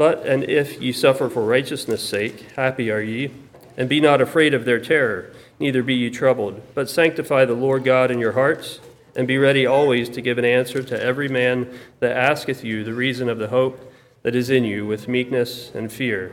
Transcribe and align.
But 0.00 0.24
and 0.24 0.44
if 0.44 0.80
ye 0.80 0.92
suffer 0.92 1.28
for 1.28 1.44
righteousness' 1.44 2.02
sake, 2.02 2.52
happy 2.56 2.90
are 2.90 3.02
ye, 3.02 3.32
and 3.76 3.86
be 3.86 4.00
not 4.00 4.22
afraid 4.22 4.54
of 4.54 4.64
their 4.64 4.80
terror, 4.80 5.30
neither 5.58 5.82
be 5.82 5.92
ye 5.92 6.08
troubled, 6.08 6.62
but 6.74 6.88
sanctify 6.88 7.44
the 7.44 7.52
Lord 7.52 7.84
God 7.84 8.10
in 8.10 8.18
your 8.18 8.32
hearts, 8.32 8.80
and 9.14 9.28
be 9.28 9.36
ready 9.36 9.66
always 9.66 10.08
to 10.08 10.22
give 10.22 10.38
an 10.38 10.44
answer 10.46 10.82
to 10.82 11.04
every 11.04 11.28
man 11.28 11.70
that 11.98 12.16
asketh 12.16 12.64
you 12.64 12.82
the 12.82 12.94
reason 12.94 13.28
of 13.28 13.36
the 13.36 13.48
hope 13.48 13.92
that 14.22 14.34
is 14.34 14.48
in 14.48 14.64
you 14.64 14.86
with 14.86 15.06
meekness 15.06 15.70
and 15.74 15.92
fear, 15.92 16.32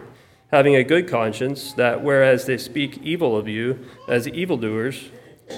having 0.50 0.78
a 0.78 0.84
good 0.86 1.06
conscience, 1.06 1.74
that 1.74 2.02
whereas 2.02 2.46
they 2.46 2.58
speak 2.58 2.98
evil 3.04 3.36
of 3.36 3.50
you 3.50 3.86
as 4.08 4.30
evildoers, 4.30 5.10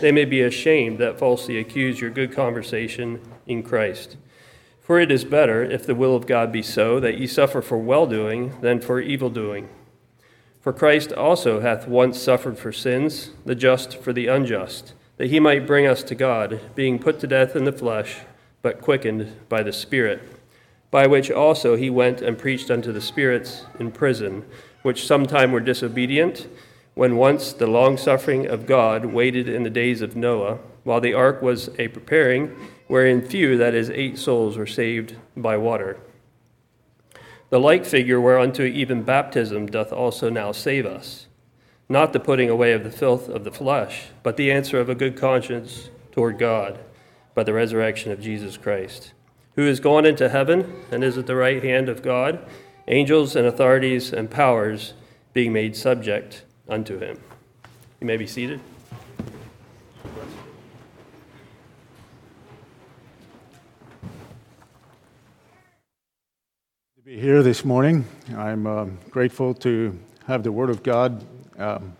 they 0.01 0.11
may 0.11 0.25
be 0.25 0.41
ashamed 0.41 0.97
that 0.97 1.19
falsely 1.19 1.59
accuse 1.59 2.01
your 2.01 2.09
good 2.09 2.33
conversation 2.33 3.21
in 3.45 3.61
Christ. 3.61 4.17
For 4.89 4.99
it 4.99 5.11
is 5.11 5.23
better, 5.23 5.63
if 5.63 5.85
the 5.85 5.93
will 5.93 6.15
of 6.15 6.25
God 6.25 6.51
be 6.51 6.63
so, 6.63 6.99
that 6.99 7.19
ye 7.19 7.27
suffer 7.27 7.61
for 7.61 7.77
well 7.77 8.07
doing 8.07 8.59
than 8.61 8.81
for 8.81 8.99
evil 8.99 9.29
doing. 9.29 9.69
For 10.61 10.73
Christ 10.73 11.13
also 11.13 11.59
hath 11.59 11.87
once 11.87 12.19
suffered 12.19 12.57
for 12.57 12.71
sins, 12.71 13.29
the 13.45 13.53
just 13.53 13.97
for 13.97 14.13
the 14.13 14.25
unjust, 14.25 14.95
that 15.17 15.29
he 15.29 15.39
might 15.39 15.67
bring 15.67 15.85
us 15.85 16.01
to 16.01 16.15
God, 16.15 16.59
being 16.73 16.97
put 16.97 17.19
to 17.19 17.27
death 17.27 17.55
in 17.55 17.65
the 17.65 17.71
flesh, 17.71 18.21
but 18.63 18.81
quickened 18.81 19.31
by 19.47 19.61
the 19.61 19.71
Spirit, 19.71 20.23
by 20.89 21.05
which 21.05 21.29
also 21.29 21.75
he 21.75 21.91
went 21.91 22.23
and 22.23 22.39
preached 22.39 22.71
unto 22.71 22.91
the 22.91 22.99
spirits 22.99 23.67
in 23.79 23.91
prison, 23.91 24.43
which 24.81 25.05
sometime 25.05 25.51
were 25.51 25.59
disobedient, 25.59 26.47
when 26.95 27.15
once 27.15 27.53
the 27.53 27.67
long 27.67 27.95
suffering 27.95 28.47
of 28.47 28.65
God 28.65 29.05
waited 29.05 29.47
in 29.47 29.61
the 29.61 29.69
days 29.69 30.01
of 30.01 30.15
Noah, 30.15 30.57
while 30.83 30.99
the 30.99 31.13
ark 31.13 31.43
was 31.43 31.69
a 31.77 31.89
preparing 31.89 32.55
wherein 32.89 33.21
few, 33.21 33.55
that 33.55 33.75
is, 33.75 33.91
eight 33.91 34.17
souls, 34.17 34.57
were 34.57 34.65
saved 34.65 35.15
by 35.37 35.55
water. 35.55 35.97
The 37.51 37.59
like 37.59 37.85
figure 37.85 38.19
whereunto 38.19 38.63
even 38.63 39.03
baptism 39.03 39.67
doth 39.67 39.93
also 39.93 40.29
now 40.29 40.51
save 40.51 40.87
us, 40.87 41.27
not 41.87 42.13
the 42.13 42.19
putting 42.19 42.49
away 42.49 42.73
of 42.73 42.83
the 42.83 42.91
filth 42.91 43.29
of 43.29 43.43
the 43.43 43.51
flesh, 43.51 44.07
but 44.23 44.37
the 44.37 44.51
answer 44.51 44.79
of 44.79 44.89
a 44.89 44.95
good 44.95 45.15
conscience 45.15 45.91
toward 46.11 46.39
God 46.39 46.79
by 47.35 47.43
the 47.43 47.53
resurrection 47.53 48.11
of 48.11 48.21
Jesus 48.21 48.57
Christ, 48.57 49.13
who 49.55 49.67
is 49.67 49.79
gone 49.79 50.05
into 50.05 50.27
heaven 50.27 50.83
and 50.91 51.03
is 51.03 51.15
at 51.15 51.27
the 51.27 51.35
right 51.35 51.63
hand 51.63 51.89
of 51.89 52.01
God, 52.01 52.43
angels 52.87 53.35
and 53.35 53.45
authorities 53.45 54.11
and 54.11 54.31
powers 54.31 54.93
being 55.33 55.53
made 55.53 55.75
subject 55.75 56.43
unto 56.67 56.97
him. 56.97 57.19
You 58.01 58.07
may 58.07 58.17
be 58.17 58.25
seated. 58.25 58.61
Be 67.05 67.17
here 67.17 67.41
this 67.41 67.63
morning. 67.63 68.03
I'm 68.35 68.67
uh, 68.67 68.85
grateful 69.09 69.53
to 69.55 69.97
have 70.25 70.43
the 70.43 70.51
Word 70.51 70.69
of 70.69 70.83
God 70.83 71.23
um, 71.57 71.95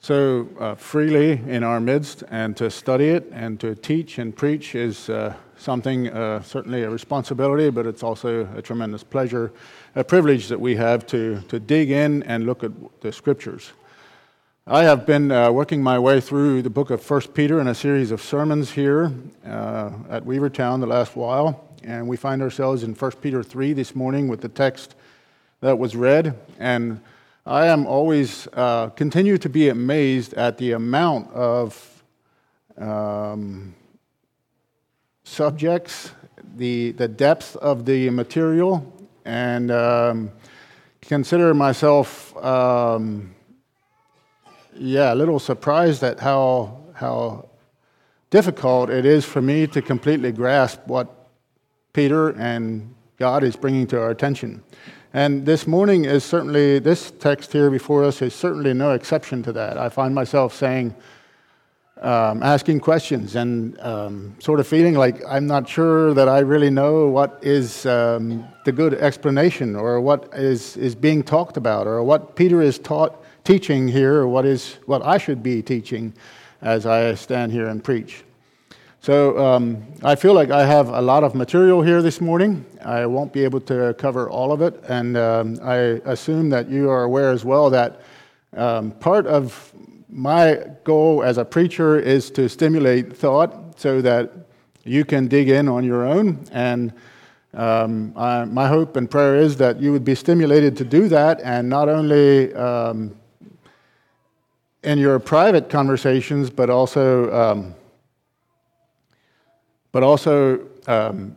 so 0.00 0.48
uh, 0.58 0.74
freely 0.74 1.32
in 1.32 1.62
our 1.62 1.80
midst, 1.80 2.24
and 2.30 2.56
to 2.56 2.70
study 2.70 3.08
it 3.08 3.28
and 3.30 3.60
to 3.60 3.74
teach 3.74 4.18
and 4.18 4.34
preach 4.34 4.74
is 4.74 5.10
uh, 5.10 5.34
something 5.58 6.08
uh, 6.08 6.40
certainly 6.42 6.82
a 6.84 6.90
responsibility, 6.90 7.68
but 7.68 7.84
it's 7.84 8.02
also 8.02 8.48
a 8.56 8.62
tremendous 8.62 9.04
pleasure, 9.04 9.52
a 9.94 10.02
privilege 10.02 10.48
that 10.48 10.60
we 10.60 10.76
have 10.76 11.06
to, 11.08 11.42
to 11.48 11.60
dig 11.60 11.90
in 11.90 12.22
and 12.22 12.46
look 12.46 12.64
at 12.64 12.72
the 13.02 13.12
Scriptures. 13.12 13.72
I 14.66 14.84
have 14.84 15.04
been 15.04 15.30
uh, 15.30 15.52
working 15.52 15.82
my 15.82 15.98
way 15.98 16.22
through 16.22 16.62
the 16.62 16.70
book 16.70 16.88
of 16.90 17.02
First 17.02 17.34
Peter 17.34 17.60
in 17.60 17.68
a 17.68 17.74
series 17.74 18.10
of 18.12 18.22
sermons 18.22 18.70
here 18.70 19.12
uh, 19.44 19.90
at 20.08 20.24
Weavertown 20.24 20.80
the 20.80 20.86
last 20.86 21.16
while 21.16 21.65
and 21.86 22.08
we 22.08 22.16
find 22.16 22.42
ourselves 22.42 22.82
in 22.82 22.94
1 22.94 23.12
Peter 23.22 23.44
3 23.44 23.72
this 23.72 23.94
morning 23.94 24.26
with 24.26 24.40
the 24.40 24.48
text 24.48 24.96
that 25.60 25.78
was 25.78 25.94
read. 25.94 26.36
And 26.58 27.00
I 27.46 27.66
am 27.66 27.86
always 27.86 28.48
uh, 28.54 28.88
continue 28.90 29.38
to 29.38 29.48
be 29.48 29.68
amazed 29.68 30.34
at 30.34 30.58
the 30.58 30.72
amount 30.72 31.32
of 31.32 32.02
um, 32.76 33.72
subjects, 35.22 36.10
the, 36.56 36.90
the 36.92 37.06
depth 37.06 37.54
of 37.56 37.84
the 37.84 38.10
material, 38.10 38.92
and 39.24 39.70
um, 39.70 40.32
consider 41.00 41.54
myself, 41.54 42.36
um, 42.44 43.32
yeah, 44.74 45.14
a 45.14 45.16
little 45.16 45.38
surprised 45.38 46.02
at 46.02 46.18
how, 46.18 46.80
how 46.94 47.48
difficult 48.30 48.90
it 48.90 49.06
is 49.06 49.24
for 49.24 49.40
me 49.40 49.68
to 49.68 49.80
completely 49.80 50.32
grasp 50.32 50.80
what 50.86 51.25
Peter 51.96 52.28
and 52.38 52.94
God 53.16 53.42
is 53.42 53.56
bringing 53.56 53.86
to 53.86 53.98
our 53.98 54.10
attention. 54.10 54.62
And 55.14 55.46
this 55.46 55.66
morning 55.66 56.04
is 56.04 56.24
certainly, 56.24 56.78
this 56.78 57.10
text 57.10 57.54
here 57.54 57.70
before 57.70 58.04
us 58.04 58.20
is 58.20 58.34
certainly 58.34 58.74
no 58.74 58.90
exception 58.90 59.42
to 59.44 59.52
that. 59.52 59.78
I 59.78 59.88
find 59.88 60.14
myself 60.14 60.54
saying, 60.54 60.94
um, 62.02 62.42
asking 62.42 62.80
questions 62.80 63.34
and 63.34 63.80
um, 63.80 64.36
sort 64.40 64.60
of 64.60 64.66
feeling 64.66 64.92
like 64.92 65.22
I'm 65.26 65.46
not 65.46 65.66
sure 65.66 66.12
that 66.12 66.28
I 66.28 66.40
really 66.40 66.68
know 66.68 67.08
what 67.08 67.38
is 67.40 67.86
um, 67.86 68.46
the 68.66 68.72
good 68.72 68.92
explanation 68.92 69.74
or 69.74 69.98
what 69.98 70.28
is, 70.34 70.76
is 70.76 70.94
being 70.94 71.22
talked 71.22 71.56
about 71.56 71.86
or 71.86 72.02
what 72.02 72.36
Peter 72.36 72.60
is 72.60 72.78
taught, 72.78 73.24
teaching 73.42 73.88
here 73.88 74.16
or 74.16 74.28
what, 74.28 74.44
is, 74.44 74.74
what 74.84 75.00
I 75.00 75.16
should 75.16 75.42
be 75.42 75.62
teaching 75.62 76.12
as 76.60 76.84
I 76.84 77.14
stand 77.14 77.52
here 77.52 77.68
and 77.68 77.82
preach. 77.82 78.25
So 79.06 79.38
um, 79.38 79.86
I 80.02 80.16
feel 80.16 80.34
like 80.34 80.50
I 80.50 80.66
have 80.66 80.88
a 80.88 81.00
lot 81.00 81.22
of 81.22 81.36
material 81.36 81.80
here 81.80 82.02
this 82.02 82.20
morning. 82.20 82.66
I 82.84 83.06
won't 83.06 83.32
be 83.32 83.44
able 83.44 83.60
to 83.60 83.94
cover 83.98 84.28
all 84.28 84.50
of 84.50 84.62
it, 84.62 84.82
and 84.88 85.16
um, 85.16 85.60
I 85.62 85.76
assume 86.10 86.50
that 86.50 86.68
you 86.68 86.90
are 86.90 87.04
aware 87.04 87.30
as 87.30 87.44
well 87.44 87.70
that 87.70 88.00
um, 88.56 88.90
part 88.90 89.28
of 89.28 89.72
my 90.08 90.58
goal 90.82 91.22
as 91.22 91.38
a 91.38 91.44
preacher 91.44 92.00
is 92.00 92.32
to 92.32 92.48
stimulate 92.48 93.16
thought 93.16 93.78
so 93.78 94.02
that 94.02 94.32
you 94.82 95.04
can 95.04 95.28
dig 95.28 95.50
in 95.50 95.68
on 95.68 95.84
your 95.84 96.04
own. 96.04 96.44
And 96.50 96.92
um, 97.54 98.12
I, 98.16 98.44
my 98.44 98.66
hope 98.66 98.96
and 98.96 99.08
prayer 99.08 99.36
is 99.36 99.56
that 99.58 99.80
you 99.80 99.92
would 99.92 100.04
be 100.04 100.16
stimulated 100.16 100.76
to 100.78 100.84
do 100.84 101.06
that, 101.10 101.40
and 101.44 101.68
not 101.68 101.88
only 101.88 102.52
um, 102.54 103.14
in 104.82 104.98
your 104.98 105.20
private 105.20 105.70
conversations, 105.70 106.50
but 106.50 106.70
also 106.70 107.32
um, 107.32 107.74
but 109.92 110.02
also 110.02 110.66
um, 110.86 111.34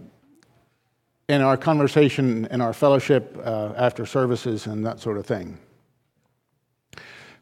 in 1.27 1.41
our 1.41 1.57
conversation, 1.57 2.47
in 2.51 2.61
our 2.61 2.73
fellowship 2.73 3.39
uh, 3.45 3.73
after 3.77 4.05
services 4.05 4.65
and 4.65 4.85
that 4.85 4.99
sort 4.99 5.17
of 5.17 5.25
thing. 5.25 5.57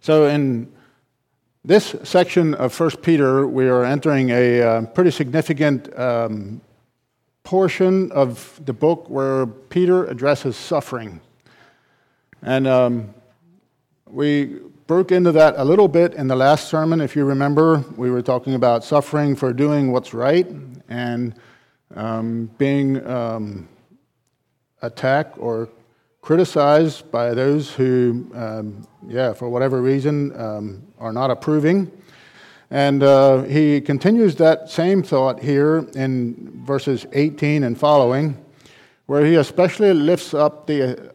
So, 0.02 0.28
in 0.28 0.72
this 1.64 1.96
section 2.04 2.54
of 2.54 2.78
1 2.78 2.92
Peter, 3.02 3.48
we 3.48 3.68
are 3.68 3.84
entering 3.84 4.30
a 4.30 4.62
uh, 4.62 4.82
pretty 4.88 5.12
significant 5.12 5.98
um, 5.98 6.62
portion 7.44 8.12
of 8.12 8.60
the 8.66 8.74
book 8.74 9.10
where 9.10 9.46
Peter 9.46 10.06
addresses 10.06 10.56
suffering. 10.56 11.22
And 12.42 12.68
um, 12.68 13.14
we 14.06 14.60
broke 14.88 15.12
into 15.12 15.34
that 15.34 15.54
a 15.58 15.66
little 15.66 15.90
bit 15.90 16.14
in 16.14 16.30
the 16.30 16.36
last 16.36 16.70
sermon. 16.70 17.02
If 17.02 17.14
you 17.14 17.26
remember, 17.26 17.84
we 17.98 18.10
were 18.10 18.22
talking 18.22 18.54
about 18.54 18.86
suffering 18.86 19.36
for 19.36 19.52
doing 19.52 19.92
what's 19.92 20.14
right 20.14 20.48
and 20.88 21.36
um, 21.94 22.50
being 22.58 23.06
um, 23.06 23.68
attacked 24.82 25.38
or 25.40 25.68
criticized 26.22 27.12
by 27.12 27.34
those 27.34 27.70
who, 27.74 28.32
um, 28.34 28.88
yeah, 29.06 29.34
for 29.34 29.50
whatever 29.50 29.82
reason, 29.82 30.34
um, 30.40 30.88
are 31.00 31.12
not 31.12 31.32
approving. 31.32 31.92
And 32.72 33.04
uh, 33.04 33.44
he 33.44 33.82
continues 33.82 34.36
that 34.36 34.70
same 34.70 35.04
thought 35.04 35.42
here 35.42 35.86
in 35.96 36.64
verses 36.66 37.06
18 37.12 37.66
and 37.66 37.78
following, 37.78 38.38
where 39.06 39.26
he 39.26 39.36
especially 39.36 39.94
lifts 39.94 40.34
up 40.34 40.66
the 40.66 41.14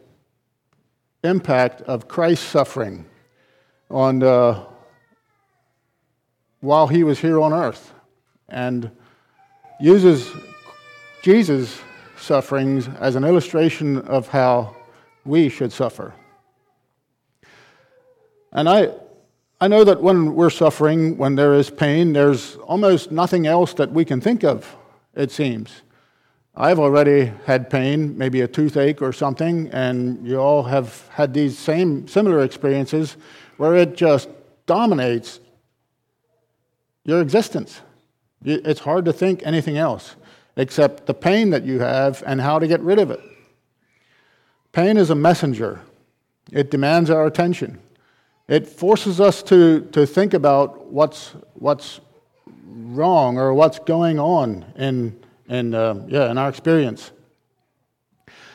impact 1.23 1.81
of 1.81 2.07
Christ's 2.07 2.45
suffering 2.45 3.07
on 3.93 4.23
uh, 4.23 4.65
while 6.59 6.87
he 6.87 7.03
was 7.03 7.19
here 7.19 7.39
on 7.39 7.53
earth. 7.53 7.93
And 8.49 8.91
uses 9.79 10.31
Jesus' 11.21 11.81
sufferings 12.17 12.87
as 12.99 13.15
an 13.15 13.23
illustration 13.23 13.99
of 13.99 14.27
how 14.27 14.75
we 15.25 15.49
should 15.49 15.71
suffer. 15.71 16.13
And 18.51 18.69
I, 18.69 18.91
I 19.59 19.67
know 19.67 19.83
that 19.83 20.01
when 20.01 20.35
we're 20.35 20.49
suffering, 20.49 21.17
when 21.17 21.35
there 21.35 21.53
is 21.53 21.69
pain, 21.69 22.13
there's 22.13 22.55
almost 22.57 23.11
nothing 23.11 23.47
else 23.47 23.73
that 23.75 23.91
we 23.91 24.05
can 24.05 24.21
think 24.21 24.43
of, 24.43 24.75
it 25.15 25.31
seems. 25.31 25.81
I've 26.55 26.79
already 26.79 27.31
had 27.45 27.69
pain, 27.69 28.15
maybe 28.15 28.41
a 28.41 28.47
toothache 28.47 29.01
or 29.01 29.11
something, 29.11 29.69
and 29.69 30.25
you 30.25 30.37
all 30.37 30.63
have 30.63 31.07
had 31.09 31.33
these 31.33 31.57
same 31.57 32.07
similar 32.07 32.43
experiences 32.43 33.17
where 33.57 33.75
it 33.75 33.95
just 33.95 34.29
dominates 34.65 35.39
your 37.05 37.21
existence. 37.21 37.81
It's 38.43 38.81
hard 38.81 39.05
to 39.05 39.13
think 39.13 39.41
anything 39.43 39.77
else 39.77 40.15
except 40.55 41.05
the 41.05 41.13
pain 41.13 41.49
that 41.49 41.63
you 41.63 41.79
have 41.79 42.23
and 42.25 42.39
how 42.39 42.59
to 42.59 42.67
get 42.67 42.81
rid 42.81 42.99
of 42.99 43.09
it. 43.09 43.19
Pain 44.71 44.97
is 44.97 45.09
a 45.09 45.15
messenger, 45.15 45.81
it 46.51 46.71
demands 46.71 47.09
our 47.09 47.25
attention. 47.25 47.79
It 48.47 48.67
forces 48.67 49.21
us 49.21 49.41
to, 49.43 49.81
to 49.93 50.05
think 50.05 50.33
about 50.33 50.87
what's, 50.87 51.29
what's 51.53 52.01
wrong 52.65 53.37
or 53.37 53.53
what's 53.53 53.79
going 53.79 54.19
on 54.19 54.65
in, 54.75 55.17
in, 55.47 55.73
uh, 55.73 56.05
yeah, 56.09 56.29
in 56.29 56.37
our 56.37 56.49
experience. 56.49 57.11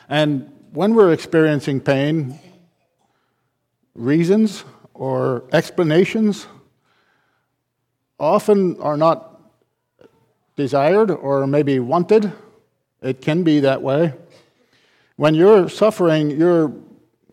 And 0.07 0.51
when 0.73 0.93
we're 0.93 1.11
experiencing 1.11 1.81
pain, 1.81 2.39
reasons 3.95 4.63
or 4.99 5.45
explanations 5.53 6.45
often 8.19 8.79
are 8.81 8.97
not 8.97 9.39
desired 10.57 11.09
or 11.09 11.47
maybe 11.47 11.79
wanted. 11.79 12.33
It 13.01 13.21
can 13.21 13.43
be 13.43 13.61
that 13.61 13.81
way. 13.81 14.13
When 15.15 15.35
you're 15.35 15.69
suffering, 15.69 16.31
you're, 16.31 16.73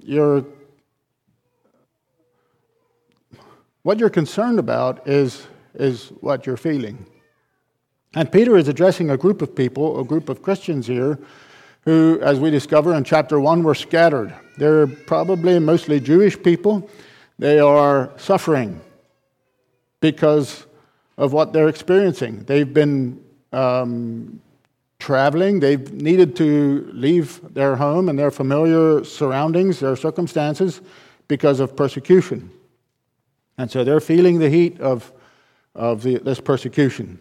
you're, 0.01 0.45
what 3.83 3.99
you're 3.99 4.11
concerned 4.11 4.61
about 4.61 5.09
is, 5.09 5.49
is 5.75 6.13
what 6.21 6.47
you're 6.47 6.57
feeling. 6.57 7.05
And 8.15 8.31
Peter 8.31 8.57
is 8.57 8.69
addressing 8.69 9.11
a 9.11 9.17
group 9.17 9.43
of 9.43 9.57
people, 9.57 9.99
a 9.99 10.05
group 10.05 10.29
of 10.29 10.41
Christians 10.41 10.87
here, 10.87 11.19
who, 11.81 12.21
as 12.23 12.39
we 12.39 12.53
discover 12.53 12.95
in 12.95 13.03
chapter 13.03 13.41
1, 13.41 13.65
were 13.65 13.75
scattered. 13.75 14.33
They're 14.57 14.87
probably 14.87 15.59
mostly 15.59 15.99
Jewish 15.99 16.41
people. 16.41 16.89
They 17.39 17.59
are 17.59 18.13
suffering 18.17 18.81
because 20.01 20.67
of 21.19 21.33
what 21.33 21.53
they're 21.53 21.69
experiencing. 21.69 22.45
They've 22.45 22.73
been 22.73 23.23
um, 23.53 24.41
traveling, 24.99 25.61
they've 25.61 25.93
needed 25.93 26.37
to 26.37 26.91
leave 26.93 27.41
their 27.55 27.77
home 27.77 28.09
and 28.09 28.19
their 28.19 28.31
familiar 28.31 29.05
surroundings, 29.05 29.81
their 29.81 29.97
circumstances, 29.97 30.81
because 31.29 31.61
of 31.61 31.77
persecution. 31.77 32.51
And 33.59 33.71
so 33.71 33.85
they're 33.85 34.01
feeling 34.01 34.39
the 34.39 34.51
heat 34.51 34.81
of, 34.81 35.13
of 35.75 36.03
the, 36.03 36.19
this 36.19 36.41
persecution. 36.41 37.19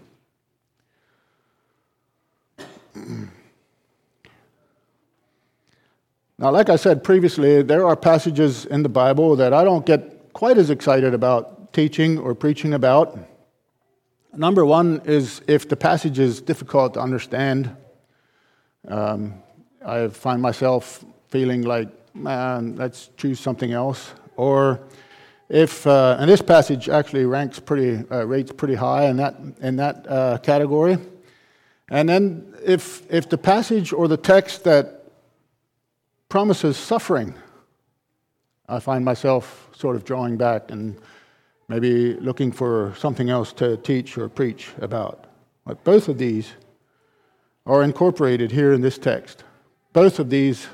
Now, 6.45 6.51
like 6.51 6.69
I 6.69 6.75
said 6.75 7.03
previously, 7.03 7.63
there 7.63 7.88
are 7.88 7.95
passages 7.95 8.68
in 8.68 8.83
the 8.83 8.89
Bible 9.03 9.36
that 9.38 9.51
I 9.51 9.63
don't 9.63 9.83
get 9.83 10.31
quite 10.31 10.59
as 10.59 10.69
excited 10.69 11.15
about 11.15 11.74
teaching 11.74 12.19
or 12.19 12.36
preaching 12.36 12.75
about. 12.75 13.18
Number 14.31 14.63
one 14.63 15.01
is 15.06 15.42
if 15.47 15.68
the 15.68 15.75
passage 15.75 16.19
is 16.19 16.42
difficult 16.42 16.94
to 16.94 17.00
understand. 17.00 17.75
Um, 18.88 19.42
I 19.83 20.07
find 20.09 20.39
myself 20.39 21.03
feeling 21.30 21.63
like, 21.63 21.89
man, 22.13 22.75
let's 22.75 23.09
choose 23.18 23.39
something 23.39 23.71
else. 23.71 24.13
Or 24.36 24.81
if, 25.50 25.88
uh, 25.88 26.18
and 26.19 26.30
this 26.30 26.44
passage 26.44 26.89
actually 26.89 27.25
ranks 27.25 27.59
pretty, 27.59 28.07
uh, 28.12 28.24
rates 28.27 28.51
pretty 28.51 28.75
high 28.75 29.06
in 29.06 29.18
that, 29.18 29.36
in 29.62 29.77
that 29.77 30.06
uh, 30.07 30.38
category. 30.38 31.00
And 31.89 32.07
then 32.07 32.53
if, 32.63 33.01
if 33.12 33.30
the 33.30 33.39
passage 33.39 33.91
or 33.91 34.07
the 34.07 34.18
text 34.18 34.63
that 34.65 35.04
promises 36.30 36.77
suffering, 36.77 37.36
I 38.68 38.80
find 38.80 39.06
myself 39.06 39.69
sort 39.75 39.95
of 39.95 40.04
drawing 40.04 40.38
back 40.38 40.72
and 40.72 41.00
maybe 41.68 42.13
looking 42.16 42.51
for 42.51 42.94
something 42.98 43.30
else 43.30 43.54
to 43.54 43.77
teach 43.77 44.18
or 44.18 44.30
preach 44.30 44.69
about. 44.81 45.25
But 45.66 45.83
both 45.83 46.07
of 46.07 46.18
these 46.18 46.54
are 47.66 47.83
incorporated 47.83 48.51
here 48.51 48.74
in 48.74 48.81
this 48.81 48.98
text. 48.98 49.44
Both 49.94 50.19
of 50.19 50.30
these 50.30 50.68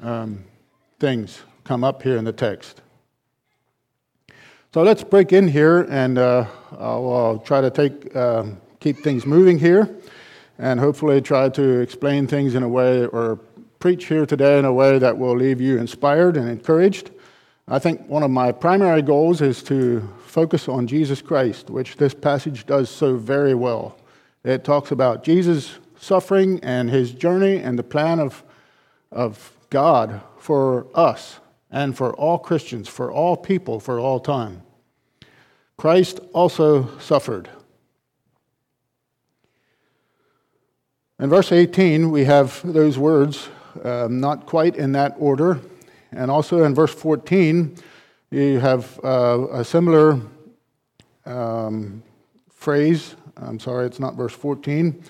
um, 0.00 0.44
things 1.00 1.42
come 1.64 1.84
up 1.84 2.02
here 2.02 2.16
in 2.16 2.24
the 2.24 2.32
text. 2.32 2.80
So 4.72 4.82
let's 4.82 5.04
break 5.04 5.32
in 5.32 5.48
here, 5.48 5.82
and 5.90 6.16
uh, 6.16 6.46
I'll, 6.78 7.42
try 7.44 7.60
to 7.60 7.70
take, 7.70 8.14
um, 8.16 8.60
keep 8.80 8.98
things 8.98 9.26
moving 9.26 9.58
here, 9.58 9.94
and 10.58 10.80
hopefully 10.80 11.20
try 11.20 11.48
to 11.50 11.80
explain 11.80 12.26
things 12.26 12.54
in 12.54 12.62
a 12.62 12.68
way 12.68 13.04
or 13.06 13.38
preach 13.82 14.04
here 14.04 14.24
today 14.24 14.60
in 14.60 14.64
a 14.64 14.72
way 14.72 14.96
that 14.96 15.18
will 15.18 15.36
leave 15.36 15.60
you 15.60 15.76
inspired 15.76 16.36
and 16.36 16.48
encouraged. 16.48 17.10
I 17.66 17.80
think 17.80 18.06
one 18.06 18.22
of 18.22 18.30
my 18.30 18.52
primary 18.52 19.02
goals 19.02 19.40
is 19.40 19.60
to 19.64 20.08
focus 20.24 20.68
on 20.68 20.86
Jesus 20.86 21.20
Christ, 21.20 21.68
which 21.68 21.96
this 21.96 22.14
passage 22.14 22.64
does 22.64 22.88
so 22.88 23.16
very 23.16 23.56
well. 23.56 23.98
It 24.44 24.62
talks 24.62 24.92
about 24.92 25.24
Jesus' 25.24 25.80
suffering 25.98 26.60
and 26.62 26.90
his 26.90 27.10
journey 27.10 27.56
and 27.56 27.76
the 27.76 27.82
plan 27.82 28.20
of, 28.20 28.44
of 29.10 29.50
God 29.68 30.20
for 30.38 30.86
us 30.94 31.40
and 31.68 31.96
for 31.96 32.14
all 32.14 32.38
Christians, 32.38 32.88
for 32.88 33.10
all 33.10 33.36
people, 33.36 33.80
for 33.80 33.98
all 33.98 34.20
time. 34.20 34.62
Christ 35.76 36.20
also 36.32 36.96
suffered. 37.00 37.48
In 41.18 41.28
verse 41.28 41.50
18, 41.50 42.12
we 42.12 42.26
have 42.26 42.60
those 42.62 42.96
words 42.96 43.48
um, 43.84 44.20
not 44.20 44.46
quite 44.46 44.76
in 44.76 44.92
that 44.92 45.14
order. 45.18 45.60
And 46.12 46.30
also 46.30 46.64
in 46.64 46.74
verse 46.74 46.94
14, 46.94 47.76
you 48.30 48.60
have 48.60 49.00
uh, 49.04 49.46
a 49.52 49.64
similar 49.64 50.20
um, 51.26 52.02
phrase. 52.50 53.16
I'm 53.36 53.60
sorry, 53.60 53.86
it's 53.86 54.00
not 54.00 54.14
verse 54.14 54.32
14. 54.32 55.02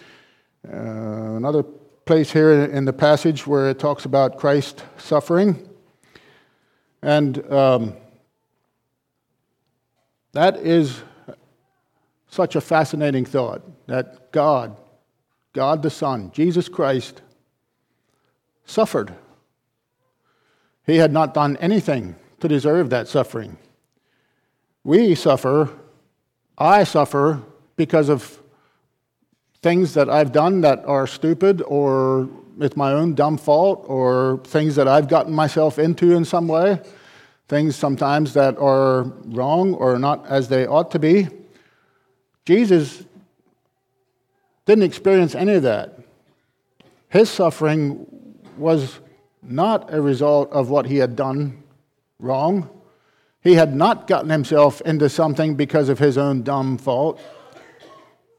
Uh, 0.67 0.77
another 0.77 1.63
place 2.05 2.33
here 2.33 2.65
in 2.65 2.85
the 2.85 2.93
passage 2.93 3.47
where 3.47 3.71
it 3.71 3.79
talks 3.79 4.05
about 4.05 4.39
Christ 4.39 4.85
suffering. 4.97 5.69
And 7.03 7.51
um, 7.53 7.97
that 10.33 10.57
is 10.57 11.03
such 12.29 12.57
a 12.57 12.61
fascinating 12.61 13.25
thought 13.25 13.63
that 13.87 14.33
God, 14.33 14.77
God 15.53 15.83
the 15.83 15.91
Son, 15.91 16.31
Jesus 16.33 16.69
Christ, 16.69 17.23
suffered. 18.73 19.15
He 20.87 20.97
had 20.97 21.13
not 21.13 21.35
done 21.35 21.57
anything 21.59 22.17
to 22.41 22.49
deserve 22.49 22.91
that 22.91 23.07
suffering. 23.07 23.59
We 24.83 25.15
suffer, 25.15 25.71
I 26.59 26.85
suffer, 26.85 27.43
because 27.77 28.09
of 28.09 28.41
things 29.63 29.95
that 29.95 30.11
I've 30.11 30.33
done 30.33 30.63
that 30.63 30.85
are 30.87 31.07
stupid 31.07 31.63
or 31.63 32.29
it's 32.61 32.77
my 32.77 32.93
own 32.93 33.15
dumb 33.15 33.39
fault 33.39 33.85
or 33.87 34.41
things 34.45 34.75
that 34.77 34.89
I've 34.89 35.09
gotten 35.09 35.33
myself 35.33 35.79
into 35.79 36.13
in 36.13 36.25
some 36.25 36.49
way, 36.49 36.81
things 37.49 37.77
sometimes 37.77 38.35
that 38.35 38.59
are 38.59 39.05
wrong 39.27 39.75
or 39.75 39.99
not 39.99 40.27
as 40.27 40.49
they 40.49 40.67
ought 40.67 40.91
to 40.91 40.99
be. 40.99 41.29
Jesus 42.45 43.05
didn't 44.67 44.85
experience 44.85 45.35
any 45.35 45.55
of 45.55 45.63
that. 45.63 45.99
His 47.09 47.31
suffering 47.31 48.07
was 48.57 49.01
not 49.43 49.93
a 49.93 50.01
result 50.01 50.51
of 50.53 50.71
what 50.71 50.87
he 50.87 50.97
had 50.97 51.17
done 51.17 51.63
wrong. 52.19 52.69
He 53.43 53.55
had 53.55 53.75
not 53.75 54.07
gotten 54.07 54.31
himself 54.31 54.81
into 54.83 55.09
something 55.09 55.57
because 55.57 55.89
of 55.89 55.99
his 55.99 56.17
own 56.17 56.43
dumb 56.43 56.79
fault. 56.79 57.21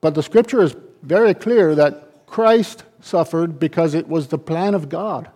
But 0.01 0.15
the 0.15 0.24
scripture 0.24 0.62
is 0.62 0.75
very 1.01 1.34
clear 1.34 1.75
that 1.75 2.25
Christ 2.25 2.84
suffered 3.01 3.60
because 3.60 3.93
it 3.93 4.08
was 4.08 4.27
the 4.27 4.38
plan 4.38 4.74
of 4.74 4.89
God. 4.89 5.29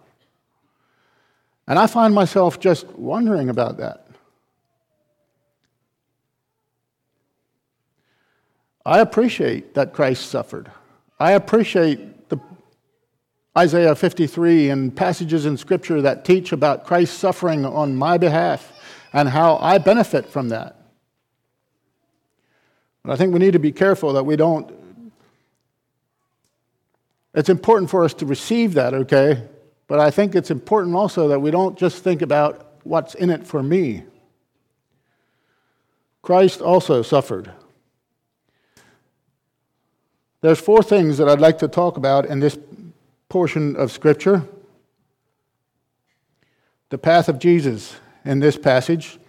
And 1.68 1.78
I 1.78 1.88
find 1.88 2.14
myself 2.14 2.60
just 2.60 2.88
wondering 2.94 3.50
about 3.50 3.78
that. 3.78 4.08
I 8.86 9.00
appreciate 9.00 9.74
that 9.74 9.92
Christ 9.92 10.30
suffered. 10.30 10.72
I 11.20 11.34
appreciate 11.34 12.00
Isaiah 13.58 13.96
53 13.96 14.70
and 14.70 14.96
passages 14.96 15.48
in 15.48 15.58
Scripture 15.58 16.00
that 16.04 16.24
teach 16.24 16.52
about 16.52 16.86
Christ's 16.86 17.18
suffering 17.18 17.66
on 17.66 17.96
my 17.96 18.20
behalf 18.20 18.72
and 19.14 19.28
how 19.28 19.58
I 19.58 19.80
benefit 19.80 20.28
from 20.28 20.50
that. 20.50 20.76
But 23.04 23.14
I 23.14 23.16
think 23.16 23.34
we 23.34 23.40
need 23.40 23.54
to 23.54 23.60
be 23.60 23.72
careful 23.72 24.14
that 24.14 24.26
we 24.26 24.36
don't. 24.36 24.72
It's 27.34 27.50
important 27.50 27.90
for 27.90 28.04
us 28.04 28.14
to 28.16 28.28
receive 28.28 28.76
that, 28.76 28.94
okay? 28.94 29.48
But 29.88 30.00
I 30.00 30.12
think 30.12 30.36
it's 30.36 30.52
important 30.52 30.96
also 30.96 31.28
that 31.30 31.40
we 31.40 31.50
don't 31.50 31.80
just 31.80 32.04
think 32.04 32.22
about 32.22 32.76
what's 32.84 33.16
in 33.16 33.32
it 33.32 33.48
for 33.48 33.64
me. 33.64 34.04
Christ 36.22 36.62
also 36.62 37.02
suffered. 37.02 37.52
There's 40.42 40.60
four 40.60 40.84
things 40.84 41.18
that 41.18 41.28
I'd 41.28 41.42
like 41.42 41.58
to 41.60 41.68
talk 41.68 41.98
about 41.98 42.28
in 42.28 42.40
this 42.40 42.58
portion 43.30 43.76
of 43.76 43.92
Scripture. 43.92 44.48
The 46.90 46.98
path 46.98 47.28
of 47.28 47.40
Jesus 47.40 47.96
in 48.24 48.40
this 48.40 48.58
passage. 48.58 49.20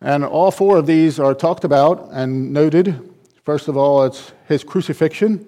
And 0.00 0.24
all 0.24 0.50
four 0.50 0.78
of 0.78 0.86
these 0.86 1.20
are 1.20 1.34
talked 1.34 1.64
about 1.64 2.08
and 2.10 2.52
noted. 2.52 3.10
First 3.44 3.68
of 3.68 3.76
all, 3.76 4.04
it's 4.04 4.32
his 4.46 4.64
crucifixion, 4.64 5.46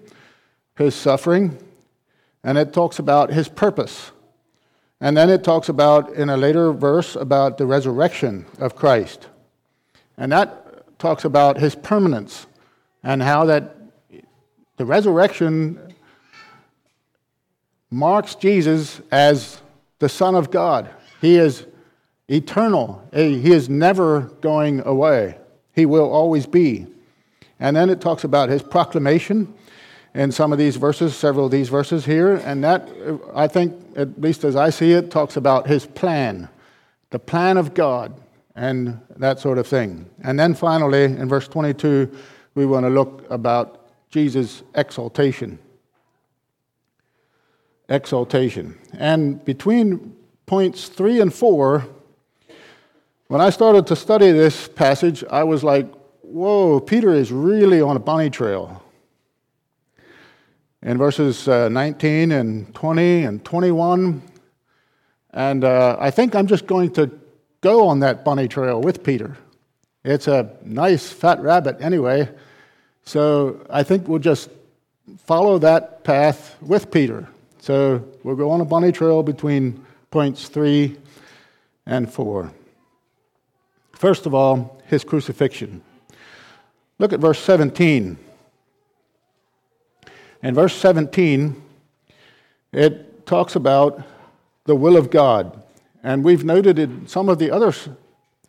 his 0.77 0.95
suffering, 0.95 1.59
and 2.43 2.59
it 2.59 2.73
talks 2.73 2.99
about 2.99 3.33
his 3.33 3.49
purpose. 3.49 4.13
And 5.01 5.17
then 5.17 5.29
it 5.29 5.43
talks 5.43 5.69
about, 5.69 6.13
in 6.15 6.29
a 6.29 6.37
later 6.37 6.73
verse, 6.73 7.17
about 7.17 7.59
the 7.59 7.67
resurrection 7.67 8.47
of 8.59 8.77
Christ. 8.77 9.29
And 10.17 10.31
that 10.33 10.99
talks 10.99 11.25
about 11.25 11.59
his 11.59 11.75
permanence 11.75 12.47
and 13.03 13.23
how 13.23 13.45
that 13.47 13.77
the 14.77 14.85
resurrection 14.85 15.94
marks 17.95 18.35
Jesus 18.35 19.01
as 19.13 19.61
the 20.01 20.09
Son 20.09 20.35
of 20.35 20.51
God. 20.51 20.91
He 21.21 21.37
is 21.37 21.65
eternal, 22.29 23.07
he 23.13 23.53
is 23.53 23.69
never 23.69 24.23
going 24.41 24.81
away, 24.81 25.39
he 25.73 25.87
will 25.87 26.11
always 26.11 26.47
be. 26.47 26.87
And 27.61 27.77
then 27.77 27.89
it 27.91 28.01
talks 28.01 28.25
about 28.25 28.49
his 28.49 28.63
proclamation 28.63 29.55
in 30.13 30.33
some 30.33 30.53
of 30.53 30.59
these 30.59 30.77
verses, 30.77 31.15
several 31.15 31.47
of 31.47 31.53
these 31.53 31.69
verses 31.69 32.05
here. 32.05 32.37
And 32.37 32.65
that, 32.65 32.89
I 33.33 33.47
think, 33.47 33.75
at 33.97 34.21
least 34.21 34.45
as 34.45 34.57
I 34.57 34.71
see 34.71 34.93
it, 34.93 35.11
talks 35.11 35.37
about 35.37 35.69
his 35.69 35.87
plan, 35.87 36.49
the 37.11 37.19
plan 37.21 37.57
of 37.57 37.75
God, 37.75 38.13
and 38.57 39.01
that 39.17 39.39
sort 39.39 39.59
of 39.59 39.69
thing. 39.69 40.11
And 40.23 40.39
then 40.39 40.55
finally, 40.55 41.05
in 41.05 41.29
verse 41.29 41.47
22, 41.47 42.11
we 42.55 42.67
want 42.67 42.85
to 42.85 42.91
look 42.91 43.25
about 43.31 43.87
Jesus' 44.11 44.63
exaltation. 44.75 45.59
Exaltation. 47.89 48.79
And 48.99 49.45
between 49.45 50.17
points 50.47 50.89
three 50.89 51.21
and 51.21 51.33
four, 51.33 51.87
when 53.29 53.41
I 53.41 53.51
started 53.51 53.87
to 53.89 53.97
study 53.97 54.33
this 54.33 54.69
passage, 54.69 55.25
I 55.31 55.45
was 55.45 55.65
like, 55.65 55.93
whoa, 56.23 56.81
Peter 56.81 57.13
is 57.13 57.33
really 57.33 57.81
on 57.81 57.97
a 57.97 58.01
bunny 58.01 58.31
trail 58.31 58.83
in 60.83 60.99
verses 60.99 61.49
uh, 61.49 61.69
19 61.69 62.33
and 62.33 62.75
20 62.75 63.25
and 63.25 63.45
21. 63.45 64.23
And 65.31 65.65
uh, 65.65 65.97
I 65.99 66.11
think 66.11 66.35
I'm 66.35 66.47
just 66.47 66.67
going 66.67 66.93
to 66.93 67.11
go 67.61 67.89
on 67.89 68.01
that 68.01 68.25
bunny 68.25 68.47
trail 68.47 68.81
with 68.81 69.03
Peter. 69.03 69.37
It's 70.05 70.29
a 70.29 70.55
nice 70.63 71.11
fat 71.11 71.41
rabbit 71.41 71.79
anyway. 71.81 72.29
So 73.05 73.67
I 73.71 73.83
think 73.83 74.07
we'll 74.07 74.19
just 74.19 74.51
follow 75.19 75.59
that 75.59 76.05
path 76.05 76.57
with 76.61 76.91
Peter. 76.91 77.27
So 77.65 78.07
we'll 78.23 78.37
go 78.37 78.51
on 78.51 78.61
a 78.61 78.65
bunny 78.67 78.93
trail 78.93 79.23
between 79.23 79.87
points 80.11 80.49
three 80.49 80.99
and 81.87 82.13
four. 82.13 82.53
First 83.93 84.27
of 84.27 84.35
all, 84.35 84.83
his 84.85 85.03
crucifixion. 85.03 85.81
Look 86.99 87.15
at 87.15 87.21
verse 87.21 87.39
17. 87.39 88.19
In 90.43 90.55
verse 90.55 90.75
17, 90.77 91.63
it 92.75 93.25
talks 93.25 93.57
about 93.57 94.03
the 94.67 94.77
will 94.77 94.99
of 94.99 95.11
God. 95.11 95.65
And 96.03 96.23
we've 96.23 96.45
noted 96.45 96.79
in 96.79 97.07
some 97.07 97.31
of 97.31 97.39
the 97.39 97.51
other 97.51 97.73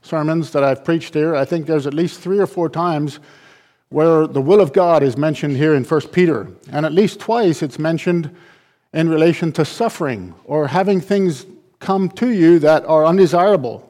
sermons 0.04 0.52
that 0.52 0.62
I've 0.62 0.84
preached 0.84 1.14
here, 1.14 1.38
I 1.38 1.46
think 1.46 1.68
there's 1.68 1.88
at 1.88 1.94
least 1.94 2.20
three 2.20 2.40
or 2.40 2.48
four 2.48 2.68
times 2.68 3.22
where 3.88 4.28
the 4.28 4.42
will 4.42 4.60
of 4.60 4.74
God 4.74 5.04
is 5.04 5.16
mentioned 5.16 5.56
here 5.56 5.74
in 5.74 5.86
1 5.86 6.02
Peter. 6.10 6.50
And 6.70 6.86
at 6.86 6.92
least 6.92 7.22
twice 7.22 7.62
it's 7.62 7.80
mentioned 7.80 8.36
in 8.96 9.08
relation 9.08 9.52
to 9.52 9.64
suffering 9.64 10.34
or 10.46 10.68
having 10.68 11.00
things 11.00 11.46
come 11.80 12.10
to 12.10 12.32
you 12.32 12.58
that 12.58 12.84
are 12.86 13.06
undesirable. 13.06 13.88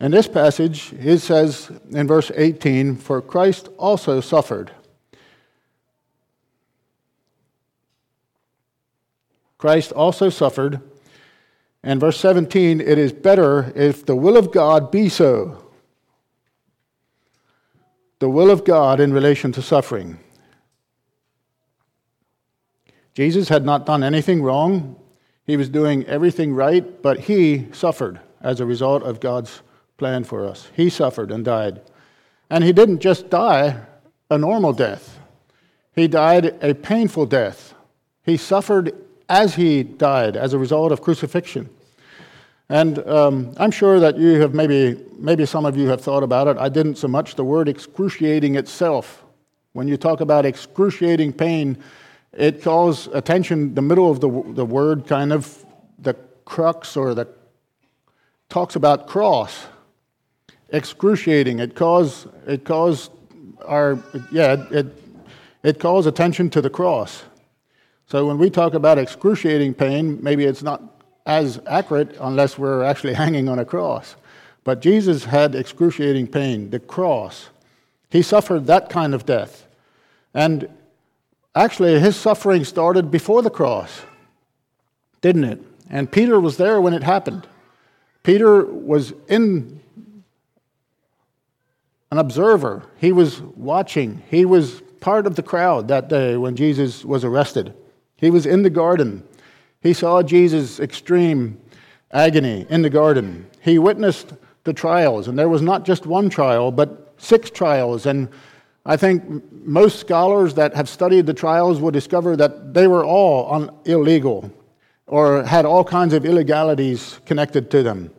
In 0.00 0.12
this 0.12 0.26
passage, 0.26 0.94
it 0.94 1.18
says 1.18 1.70
in 1.90 2.06
verse 2.06 2.30
18, 2.34 2.96
For 2.96 3.20
Christ 3.20 3.68
also 3.76 4.22
suffered 4.22 4.70
Christ 9.58 9.90
also 9.92 10.30
suffered. 10.30 10.80
And 11.82 12.00
verse 12.00 12.18
17, 12.18 12.80
it 12.80 12.98
is 12.98 13.12
better 13.12 13.72
if 13.76 14.06
the 14.06 14.16
will 14.16 14.36
of 14.36 14.52
God 14.52 14.90
be 14.90 15.08
so. 15.08 15.64
The 18.20 18.30
will 18.30 18.50
of 18.50 18.64
God 18.64 19.00
in 19.00 19.12
relation 19.12 19.52
to 19.52 19.62
suffering. 19.62 20.18
Jesus 23.18 23.48
had 23.48 23.64
not 23.64 23.84
done 23.84 24.04
anything 24.04 24.44
wrong. 24.44 24.94
He 25.44 25.56
was 25.56 25.68
doing 25.68 26.06
everything 26.06 26.54
right, 26.54 27.02
but 27.02 27.18
he 27.18 27.66
suffered 27.72 28.20
as 28.40 28.60
a 28.60 28.64
result 28.64 29.02
of 29.02 29.18
God's 29.18 29.60
plan 29.96 30.22
for 30.22 30.46
us. 30.46 30.70
He 30.76 30.88
suffered 30.88 31.32
and 31.32 31.44
died. 31.44 31.80
And 32.48 32.62
he 32.62 32.72
didn't 32.72 33.00
just 33.00 33.28
die 33.28 33.80
a 34.30 34.38
normal 34.38 34.72
death, 34.72 35.18
he 35.96 36.06
died 36.06 36.62
a 36.62 36.76
painful 36.76 37.26
death. 37.26 37.74
He 38.22 38.36
suffered 38.36 38.94
as 39.28 39.56
he 39.56 39.82
died 39.82 40.36
as 40.36 40.52
a 40.52 40.58
result 40.58 40.92
of 40.92 41.02
crucifixion. 41.02 41.68
And 42.68 43.00
um, 43.08 43.52
I'm 43.56 43.72
sure 43.72 43.98
that 43.98 44.16
you 44.16 44.40
have 44.42 44.54
maybe, 44.54 44.96
maybe 45.18 45.44
some 45.44 45.66
of 45.66 45.76
you 45.76 45.88
have 45.88 46.00
thought 46.00 46.22
about 46.22 46.46
it. 46.46 46.56
I 46.56 46.68
didn't 46.68 46.98
so 46.98 47.08
much. 47.08 47.34
The 47.34 47.42
word 47.42 47.68
excruciating 47.68 48.54
itself, 48.54 49.24
when 49.72 49.88
you 49.88 49.96
talk 49.96 50.20
about 50.20 50.46
excruciating 50.46 51.32
pain, 51.32 51.82
it 52.38 52.62
calls 52.62 53.08
attention, 53.08 53.74
the 53.74 53.82
middle 53.82 54.08
of 54.08 54.20
the, 54.20 54.28
the 54.54 54.64
word 54.64 55.08
kind 55.08 55.32
of 55.32 55.66
the 55.98 56.14
crux 56.44 56.96
or 56.96 57.12
the 57.12 57.26
talks 58.48 58.76
about 58.76 59.08
cross. 59.08 59.66
Excruciating. 60.68 61.58
It 61.58 61.74
calls, 61.74 62.28
it 62.46 62.64
calls 62.64 63.10
our, 63.66 63.98
yeah, 64.30 64.64
it, 64.70 64.86
it 65.64 65.80
calls 65.80 66.06
attention 66.06 66.48
to 66.50 66.60
the 66.60 66.70
cross. 66.70 67.24
So 68.06 68.24
when 68.26 68.38
we 68.38 68.50
talk 68.50 68.72
about 68.72 68.98
excruciating 68.98 69.74
pain, 69.74 70.22
maybe 70.22 70.44
it's 70.44 70.62
not 70.62 71.02
as 71.26 71.60
accurate 71.66 72.16
unless 72.20 72.56
we're 72.56 72.84
actually 72.84 73.14
hanging 73.24 73.48
on 73.48 73.58
a 73.58 73.64
cross. 73.64 74.14
But 74.62 74.80
Jesus 74.80 75.24
had 75.24 75.56
excruciating 75.56 76.28
pain, 76.28 76.70
the 76.70 76.78
cross. 76.78 77.48
He 78.10 78.22
suffered 78.22 78.66
that 78.68 78.90
kind 78.90 79.12
of 79.12 79.26
death. 79.26 79.66
And 80.34 80.68
actually, 81.64 81.98
his 82.00 82.16
suffering 82.16 82.64
started 82.64 83.10
before 83.10 83.42
the 83.42 83.50
cross, 83.50 84.02
didn't 85.20 85.44
it? 85.44 85.60
And 85.90 86.10
Peter 86.10 86.38
was 86.38 86.56
there 86.56 86.80
when 86.80 86.94
it 86.94 87.02
happened. 87.02 87.46
Peter 88.22 88.64
was 88.64 89.12
in 89.28 89.80
an 92.10 92.18
observer, 92.18 92.84
he 92.98 93.12
was 93.12 93.40
watching, 93.40 94.22
he 94.30 94.44
was 94.44 94.82
part 95.00 95.26
of 95.26 95.36
the 95.36 95.42
crowd 95.42 95.88
that 95.88 96.08
day 96.08 96.36
when 96.36 96.56
Jesus 96.56 97.04
was 97.04 97.24
arrested. 97.24 97.74
He 98.16 98.30
was 98.30 98.46
in 98.46 98.62
the 98.62 98.70
garden. 98.70 99.22
He 99.80 99.92
saw 99.92 100.22
Jesus' 100.22 100.80
extreme 100.80 101.60
agony 102.10 102.66
in 102.68 102.82
the 102.82 102.90
garden. 102.90 103.46
He 103.60 103.78
witnessed 103.78 104.32
the 104.64 104.72
trials, 104.72 105.28
and 105.28 105.38
there 105.38 105.48
was 105.48 105.62
not 105.62 105.84
just 105.84 106.06
one 106.06 106.28
trial, 106.28 106.72
but 106.72 107.14
six 107.18 107.50
trials. 107.50 108.06
And 108.06 108.28
I 108.88 108.96
think 108.96 109.22
most 109.66 110.00
scholars 110.00 110.54
that 110.54 110.74
have 110.74 110.88
studied 110.88 111.26
the 111.26 111.34
trials 111.34 111.78
will 111.78 111.90
discover 111.90 112.36
that 112.36 112.72
they 112.72 112.86
were 112.86 113.04
all 113.04 113.70
illegal 113.84 114.50
or 115.06 115.42
had 115.44 115.66
all 115.66 115.84
kinds 115.84 116.14
of 116.14 116.24
illegalities 116.24 117.20
connected 117.26 117.70
to 117.72 117.82
them. 117.82 118.10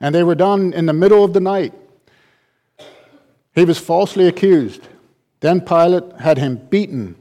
And 0.00 0.14
they 0.14 0.22
were 0.22 0.36
done 0.36 0.72
in 0.74 0.86
the 0.86 0.92
middle 0.92 1.24
of 1.24 1.32
the 1.32 1.40
night. 1.40 1.74
He 3.56 3.64
was 3.64 3.78
falsely 3.78 4.28
accused. 4.28 4.86
Then 5.40 5.60
Pilate 5.60 6.20
had 6.20 6.38
him 6.38 6.54
beaten 6.70 7.16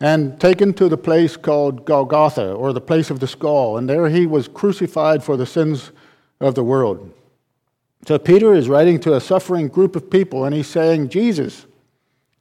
and 0.00 0.40
taken 0.40 0.72
to 0.72 0.88
the 0.88 0.96
place 0.96 1.36
called 1.36 1.84
Golgotha, 1.84 2.54
or 2.54 2.72
the 2.72 2.80
place 2.80 3.10
of 3.10 3.20
the 3.20 3.26
skull, 3.26 3.76
and 3.76 3.86
there 3.86 4.08
he 4.08 4.24
was 4.24 4.48
crucified 4.48 5.22
for 5.22 5.36
the 5.36 5.44
sins 5.44 5.90
of 6.40 6.54
the 6.54 6.64
world. 6.64 7.12
So 8.06 8.18
Peter 8.18 8.54
is 8.54 8.66
writing 8.66 8.98
to 9.00 9.14
a 9.14 9.20
suffering 9.20 9.68
group 9.68 9.94
of 9.94 10.08
people, 10.08 10.46
and 10.46 10.54
he's 10.54 10.68
saying, 10.68 11.10
Jesus, 11.10 11.66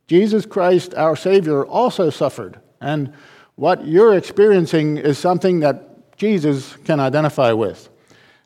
Jesus 0.09 0.47
Christ, 0.47 0.95
our 0.95 1.15
Savior, 1.15 1.63
also 1.63 2.09
suffered. 2.09 2.59
And 2.81 3.13
what 3.53 3.85
you're 3.85 4.17
experiencing 4.17 4.97
is 4.97 5.19
something 5.19 5.59
that 5.59 6.17
Jesus 6.17 6.75
can 6.83 6.99
identify 6.99 7.51
with. 7.51 7.89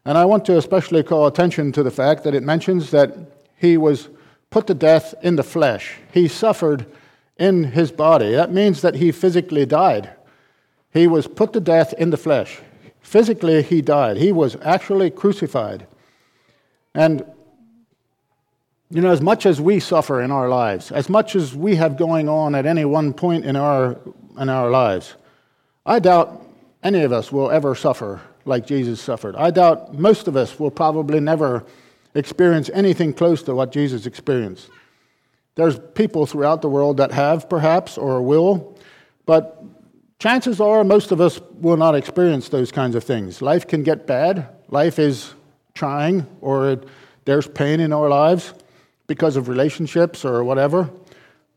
And 0.03 0.17
I 0.17 0.25
want 0.25 0.43
to 0.46 0.58
especially 0.58 1.03
call 1.03 1.25
attention 1.25 1.72
to 1.72 1.82
the 1.82 1.89
fact 1.89 2.25
that 2.25 2.36
it 2.36 2.43
mentions 2.43 2.91
that 2.91 3.15
he 3.55 3.77
was 3.77 4.10
put 4.50 4.67
to 4.67 4.74
death 4.74 5.15
in 5.22 5.38
the 5.38 5.43
flesh. 5.43 5.96
He 6.12 6.27
suffered 6.27 6.86
in 7.38 7.63
his 7.63 7.93
body. 7.93 8.34
That 8.34 8.51
means 8.51 8.82
that 8.82 8.96
he 8.96 9.13
physically 9.13 9.65
died. 9.65 10.10
He 10.91 11.08
was 11.08 11.27
put 11.27 11.53
to 11.53 11.62
death 11.62 11.93
in 11.93 12.10
the 12.10 12.17
flesh. 12.17 12.60
Physically, 13.00 13.62
he 13.62 13.82
died. 13.82 14.17
He 14.17 14.34
was 14.34 14.58
actually 14.62 15.12
crucified. 15.12 15.88
And, 16.93 17.24
you 18.94 19.02
know, 19.02 19.10
as 19.10 19.22
much 19.22 19.48
as 19.48 19.60
we 19.60 19.80
suffer 19.80 20.22
in 20.22 20.30
our 20.30 20.48
lives, 20.48 20.92
as 20.92 21.10
much 21.10 21.36
as 21.36 21.56
we 21.56 21.76
have 21.78 21.98
going 21.98 22.30
on 22.30 22.54
at 22.54 22.68
any 22.68 22.86
one 22.86 23.12
point 23.12 23.44
in 23.44 23.56
our, 23.56 23.98
in 24.38 24.50
our 24.50 24.70
lives, 24.70 25.16
I 25.84 25.98
doubt 25.98 26.46
any 26.84 27.02
of 27.02 27.12
us 27.12 27.32
will 27.32 27.50
ever 27.50 27.74
suffer 27.74 28.22
like 28.46 28.68
Jesus 28.68 29.02
suffered. 29.02 29.36
I 29.36 29.50
doubt 29.50 29.96
most 29.96 30.28
of 30.28 30.38
us 30.38 30.60
will 30.60 30.70
probably 30.70 31.20
never 31.20 31.66
experience 32.14 32.70
anything 32.72 33.14
close 33.14 33.42
to 33.44 33.56
what 33.56 33.72
Jesus 33.72 34.06
experienced. 34.06 34.70
There's 35.56 35.80
people 35.96 36.28
throughout 36.28 36.62
the 36.62 36.70
world 36.70 36.98
that 36.98 37.12
have, 37.12 37.50
perhaps, 37.50 37.98
or 37.98 38.22
will, 38.22 38.78
but 39.26 39.64
chances 40.20 40.62
are 40.62 40.84
most 40.84 41.12
of 41.12 41.20
us 41.20 41.42
will 41.56 41.78
not 41.78 41.96
experience 41.96 42.48
those 42.50 42.72
kinds 42.72 42.96
of 42.96 43.04
things. 43.04 43.42
Life 43.42 43.68
can 43.68 43.82
get 43.82 44.06
bad, 44.06 44.50
life 44.70 45.00
is 45.00 45.34
trying, 45.74 46.28
or 46.42 46.80
there's 47.26 47.48
pain 47.48 47.80
in 47.80 47.92
our 47.92 48.08
lives 48.08 48.54
because 49.08 49.36
of 49.36 49.48
relationships 49.48 50.24
or 50.26 50.44
whatever. 50.44 50.90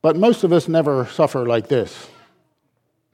But 0.02 0.16
most 0.16 0.44
of 0.44 0.52
us 0.52 0.68
never 0.68 1.06
suffer 1.06 1.46
like 1.46 1.68
this. 1.68 2.08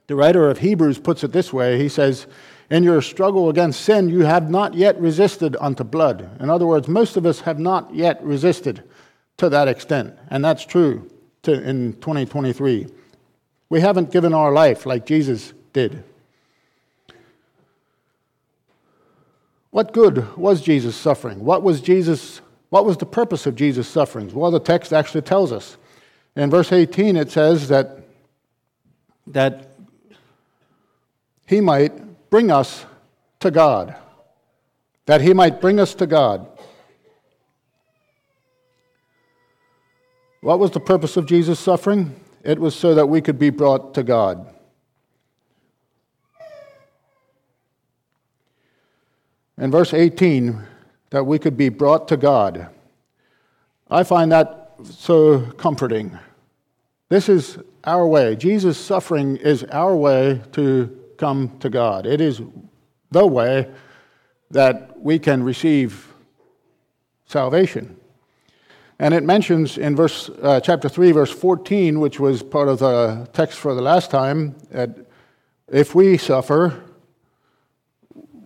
The 0.06 0.16
writer 0.16 0.50
of 0.50 0.58
Hebrews 0.58 0.98
puts 0.98 1.24
it 1.24 1.32
this 1.32 1.52
way 1.52 1.78
He 1.78 1.88
says, 1.88 2.26
In 2.70 2.82
your 2.82 3.00
struggle 3.00 3.48
against 3.48 3.80
sin, 3.80 4.08
you 4.08 4.20
have 4.20 4.50
not 4.50 4.74
yet 4.74 5.00
resisted 5.00 5.56
unto 5.60 5.84
blood. 5.84 6.36
In 6.40 6.50
other 6.50 6.66
words, 6.66 6.88
most 6.88 7.16
of 7.16 7.24
us 7.24 7.40
have 7.40 7.58
not 7.58 7.94
yet 7.94 8.22
resisted 8.22 8.82
to 9.38 9.48
that 9.48 9.68
extent. 9.68 10.14
And 10.28 10.44
that's 10.44 10.64
true 10.64 11.10
to, 11.42 11.52
in 11.52 11.94
2023. 11.94 12.88
We 13.68 13.80
haven't 13.80 14.10
given 14.10 14.34
our 14.34 14.52
life 14.52 14.84
like 14.84 15.06
Jesus 15.06 15.54
did. 15.72 16.04
What 19.70 19.94
good 19.94 20.36
was 20.36 20.60
Jesus 20.60 20.94
suffering? 20.94 21.42
What 21.42 21.62
was 21.62 21.80
Jesus 21.80 22.42
what 22.72 22.86
was 22.86 22.96
the 22.96 23.04
purpose 23.04 23.44
of 23.44 23.54
Jesus' 23.54 23.86
sufferings? 23.86 24.32
Well, 24.32 24.50
the 24.50 24.58
text 24.58 24.94
actually 24.94 25.20
tells 25.20 25.52
us. 25.52 25.76
In 26.34 26.48
verse 26.48 26.72
18 26.72 27.16
it 27.16 27.30
says 27.30 27.68
that 27.68 27.98
that 29.26 29.74
he 31.44 31.60
might 31.60 32.30
bring 32.30 32.50
us 32.50 32.86
to 33.40 33.50
God. 33.50 33.94
That 35.04 35.20
he 35.20 35.34
might 35.34 35.60
bring 35.60 35.78
us 35.78 35.94
to 35.96 36.06
God. 36.06 36.46
What 40.40 40.58
was 40.58 40.70
the 40.70 40.80
purpose 40.80 41.18
of 41.18 41.26
Jesus' 41.26 41.60
suffering? 41.60 42.18
It 42.42 42.58
was 42.58 42.74
so 42.74 42.94
that 42.94 43.06
we 43.06 43.20
could 43.20 43.38
be 43.38 43.50
brought 43.50 43.92
to 43.96 44.02
God. 44.02 44.50
In 49.58 49.70
verse 49.70 49.92
18, 49.92 50.71
that 51.12 51.24
we 51.24 51.38
could 51.38 51.58
be 51.58 51.68
brought 51.68 52.08
to 52.08 52.16
God. 52.16 52.68
I 53.90 54.02
find 54.02 54.32
that 54.32 54.72
so 54.82 55.42
comforting. 55.58 56.18
This 57.10 57.28
is 57.28 57.58
our 57.84 58.06
way. 58.06 58.34
Jesus' 58.34 58.78
suffering 58.78 59.36
is 59.36 59.62
our 59.64 59.94
way 59.94 60.40
to 60.52 60.98
come 61.18 61.58
to 61.58 61.68
God. 61.68 62.06
It 62.06 62.22
is 62.22 62.40
the 63.10 63.26
way 63.26 63.70
that 64.50 64.98
we 64.98 65.18
can 65.18 65.42
receive 65.42 66.14
salvation. 67.26 67.94
And 68.98 69.12
it 69.12 69.22
mentions 69.22 69.76
in 69.76 69.94
verse, 69.94 70.30
uh, 70.40 70.60
chapter 70.60 70.88
3, 70.88 71.12
verse 71.12 71.30
14, 71.30 72.00
which 72.00 72.18
was 72.18 72.42
part 72.42 72.68
of 72.68 72.78
the 72.78 73.28
text 73.34 73.58
for 73.58 73.74
the 73.74 73.82
last 73.82 74.10
time, 74.10 74.56
that 74.70 74.96
if 75.68 75.94
we 75.94 76.16
suffer, 76.16 76.82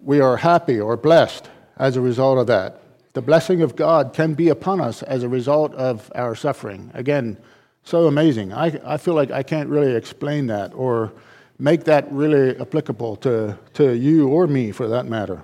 we 0.02 0.18
are 0.18 0.38
happy 0.38 0.80
or 0.80 0.96
blessed 0.96 1.48
as 1.76 1.96
a 1.96 2.00
result 2.00 2.38
of 2.38 2.46
that. 2.46 2.80
The 3.12 3.22
blessing 3.22 3.62
of 3.62 3.76
God 3.76 4.12
can 4.12 4.34
be 4.34 4.48
upon 4.48 4.80
us 4.80 5.02
as 5.02 5.22
a 5.22 5.28
result 5.28 5.74
of 5.74 6.10
our 6.14 6.34
suffering. 6.34 6.90
Again, 6.94 7.38
so 7.82 8.06
amazing. 8.06 8.52
I, 8.52 8.78
I 8.84 8.96
feel 8.96 9.14
like 9.14 9.30
I 9.30 9.42
can't 9.42 9.68
really 9.68 9.94
explain 9.94 10.48
that 10.48 10.74
or 10.74 11.12
make 11.58 11.84
that 11.84 12.10
really 12.12 12.58
applicable 12.60 13.16
to, 13.16 13.58
to 13.74 13.96
you 13.96 14.28
or 14.28 14.46
me 14.46 14.72
for 14.72 14.88
that 14.88 15.06
matter. 15.06 15.42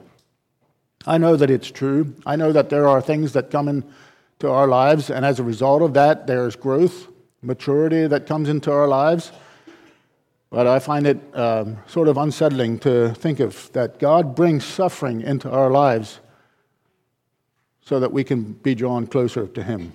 I 1.06 1.18
know 1.18 1.36
that 1.36 1.50
it's 1.50 1.70
true. 1.70 2.14
I 2.26 2.36
know 2.36 2.52
that 2.52 2.68
there 2.68 2.88
are 2.88 3.00
things 3.00 3.32
that 3.32 3.50
come 3.50 3.68
into 3.68 4.50
our 4.50 4.66
lives. 4.66 5.10
And 5.10 5.24
as 5.24 5.40
a 5.40 5.42
result 5.42 5.82
of 5.82 5.94
that, 5.94 6.26
there's 6.26 6.56
growth, 6.56 7.08
maturity 7.42 8.06
that 8.06 8.26
comes 8.26 8.48
into 8.48 8.70
our 8.70 8.86
lives. 8.86 9.32
But 10.52 10.66
I 10.66 10.80
find 10.80 11.06
it 11.06 11.18
um, 11.34 11.78
sort 11.86 12.08
of 12.08 12.18
unsettling 12.18 12.78
to 12.80 13.14
think 13.14 13.40
of 13.40 13.72
that 13.72 13.98
God 13.98 14.36
brings 14.36 14.66
suffering 14.66 15.22
into 15.22 15.50
our 15.50 15.70
lives 15.70 16.20
so 17.80 17.98
that 17.98 18.12
we 18.12 18.22
can 18.22 18.52
be 18.52 18.74
drawn 18.74 19.06
closer 19.06 19.46
to 19.46 19.62
Him. 19.62 19.94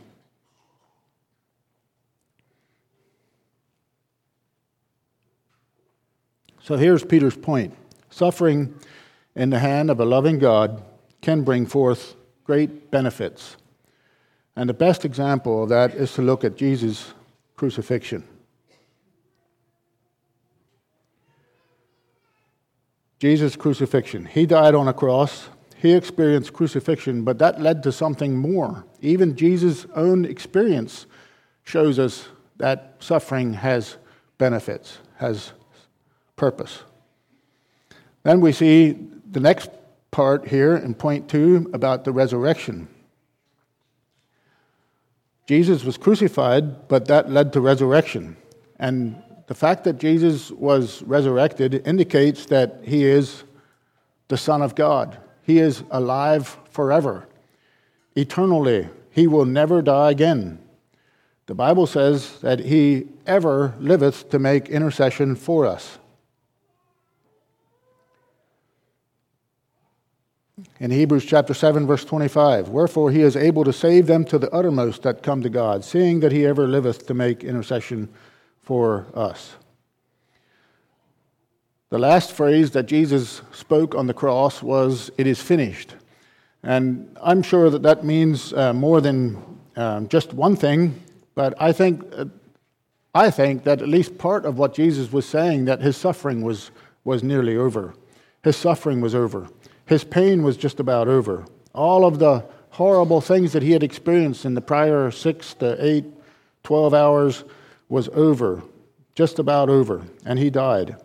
So 6.63 6.75
here's 6.75 7.03
Peter's 7.03 7.37
point 7.37 7.75
suffering 8.09 8.73
in 9.35 9.51
the 9.51 9.59
hand 9.59 9.91
of 9.91 9.99
a 9.99 10.05
loving 10.05 10.39
God 10.39 10.83
can 11.21 11.43
bring 11.43 11.67
forth 11.67 12.15
great 12.45 12.89
benefits. 12.89 13.57
And 14.55 14.67
the 14.67 14.73
best 14.73 15.05
example 15.05 15.61
of 15.61 15.69
that 15.69 15.93
is 15.93 16.13
to 16.13 16.23
look 16.23 16.43
at 16.43 16.57
Jesus' 16.57 17.13
crucifixion. 17.55 18.23
Jesus' 23.19 23.55
crucifixion. 23.55 24.25
He 24.25 24.45
died 24.45 24.75
on 24.75 24.87
a 24.87 24.93
cross. 24.93 25.49
He 25.75 25.93
experienced 25.93 26.53
crucifixion, 26.53 27.23
but 27.23 27.39
that 27.39 27.61
led 27.61 27.83
to 27.83 27.91
something 27.91 28.35
more. 28.35 28.85
Even 29.01 29.35
Jesus' 29.35 29.85
own 29.95 30.25
experience 30.25 31.05
shows 31.63 31.99
us 31.99 32.29
that 32.57 32.95
suffering 32.99 33.53
has 33.53 33.97
benefits, 34.37 34.99
has 35.17 35.53
purpose. 36.35 36.83
Then 38.23 38.41
we 38.41 38.51
see 38.51 38.97
the 39.31 39.39
next 39.39 39.69
part 40.11 40.47
here 40.47 40.75
in 40.75 40.93
point 40.93 41.29
two 41.29 41.69
about 41.73 42.03
the 42.03 42.11
resurrection. 42.11 42.87
Jesus 45.47 45.83
was 45.83 45.97
crucified, 45.97 46.87
but 46.87 47.07
that 47.07 47.31
led 47.31 47.53
to 47.53 47.61
resurrection. 47.61 48.35
And 48.79 49.21
the 49.47 49.55
fact 49.55 49.85
that 49.85 49.97
Jesus 49.97 50.51
was 50.51 51.01
resurrected 51.03 51.87
indicates 51.87 52.45
that 52.47 52.81
he 52.83 53.05
is 53.05 53.43
the 54.27 54.37
Son 54.37 54.61
of 54.61 54.75
God. 54.75 55.17
He 55.43 55.59
is 55.59 55.83
alive 55.89 56.57
forever, 56.69 57.27
eternally. 58.15 58.89
He 59.09 59.25
will 59.25 59.45
never 59.45 59.81
die 59.81 60.11
again. 60.11 60.59
The 61.45 61.55
Bible 61.55 61.87
says 61.87 62.39
that 62.41 62.59
he 62.59 63.07
ever 63.25 63.73
liveth 63.79 64.29
to 64.31 64.39
make 64.39 64.67
intercession 64.67 65.35
for 65.35 65.65
us. 65.65 65.97
in 70.79 70.91
Hebrews 70.91 71.25
chapter 71.25 71.53
7 71.53 71.85
verse 71.85 72.03
25 72.03 72.69
wherefore 72.69 73.11
he 73.11 73.21
is 73.21 73.35
able 73.35 73.63
to 73.63 73.73
save 73.73 74.07
them 74.07 74.23
to 74.25 74.39
the 74.39 74.49
uttermost 74.51 75.03
that 75.03 75.21
come 75.21 75.41
to 75.43 75.49
God 75.49 75.83
seeing 75.83 76.19
that 76.21 76.31
he 76.31 76.45
ever 76.45 76.67
liveth 76.67 77.05
to 77.07 77.13
make 77.13 77.43
intercession 77.43 78.09
for 78.67 79.07
us. 79.15 79.55
The 81.89 81.97
last 81.97 82.33
phrase 82.33 82.71
that 82.71 82.85
Jesus 82.85 83.41
spoke 83.53 83.95
on 83.95 84.07
the 84.07 84.13
cross 84.13 84.61
was 84.61 85.09
it 85.17 85.25
is 85.25 85.41
finished. 85.41 85.95
And 86.63 87.15
I'm 87.23 87.41
sure 87.41 87.69
that 87.69 87.83
that 87.83 88.03
means 88.03 88.51
uh, 88.51 88.73
more 88.73 88.99
than 88.99 89.41
um, 89.77 90.07
just 90.09 90.33
one 90.33 90.55
thing 90.55 91.01
but 91.37 91.53
I 91.61 91.71
think 91.71 92.03
uh, 92.17 92.25
I 93.13 93.29
think 93.29 93.63
that 93.65 93.83
at 93.83 93.87
least 93.87 94.17
part 94.17 94.43
of 94.43 94.57
what 94.57 94.73
Jesus 94.73 95.11
was 95.11 95.23
saying 95.27 95.65
that 95.65 95.81
his 95.81 95.95
suffering 95.95 96.41
was 96.41 96.71
was 97.03 97.21
nearly 97.21 97.55
over. 97.55 97.93
His 98.43 98.57
suffering 98.57 99.01
was 99.01 99.13
over. 99.13 99.47
His 99.85 100.03
pain 100.03 100.41
was 100.41 100.57
just 100.57 100.79
about 100.79 101.07
over. 101.07 101.45
All 101.75 102.05
of 102.05 102.17
the 102.17 102.43
horrible 102.71 103.21
things 103.21 103.53
that 103.53 103.61
he 103.61 103.71
had 103.71 103.83
experienced 103.83 104.45
in 104.45 104.55
the 104.55 104.61
prior 104.61 105.11
six 105.11 105.53
to 105.55 105.77
eight, 105.79 106.05
12 106.63 106.95
hours 106.95 107.43
was 107.89 108.09
over, 108.09 108.63
just 109.15 109.39
about 109.39 109.69
over, 109.69 110.03
and 110.25 110.39
he 110.39 110.49
died. 110.49 110.97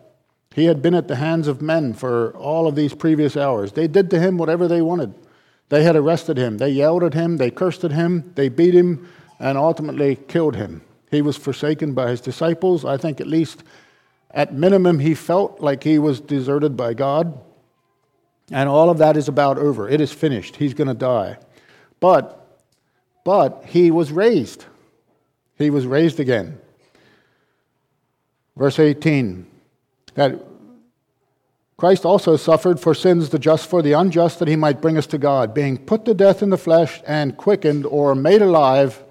He 0.53 0.65
had 0.65 0.81
been 0.81 0.93
at 0.93 1.07
the 1.07 1.15
hands 1.15 1.47
of 1.47 1.61
men 1.61 1.93
for 1.93 2.31
all 2.37 2.67
of 2.67 2.75
these 2.75 2.93
previous 2.93 3.35
hours. 3.35 3.71
They 3.71 3.87
did 3.87 4.09
to 4.11 4.19
him 4.19 4.37
whatever 4.37 4.67
they 4.67 4.81
wanted. 4.81 5.13
They 5.69 5.83
had 5.83 5.95
arrested 5.95 6.37
him, 6.37 6.57
they 6.57 6.69
yelled 6.69 7.03
at 7.03 7.13
him, 7.13 7.37
they 7.37 7.49
cursed 7.49 7.83
at 7.83 7.91
him, 7.91 8.31
they 8.35 8.49
beat 8.49 8.75
him, 8.75 9.07
and 9.39 9.57
ultimately 9.57 10.15
killed 10.27 10.55
him. 10.55 10.83
He 11.09 11.21
was 11.21 11.37
forsaken 11.37 11.93
by 11.93 12.09
his 12.09 12.21
disciples. 12.21 12.85
I 12.85 12.97
think 12.97 13.21
at 13.21 13.27
least 13.27 13.63
at 14.31 14.53
minimum 14.53 14.99
he 14.99 15.13
felt 15.13 15.61
like 15.61 15.83
he 15.83 15.99
was 15.99 16.19
deserted 16.19 16.75
by 16.75 16.93
God. 16.93 17.39
And 18.51 18.67
all 18.67 18.89
of 18.89 18.97
that 18.97 19.15
is 19.15 19.27
about 19.27 19.57
over. 19.57 19.87
It 19.87 20.01
is 20.01 20.11
finished. 20.11 20.55
He's 20.55 20.73
going 20.73 20.87
to 20.87 20.93
die. 20.93 21.37
But 21.99 22.39
but 23.23 23.63
he 23.67 23.89
was 23.91 24.11
raised. 24.11 24.65
He 25.57 25.69
was 25.69 25.85
raised 25.85 26.19
again. 26.19 26.59
Verse 28.55 28.79
18 28.79 29.47
that 30.15 30.39
Christ 31.75 32.05
also 32.05 32.35
suffered 32.35 32.79
for 32.79 32.93
sins, 32.93 33.29
the 33.29 33.39
just 33.39 33.67
for 33.67 33.81
the 33.81 33.93
unjust, 33.93 34.37
that 34.37 34.47
he 34.47 34.55
might 34.55 34.79
bring 34.79 34.95
us 34.95 35.07
to 35.07 35.17
God, 35.17 35.55
being 35.55 35.75
put 35.75 36.05
to 36.05 36.13
death 36.13 36.43
in 36.43 36.51
the 36.51 36.57
flesh 36.57 37.01
and 37.07 37.35
quickened 37.35 37.85
or 37.87 38.13
made 38.13 38.43
alive 38.43 39.03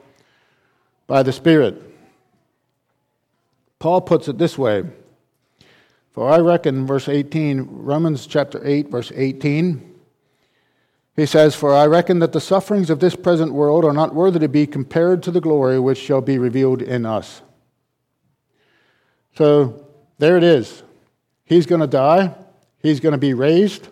by 1.08 1.24
the 1.24 1.32
Spirit. 1.32 1.82
Paul 3.80 4.00
puts 4.00 4.28
it 4.28 4.38
this 4.38 4.56
way 4.56 4.84
for 6.12 6.28
I 6.28 6.38
reckon, 6.38 6.86
verse 6.86 7.08
18, 7.08 7.66
Romans 7.70 8.26
chapter 8.26 8.60
8, 8.62 8.90
verse 8.90 9.10
18, 9.14 9.94
he 11.16 11.26
says, 11.26 11.54
For 11.54 11.74
I 11.74 11.86
reckon 11.86 12.18
that 12.18 12.32
the 12.32 12.40
sufferings 12.40 12.90
of 12.90 13.00
this 13.00 13.16
present 13.16 13.54
world 13.54 13.84
are 13.84 13.94
not 13.94 14.14
worthy 14.14 14.38
to 14.40 14.48
be 14.48 14.66
compared 14.66 15.22
to 15.22 15.30
the 15.30 15.40
glory 15.40 15.80
which 15.80 15.98
shall 15.98 16.20
be 16.20 16.38
revealed 16.38 16.82
in 16.82 17.06
us. 17.06 17.40
So 19.34 19.86
there 20.18 20.36
it 20.36 20.44
is. 20.44 20.82
He's 21.44 21.66
going 21.66 21.80
to 21.80 21.86
die, 21.86 22.34
he's 22.80 23.00
going 23.00 23.12
to 23.12 23.18
be 23.18 23.34
raised. 23.34 23.88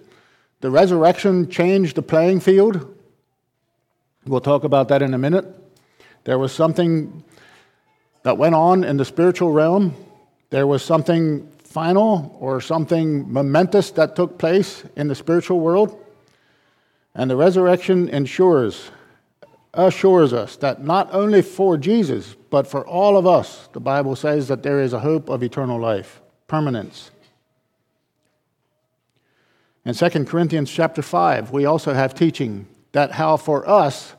The 0.60 0.70
resurrection 0.70 1.48
changed 1.48 1.96
the 1.96 2.02
playing 2.02 2.40
field. 2.40 2.96
We'll 4.26 4.40
talk 4.40 4.64
about 4.64 4.88
that 4.88 5.00
in 5.00 5.14
a 5.14 5.18
minute. 5.18 5.46
There 6.24 6.38
was 6.38 6.52
something 6.52 7.24
that 8.22 8.36
went 8.36 8.54
on 8.54 8.84
in 8.84 8.98
the 8.98 9.04
spiritual 9.04 9.52
realm. 9.52 9.94
There 10.50 10.66
was 10.66 10.82
something 10.82 11.50
final 11.64 12.36
or 12.40 12.60
something 12.60 13.32
momentous 13.32 13.90
that 13.92 14.16
took 14.16 14.38
place 14.38 14.84
in 14.96 15.08
the 15.08 15.14
spiritual 15.14 15.60
world. 15.60 15.96
And 17.14 17.30
the 17.30 17.36
resurrection 17.36 18.08
ensures, 18.08 18.90
assures 19.72 20.32
us 20.32 20.56
that 20.56 20.84
not 20.84 21.12
only 21.14 21.42
for 21.42 21.76
Jesus, 21.76 22.36
but 22.50 22.66
for 22.66 22.86
all 22.86 23.16
of 23.16 23.26
us, 23.26 23.68
the 23.72 23.80
Bible 23.80 24.16
says 24.16 24.48
that 24.48 24.62
there 24.62 24.80
is 24.80 24.92
a 24.92 24.98
hope 24.98 25.28
of 25.28 25.42
eternal 25.42 25.80
life, 25.80 26.20
permanence. 26.48 27.10
In 29.84 29.94
2 29.94 30.24
Corinthians 30.24 30.70
chapter 30.70 31.00
5, 31.00 31.52
we 31.52 31.64
also 31.64 31.94
have 31.94 32.14
teaching 32.14 32.66
that 32.92 33.12
how 33.12 33.36
for 33.36 33.68
us, 33.68 34.14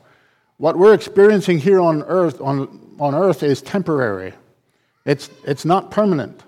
what 0.56 0.76
we're 0.76 0.94
experiencing 0.94 1.58
here 1.58 1.80
on 1.80 2.02
earth, 2.04 2.40
on, 2.40 2.96
on 2.98 3.14
earth 3.14 3.42
is 3.42 3.60
temporary. 3.62 4.32
It's, 5.04 5.30
it's 5.44 5.64
not 5.64 5.90
permanent. 5.90 6.42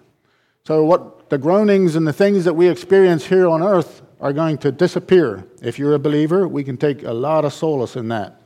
So 0.64 0.84
what 0.84 1.28
the 1.28 1.38
groanings 1.38 1.96
and 1.96 2.06
the 2.06 2.12
things 2.12 2.44
that 2.44 2.54
we 2.54 2.68
experience 2.68 3.26
here 3.26 3.46
on 3.46 3.62
earth 3.62 4.02
are 4.20 4.32
going 4.32 4.56
to 4.58 4.72
disappear. 4.72 5.44
If 5.60 5.78
you're 5.78 5.94
a 5.94 5.98
believer, 5.98 6.48
we 6.48 6.64
can 6.64 6.76
take 6.76 7.02
a 7.02 7.12
lot 7.12 7.44
of 7.44 7.52
solace 7.52 7.96
in 7.96 8.08
that. 8.08 8.40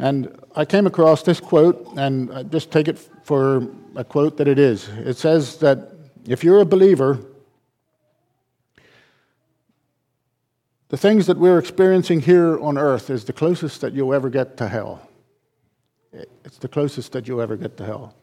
And 0.00 0.34
I 0.56 0.64
came 0.64 0.86
across 0.86 1.22
this 1.22 1.40
quote, 1.40 1.86
and 1.98 2.32
I 2.32 2.42
just 2.42 2.70
take 2.70 2.88
it 2.88 2.98
for 3.22 3.68
a 3.94 4.02
quote 4.02 4.38
that 4.38 4.48
it 4.48 4.58
is. 4.58 4.88
It 4.88 5.18
says 5.18 5.58
that 5.58 5.92
if 6.26 6.42
you're 6.42 6.62
a 6.62 6.64
believer, 6.64 7.18
the 10.88 10.96
things 10.96 11.26
that 11.26 11.36
we're 11.36 11.58
experiencing 11.58 12.20
here 12.20 12.58
on 12.60 12.78
earth 12.78 13.10
is 13.10 13.26
the 13.26 13.34
closest 13.34 13.82
that 13.82 13.92
you'll 13.92 14.14
ever 14.14 14.30
get 14.30 14.56
to 14.56 14.68
hell. 14.68 15.06
It's 16.46 16.56
the 16.56 16.68
closest 16.68 17.12
that 17.12 17.28
you'll 17.28 17.42
ever 17.42 17.56
get 17.56 17.76
to 17.76 17.84
hell. 17.84 18.14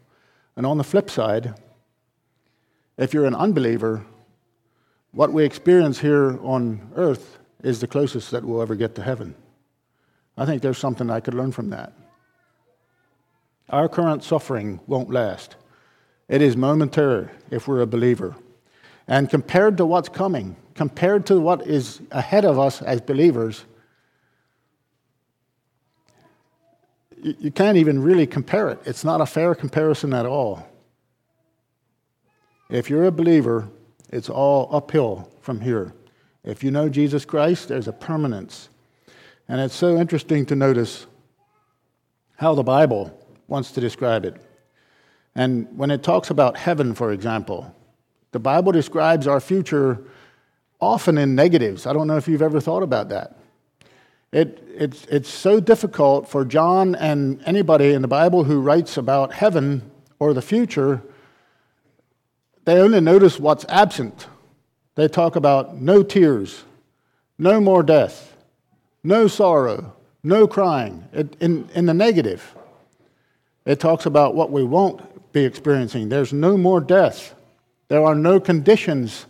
And 0.55 0.65
on 0.65 0.79
the 0.79 0.83
flip 0.83 1.11
side, 1.11 1.53
if 2.97 3.13
you're 3.13 3.25
an 3.25 3.35
unbeliever, 3.35 4.03
what 5.11 5.31
we 5.31 5.45
experience 5.45 5.99
here 5.99 6.39
on 6.41 6.89
earth 6.95 7.37
is 7.63 7.79
the 7.81 7.87
closest 7.87 8.31
that 8.31 8.43
we'll 8.43 8.63
ever 8.63 8.73
get 8.73 8.95
to 8.95 9.03
heaven. 9.03 9.35
I 10.37 10.45
think 10.45 10.61
there's 10.61 10.77
something 10.77 11.09
I 11.09 11.19
could 11.19 11.33
learn 11.33 11.51
from 11.51 11.71
that. 11.71 11.93
Our 13.69 13.89
current 13.89 14.23
suffering 14.23 14.79
won't 14.87 15.09
last. 15.09 15.55
It 16.29 16.41
is 16.41 16.55
momentary 16.55 17.29
if 17.49 17.67
we're 17.67 17.81
a 17.81 17.87
believer. 17.87 18.35
And 19.07 19.29
compared 19.29 19.77
to 19.77 19.85
what's 19.85 20.09
coming, 20.09 20.55
compared 20.75 21.25
to 21.27 21.39
what 21.39 21.65
is 21.65 22.01
ahead 22.11 22.45
of 22.45 22.59
us 22.59 22.81
as 22.81 23.01
believers, 23.01 23.65
you 27.21 27.51
can't 27.51 27.77
even 27.77 28.01
really 28.01 28.27
compare 28.27 28.69
it. 28.69 28.79
It's 28.85 29.03
not 29.03 29.21
a 29.21 29.25
fair 29.25 29.55
comparison 29.55 30.13
at 30.13 30.25
all. 30.25 30.67
If 32.69 32.89
you're 32.89 33.05
a 33.05 33.11
believer, 33.11 33.69
it's 34.11 34.29
all 34.29 34.69
uphill 34.71 35.31
from 35.41 35.61
here. 35.61 35.93
If 36.43 36.63
you 36.63 36.71
know 36.71 36.89
Jesus 36.89 37.25
Christ, 37.25 37.69
there's 37.69 37.87
a 37.87 37.93
permanence. 37.93 38.69
And 39.47 39.61
it's 39.61 39.75
so 39.75 39.97
interesting 39.97 40.45
to 40.47 40.55
notice 40.55 41.07
how 42.35 42.55
the 42.55 42.63
Bible 42.63 43.17
wants 43.47 43.71
to 43.71 43.81
describe 43.81 44.25
it. 44.25 44.35
And 45.35 45.67
when 45.77 45.91
it 45.91 46.03
talks 46.03 46.29
about 46.29 46.57
heaven, 46.57 46.93
for 46.93 47.11
example, 47.11 47.73
the 48.31 48.39
Bible 48.39 48.71
describes 48.71 49.27
our 49.27 49.39
future 49.39 50.03
often 50.81 51.17
in 51.17 51.35
negatives. 51.35 51.85
I 51.85 51.93
don't 51.93 52.07
know 52.07 52.17
if 52.17 52.27
you've 52.27 52.41
ever 52.41 52.59
thought 52.59 52.83
about 52.83 53.09
that. 53.09 53.37
It, 54.31 54.61
it's, 54.75 55.05
it's 55.05 55.29
so 55.29 55.59
difficult 55.59 56.27
for 56.27 56.43
John 56.43 56.95
and 56.95 57.41
anybody 57.45 57.93
in 57.93 58.01
the 58.01 58.07
Bible 58.07 58.43
who 58.43 58.59
writes 58.59 58.97
about 58.97 59.33
heaven 59.33 59.89
or 60.19 60.33
the 60.33 60.41
future 60.41 61.01
they 62.67 62.81
only 62.81 62.99
notice 62.99 63.39
what's 63.39 63.63
absent. 63.69 64.27
They 64.95 65.07
talk 65.07 65.37
about 65.37 65.77
no 65.77 66.03
tears, 66.03 66.65
no 67.37 67.61
more 67.61 67.81
death, 67.81 68.26
no 69.07 69.27
sorrow, 69.27 69.95
no 70.21 70.45
crying, 70.47 71.07
it, 71.13 71.37
in, 71.39 71.69
in 71.73 71.85
the 71.85 71.93
negative. 71.93 72.53
It 73.65 73.79
talks 73.79 74.05
about 74.05 74.35
what 74.35 74.51
we 74.51 74.65
won't 74.65 75.31
be 75.31 75.45
experiencing. 75.45 76.09
There's 76.09 76.33
no 76.33 76.57
more 76.57 76.81
death. 76.81 77.33
There 77.87 78.03
are 78.03 78.15
no 78.15 78.41
conditions 78.41 79.25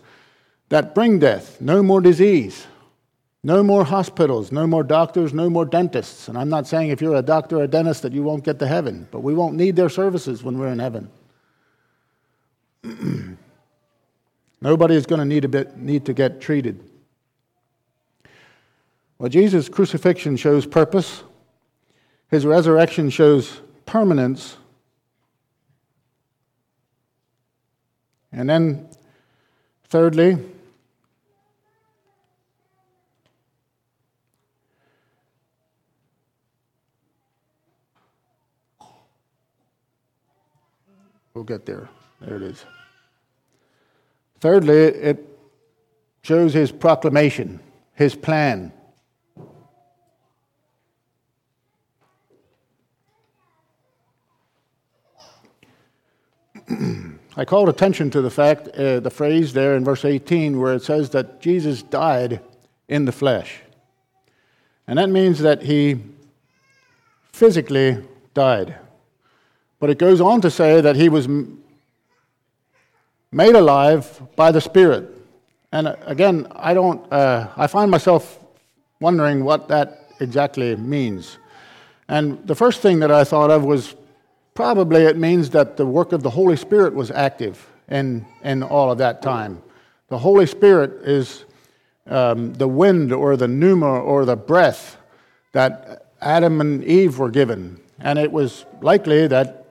that 0.70 0.96
bring 0.96 1.20
death, 1.20 1.62
no 1.62 1.84
more 1.84 2.02
disease, 2.02 2.66
no 3.44 3.62
more 3.62 3.84
hospitals, 3.84 4.52
no 4.52 4.66
more 4.66 4.84
doctors, 4.84 5.32
no 5.32 5.48
more 5.48 5.66
dentists. 5.66 6.28
And 6.28 6.40
I'm 6.40 6.50
not 6.50 6.66
saying 6.66 6.90
if 6.90 7.00
you're 7.00 7.16
a 7.16 7.22
doctor 7.22 7.60
or 7.60 7.64
a 7.66 7.68
dentist 7.68 8.02
that 8.02 8.14
you 8.14 8.24
won't 8.24 8.44
get 8.44 8.58
to 8.60 8.68
heaven, 8.68 9.08
but 9.12 9.20
we 9.20 9.36
won't 9.36 9.56
need 9.56 9.76
their 9.76 9.90
services 9.90 10.42
when 10.42 10.58
we're 10.58 10.70
in 10.70 10.80
heaven. 10.80 11.10
Nobody 14.60 14.96
is 14.96 15.06
going 15.06 15.20
to 15.20 15.26
need, 15.26 15.50
bit, 15.52 15.78
need 15.78 16.06
to 16.06 16.14
get 16.14 16.42
treated. 16.42 16.87
Well, 19.20 19.30
Jesus' 19.30 19.68
crucifixion 19.68 20.38
shows 20.38 20.68
purpose, 20.68 21.24
his 22.30 22.46
resurrection 22.46 23.10
shows 23.10 23.62
permanence. 23.86 24.58
And 28.32 28.48
then, 28.48 28.90
thirdly, 29.86 30.38
we'll 41.34 41.44
get 41.44 41.66
there. 41.66 41.90
There 42.22 42.36
it 42.36 42.44
is. 42.44 42.66
Thirdly, 44.40 44.76
it 44.76 45.40
shows 46.22 46.54
his 46.54 46.72
proclamation, 46.72 47.60
his 47.94 48.14
plan. 48.14 48.74
I 57.38 57.46
called 57.46 57.70
attention 57.70 58.10
to 58.12 58.22
the 58.22 58.30
fact, 58.30 58.68
uh, 58.70 59.00
the 59.00 59.10
phrase 59.10 59.54
there 59.54 59.76
in 59.76 59.84
verse 59.84 60.04
18, 60.04 60.60
where 60.60 60.74
it 60.74 60.84
says 60.84 61.12
that 61.12 61.40
Jesus 61.40 61.84
died 61.84 62.42
in 62.88 63.06
the 63.06 63.12
flesh. 63.12 63.62
And 64.88 64.98
that 65.00 65.10
means 65.10 65.40
that 65.40 65.64
he 65.64 66.00
physically 67.32 68.04
died. 68.34 68.76
But 69.80 69.90
it 69.90 70.00
goes 70.00 70.20
on 70.20 70.42
to 70.42 70.50
say 70.50 70.82
that 70.82 70.96
he 70.96 71.10
was 71.10 71.28
made 73.32 73.56
alive 73.56 74.22
by 74.36 74.52
the 74.52 74.62
Spirit. 74.62 75.10
And 75.72 75.88
uh, 75.88 75.96
again, 76.06 76.48
I 76.56 76.74
don't, 76.74 77.12
uh, 77.12 77.50
I 77.56 77.68
find 77.68 77.92
myself 77.92 78.40
wondering 79.00 79.44
what 79.44 79.68
that 79.68 80.10
exactly 80.20 80.76
means. 80.76 81.38
And 82.08 82.46
the 82.48 82.56
first 82.56 82.82
thing 82.82 83.00
that 83.00 83.12
I 83.12 83.24
thought 83.24 83.52
of 83.52 83.64
was 83.64 83.96
probably 84.58 85.04
it 85.04 85.16
means 85.16 85.52
that 85.52 85.78
the 85.78 85.86
work 85.86 86.14
of 86.14 86.24
the 86.24 86.32
Holy 86.32 86.58
Spirit 86.58 86.92
was 86.92 87.12
active 87.12 87.70
in, 87.90 88.26
in 88.44 88.64
all 88.64 88.92
of 88.92 88.98
that 88.98 89.22
time. 89.22 89.62
The 90.08 90.18
Holy 90.18 90.48
Spirit 90.48 91.08
is 91.08 91.46
um, 92.08 92.56
the 92.56 92.68
wind 92.68 93.14
or 93.14 93.38
the 93.38 93.48
pneuma 93.48 94.00
or 94.00 94.26
the 94.26 94.36
breath 94.36 94.98
that 95.52 96.08
Adam 96.22 96.60
and 96.60 96.84
Eve 96.84 97.20
were 97.20 97.30
given. 97.30 97.80
And 98.00 98.18
it 98.18 98.32
was 98.32 98.66
likely 98.82 99.28
that 99.28 99.68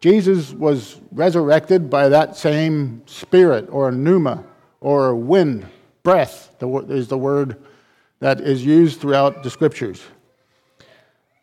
Jesus 0.00 0.52
was 0.52 1.00
resurrected 1.10 1.90
by 1.90 2.08
that 2.08 2.36
same 2.36 3.02
spirit 3.06 3.68
or 3.72 3.90
pneuma 3.90 4.44
or 4.80 5.16
wind, 5.16 5.66
breath 6.04 6.54
is 6.60 7.08
the 7.08 7.18
word 7.18 7.56
that 8.20 8.40
is 8.40 8.64
used 8.64 9.00
throughout 9.00 9.42
the 9.42 9.50
scriptures. 9.50 10.00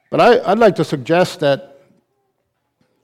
But 0.10 0.22
I, 0.22 0.50
would 0.50 0.60
like 0.60 0.78
to 0.78 0.86
suggest 0.86 1.42
that, 1.42 1.79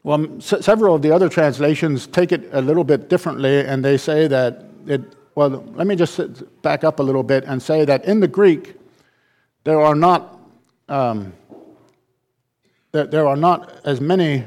well, 0.06 0.40
several 0.40 0.94
of 0.94 1.02
the 1.02 1.10
other 1.10 1.28
translations 1.28 2.06
take 2.06 2.32
it 2.32 2.48
a 2.52 2.62
little 2.62 2.84
bit 2.84 3.10
differently, 3.10 3.62
and 3.62 3.84
they 3.84 3.98
say 3.98 4.28
that 4.28 4.64
it, 4.86 5.02
well, 5.34 5.50
let 5.74 5.88
me 5.88 5.96
just 5.96 6.22
back 6.62 6.84
up 6.84 7.00
a 7.00 7.04
little 7.04 7.24
bit 7.24 7.44
and 7.46 7.60
say 7.60 7.86
that 7.86 8.06
in 8.06 8.20
the 8.20 8.28
Greek, 8.28 8.76
there 9.64 9.82
are 9.82 9.96
not, 9.96 10.40
um, 10.90 11.34
there, 12.92 13.08
there 13.08 13.28
are 13.28 13.36
not 13.36 13.82
as 13.84 14.00
many 14.00 14.46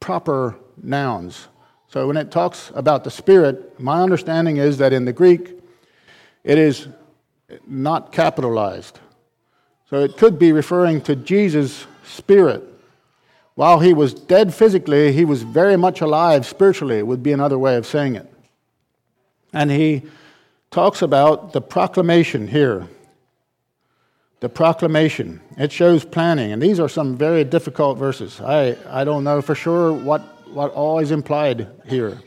proper 0.00 0.54
nouns. 0.82 1.48
So 1.88 2.06
when 2.06 2.18
it 2.18 2.30
talks 2.30 2.70
about 2.74 3.02
the 3.02 3.10
Spirit, 3.10 3.80
my 3.80 4.02
understanding 4.02 4.58
is 4.58 4.76
that 4.76 4.92
in 4.92 5.06
the 5.06 5.14
Greek, 5.14 5.62
it 6.44 6.58
is 6.58 6.88
not 7.66 8.12
capitalized. 8.12 9.00
So 9.88 10.00
it 10.00 10.18
could 10.18 10.38
be 10.38 10.52
referring 10.52 11.00
to 11.02 11.16
Jesus' 11.16 11.86
Spirit. 12.04 12.69
While 13.54 13.80
he 13.80 13.92
was 13.92 14.14
dead 14.14 14.54
physically, 14.54 15.12
he 15.12 15.24
was 15.24 15.42
very 15.42 15.76
much 15.76 16.00
alive 16.00 16.46
spiritually, 16.46 17.02
would 17.02 17.22
be 17.22 17.32
another 17.32 17.58
way 17.58 17.76
of 17.76 17.86
saying 17.86 18.16
it. 18.16 18.32
And 19.52 19.70
he 19.70 20.02
talks 20.70 21.02
about 21.02 21.52
the 21.52 21.60
proclamation 21.60 22.48
here. 22.48 22.86
The 24.38 24.48
proclamation. 24.48 25.40
It 25.58 25.72
shows 25.72 26.04
planning. 26.04 26.52
And 26.52 26.62
these 26.62 26.80
are 26.80 26.88
some 26.88 27.16
very 27.16 27.44
difficult 27.44 27.98
verses. 27.98 28.40
I, 28.40 28.76
I 28.88 29.04
don't 29.04 29.24
know 29.24 29.42
for 29.42 29.54
sure 29.54 29.92
what, 29.92 30.22
what 30.48 30.72
all 30.72 30.98
is 30.98 31.10
implied 31.10 31.68
here. 31.86 32.18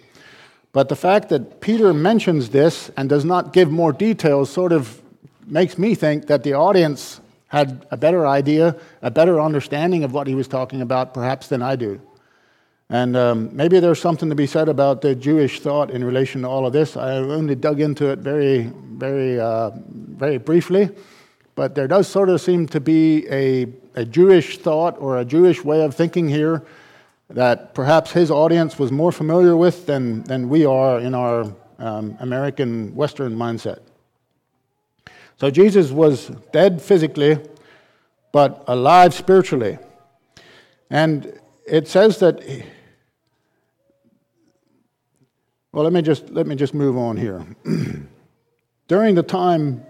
But 0.73 0.89
the 0.89 0.95
fact 0.95 1.29
that 1.29 1.62
Peter 1.62 1.93
mentions 1.93 2.49
this 2.49 2.91
and 2.97 3.07
does 3.07 3.23
not 3.23 3.53
give 3.53 3.71
more 3.71 3.93
details 3.93 4.51
sort 4.51 4.71
of 4.71 5.01
makes 5.47 5.77
me 5.77 5.95
think 5.95 6.27
that 6.27 6.43
the 6.43 6.53
audience 6.53 7.21
had 7.54 7.86
a 7.92 7.98
better 7.98 8.26
idea, 8.26 8.76
a 9.04 9.12
better 9.12 9.39
understanding 9.39 10.04
of 10.04 10.12
what 10.12 10.26
he 10.26 10.34
was 10.34 10.48
talking 10.48 10.82
about, 10.82 11.13
perhaps, 11.13 11.50
than 11.50 11.62
I 11.62 11.76
do. 11.76 12.02
And 12.89 13.16
um, 13.16 13.56
maybe 13.56 13.80
there's 13.80 14.02
something 14.02 14.28
to 14.30 14.36
be 14.36 14.48
said 14.48 14.70
about 14.70 15.02
the 15.02 15.13
Jewish 15.13 15.60
thought 15.60 15.92
in 15.92 16.04
relation 16.04 16.42
to 16.42 16.48
all 16.48 16.66
of 16.66 16.74
this. 16.74 16.98
I 16.98 17.18
only 17.18 17.54
dug 17.54 17.80
into 17.80 18.08
it 18.08 18.18
very, 18.18 18.72
very, 18.74 19.39
uh, 19.39 19.70
very 19.86 20.39
briefly, 20.39 20.89
but 21.54 21.76
there 21.76 21.88
does 21.88 22.08
sort 22.08 22.30
of 22.30 22.42
seem 22.42 22.66
to 22.70 22.80
be 22.80 23.28
a, 23.30 23.68
a 23.94 24.04
Jewish 24.04 24.58
thought 24.58 24.96
or 24.98 25.20
a 25.20 25.26
Jewish 25.26 25.63
way 25.63 25.86
of 25.86 25.94
thinking 25.94 26.28
here 26.28 26.63
that 27.30 27.76
perhaps 27.76 28.12
his 28.12 28.32
audience 28.32 28.80
was 28.80 28.92
more 28.92 29.12
familiar 29.12 29.56
with 29.56 29.86
than, 29.86 30.24
than 30.24 30.50
we 30.50 30.66
are 30.66 31.00
in 31.00 31.13
our 31.13 31.54
um, 31.78 32.18
American 32.20 32.96
Western 32.96 33.36
mindset. 33.36 33.82
So 35.43 35.51
Jesus 35.51 35.91
was 35.91 36.32
dead 36.53 36.82
physically, 36.82 37.38
but 38.32 38.63
alive 38.65 39.13
spiritually. 39.13 39.77
And 40.89 41.38
it 41.67 41.89
says 41.89 42.19
that 42.19 42.41
well 45.73 45.84
let 45.84 45.91
me 45.91 46.01
just 46.01 46.29
let 46.29 46.47
me 46.47 46.56
just 46.56 46.73
move 46.73 46.95
on 46.97 47.17
here. 47.17 47.45
During 48.88 49.15
the 49.15 49.21
time 49.21 49.86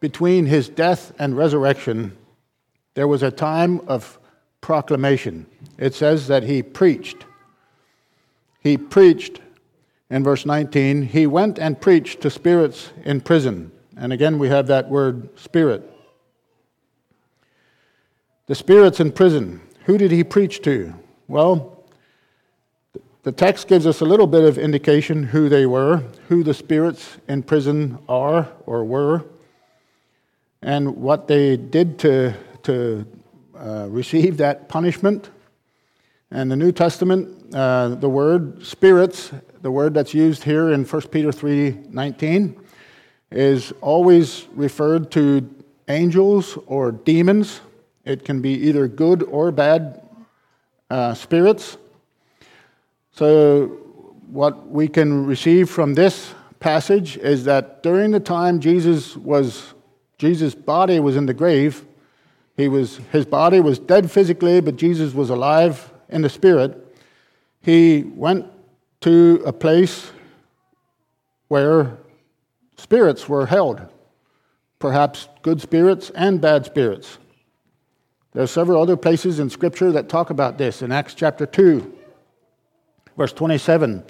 between 0.00 0.46
his 0.46 0.70
death 0.70 1.12
and 1.18 1.36
resurrection 1.36 2.16
there 2.94 3.06
was 3.06 3.22
a 3.22 3.30
time 3.30 3.82
of 3.86 4.18
proclamation. 4.62 5.44
It 5.76 5.92
says 5.92 6.28
that 6.28 6.44
he 6.44 6.62
preached. 6.62 7.26
He 8.58 8.78
preached. 8.78 9.42
In 10.08 10.24
verse 10.24 10.46
19 10.46 11.02
he 11.02 11.26
went 11.26 11.58
and 11.58 11.78
preached 11.78 12.22
to 12.22 12.30
spirits 12.30 12.90
in 13.04 13.20
prison 13.20 13.70
and 13.96 14.12
again 14.12 14.38
we 14.38 14.48
have 14.48 14.66
that 14.68 14.88
word 14.88 15.38
spirit. 15.38 15.90
The 18.46 18.54
spirits 18.54 19.00
in 19.00 19.12
prison. 19.12 19.60
Who 19.86 19.98
did 19.98 20.10
he 20.10 20.24
preach 20.24 20.62
to? 20.62 20.94
Well, 21.28 21.84
the 23.22 23.32
text 23.32 23.68
gives 23.68 23.86
us 23.86 24.02
a 24.02 24.04
little 24.04 24.26
bit 24.26 24.44
of 24.44 24.58
indication 24.58 25.22
who 25.22 25.48
they 25.48 25.64
were, 25.64 26.02
who 26.28 26.42
the 26.42 26.52
spirits 26.52 27.16
in 27.26 27.42
prison 27.42 27.98
are 28.06 28.52
or 28.66 28.84
were, 28.84 29.24
and 30.60 30.96
what 30.96 31.26
they 31.26 31.56
did 31.56 31.98
to, 32.00 32.34
to 32.64 33.06
uh, 33.58 33.86
receive 33.88 34.36
that 34.36 34.68
punishment. 34.68 35.30
And 36.30 36.50
the 36.50 36.56
New 36.56 36.72
Testament, 36.72 37.54
uh, 37.54 37.88
the 37.94 38.10
word 38.10 38.66
spirits, 38.66 39.30
the 39.62 39.70
word 39.70 39.94
that's 39.94 40.12
used 40.12 40.44
here 40.44 40.70
in 40.72 40.84
1 40.84 41.02
Peter 41.10 41.30
3:19, 41.30 42.56
is 43.34 43.72
always 43.80 44.46
referred 44.54 45.10
to 45.10 45.50
angels 45.88 46.56
or 46.66 46.92
demons. 46.92 47.60
It 48.04 48.24
can 48.24 48.40
be 48.40 48.52
either 48.68 48.86
good 48.86 49.24
or 49.24 49.50
bad 49.50 50.00
uh, 50.88 51.14
spirits. 51.14 51.76
So, 53.10 53.66
what 54.28 54.68
we 54.68 54.86
can 54.86 55.26
receive 55.26 55.68
from 55.68 55.94
this 55.94 56.32
passage 56.60 57.16
is 57.16 57.44
that 57.44 57.82
during 57.82 58.12
the 58.12 58.20
time 58.20 58.60
Jesus 58.60 59.16
was 59.16 59.74
Jesus' 60.16 60.54
body 60.54 61.00
was 61.00 61.16
in 61.16 61.26
the 61.26 61.34
grave, 61.34 61.84
he 62.56 62.68
was 62.68 63.00
his 63.10 63.26
body 63.26 63.58
was 63.58 63.80
dead 63.80 64.10
physically, 64.12 64.60
but 64.60 64.76
Jesus 64.76 65.12
was 65.12 65.30
alive 65.30 65.92
in 66.08 66.22
the 66.22 66.28
spirit. 66.28 66.96
He 67.60 68.04
went 68.14 68.46
to 69.00 69.42
a 69.44 69.52
place 69.52 70.12
where 71.48 71.98
spirits 72.76 73.28
were 73.28 73.46
held, 73.46 73.80
perhaps 74.78 75.28
good 75.42 75.60
spirits 75.60 76.10
and 76.10 76.40
bad 76.40 76.64
spirits. 76.64 77.18
There 78.32 78.42
are 78.42 78.48
several 78.48 78.82
other 78.82 78.96
places 78.96 79.38
in 79.38 79.48
Scripture 79.48 79.92
that 79.92 80.08
talk 80.08 80.30
about 80.30 80.58
this. 80.58 80.82
In 80.82 80.90
Acts 80.90 81.14
chapter 81.14 81.46
2, 81.46 81.98
verse 83.16 83.32
27, 83.32 84.02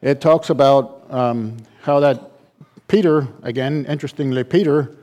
it 0.00 0.20
talks 0.20 0.50
about 0.50 1.06
um, 1.10 1.58
how 1.82 2.00
that 2.00 2.32
Peter, 2.88 3.28
again, 3.42 3.86
interestingly, 3.86 4.44
Peter, 4.44 4.96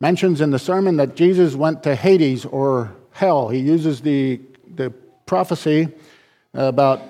mentions 0.00 0.40
in 0.40 0.50
the 0.50 0.58
sermon 0.58 0.96
that 0.96 1.14
Jesus 1.14 1.54
went 1.54 1.82
to 1.82 1.94
Hades 1.94 2.44
or 2.44 2.94
hell. 3.12 3.48
He 3.48 3.60
uses 3.60 4.00
the, 4.00 4.40
the 4.74 4.90
prophecy 5.26 5.88
about 6.54 7.02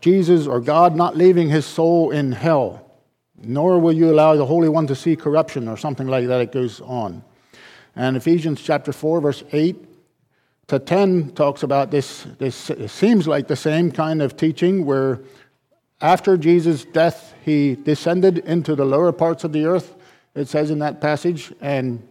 Jesus 0.00 0.46
or 0.46 0.60
God 0.60 0.96
not 0.96 1.16
leaving 1.16 1.48
his 1.48 1.66
soul 1.66 2.10
in 2.10 2.32
hell, 2.32 2.85
nor 3.42 3.78
will 3.78 3.92
you 3.92 4.10
allow 4.10 4.36
the 4.36 4.46
Holy 4.46 4.68
One 4.68 4.86
to 4.86 4.94
see 4.94 5.16
corruption 5.16 5.68
or 5.68 5.76
something 5.76 6.06
like 6.06 6.26
that. 6.26 6.40
It 6.40 6.52
goes 6.52 6.80
on. 6.80 7.22
And 7.94 8.16
Ephesians 8.16 8.60
chapter 8.60 8.92
4, 8.92 9.20
verse 9.20 9.42
8 9.52 9.76
to 10.68 10.78
10 10.78 11.30
talks 11.30 11.62
about 11.62 11.90
this. 11.90 12.26
This 12.38 12.70
seems 12.88 13.26
like 13.28 13.48
the 13.48 13.56
same 13.56 13.90
kind 13.90 14.20
of 14.20 14.36
teaching 14.36 14.84
where 14.84 15.20
after 16.00 16.36
Jesus' 16.36 16.84
death, 16.84 17.34
he 17.44 17.74
descended 17.74 18.38
into 18.38 18.74
the 18.74 18.84
lower 18.84 19.12
parts 19.12 19.44
of 19.44 19.52
the 19.52 19.64
earth, 19.64 19.94
it 20.34 20.48
says 20.48 20.70
in 20.70 20.80
that 20.80 21.00
passage, 21.00 21.52
and 21.60 22.06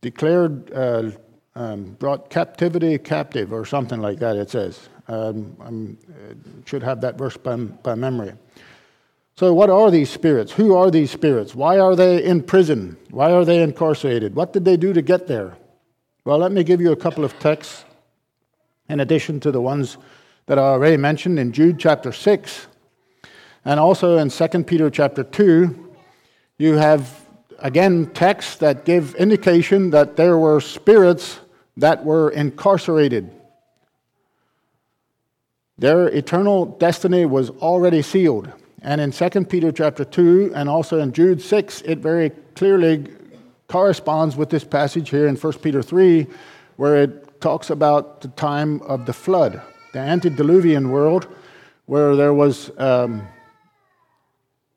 declared, 0.00 0.72
uh, 0.72 1.10
um, 1.56 1.96
brought 1.98 2.30
captivity 2.30 2.98
captive, 2.98 3.52
or 3.52 3.64
something 3.64 4.00
like 4.00 4.18
that, 4.18 4.36
it 4.36 4.50
says. 4.50 4.88
Um, 5.08 5.56
I 5.60 6.68
should 6.68 6.82
have 6.82 7.00
that 7.02 7.16
verse 7.16 7.36
by, 7.36 7.56
by 7.56 7.94
memory. 7.94 8.32
So, 9.36 9.52
what 9.52 9.68
are 9.68 9.90
these 9.90 10.10
spirits? 10.10 10.52
Who 10.52 10.74
are 10.74 10.90
these 10.90 11.10
spirits? 11.10 11.54
Why 11.54 11.78
are 11.78 11.96
they 11.96 12.22
in 12.22 12.42
prison? 12.42 12.96
Why 13.10 13.32
are 13.32 13.44
they 13.44 13.62
incarcerated? 13.62 14.34
What 14.34 14.52
did 14.52 14.64
they 14.64 14.76
do 14.76 14.92
to 14.92 15.02
get 15.02 15.26
there? 15.26 15.56
Well, 16.24 16.38
let 16.38 16.52
me 16.52 16.64
give 16.64 16.80
you 16.80 16.92
a 16.92 16.96
couple 16.96 17.24
of 17.24 17.38
texts 17.38 17.84
in 18.88 19.00
addition 19.00 19.40
to 19.40 19.50
the 19.50 19.60
ones 19.60 19.98
that 20.46 20.58
I 20.58 20.62
already 20.62 20.96
mentioned 20.96 21.38
in 21.38 21.52
Jude 21.52 21.78
chapter 21.78 22.12
6 22.12 22.66
and 23.64 23.80
also 23.80 24.18
in 24.18 24.28
2 24.30 24.48
Peter 24.64 24.90
chapter 24.90 25.24
2. 25.24 25.92
You 26.58 26.74
have 26.74 27.26
again 27.58 28.10
texts 28.12 28.56
that 28.56 28.84
give 28.84 29.14
indication 29.16 29.90
that 29.90 30.16
there 30.16 30.38
were 30.38 30.60
spirits 30.60 31.40
that 31.76 32.04
were 32.04 32.30
incarcerated. 32.30 33.30
Their 35.78 36.08
eternal 36.08 36.66
destiny 36.66 37.26
was 37.26 37.50
already 37.50 38.02
sealed. 38.02 38.52
And 38.82 39.00
in 39.00 39.10
2 39.10 39.46
Peter 39.46 39.72
chapter 39.72 40.04
2 40.04 40.52
and 40.54 40.68
also 40.68 41.00
in 41.00 41.12
Jude 41.12 41.40
6, 41.40 41.82
it 41.82 41.98
very 41.98 42.30
clearly 42.54 43.08
corresponds 43.68 44.36
with 44.36 44.50
this 44.50 44.62
passage 44.62 45.10
here 45.10 45.26
in 45.26 45.36
1 45.36 45.52
Peter 45.54 45.82
3, 45.82 46.26
where 46.76 47.02
it 47.02 47.40
talks 47.40 47.70
about 47.70 48.20
the 48.20 48.28
time 48.28 48.80
of 48.82 49.06
the 49.06 49.12
flood, 49.12 49.60
the 49.92 49.98
antediluvian 49.98 50.90
world, 50.90 51.26
where 51.86 52.14
there 52.14 52.34
was. 52.34 52.70
Um, 52.78 53.26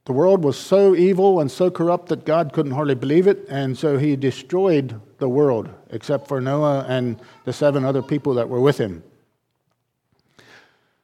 the 0.05 0.13
world 0.13 0.41
was 0.41 0.57
so 0.57 0.95
evil 0.95 1.41
and 1.41 1.51
so 1.51 1.69
corrupt 1.69 2.07
that 2.09 2.23
God 2.23 2.53
couldn't 2.53 2.71
hardly 2.71 2.95
believe 2.95 3.27
it, 3.27 3.45
and 3.49 3.77
so 3.77 3.97
he 3.97 4.15
destroyed 4.15 5.01
the 5.17 5.29
world, 5.29 5.69
except 5.89 6.27
for 6.27 6.39
Noah 6.39 6.85
and 6.87 7.19
the 7.45 7.53
seven 7.53 7.83
other 7.83 8.01
people 8.01 8.33
that 8.35 8.49
were 8.49 8.59
with 8.59 8.77
him. 8.77 9.03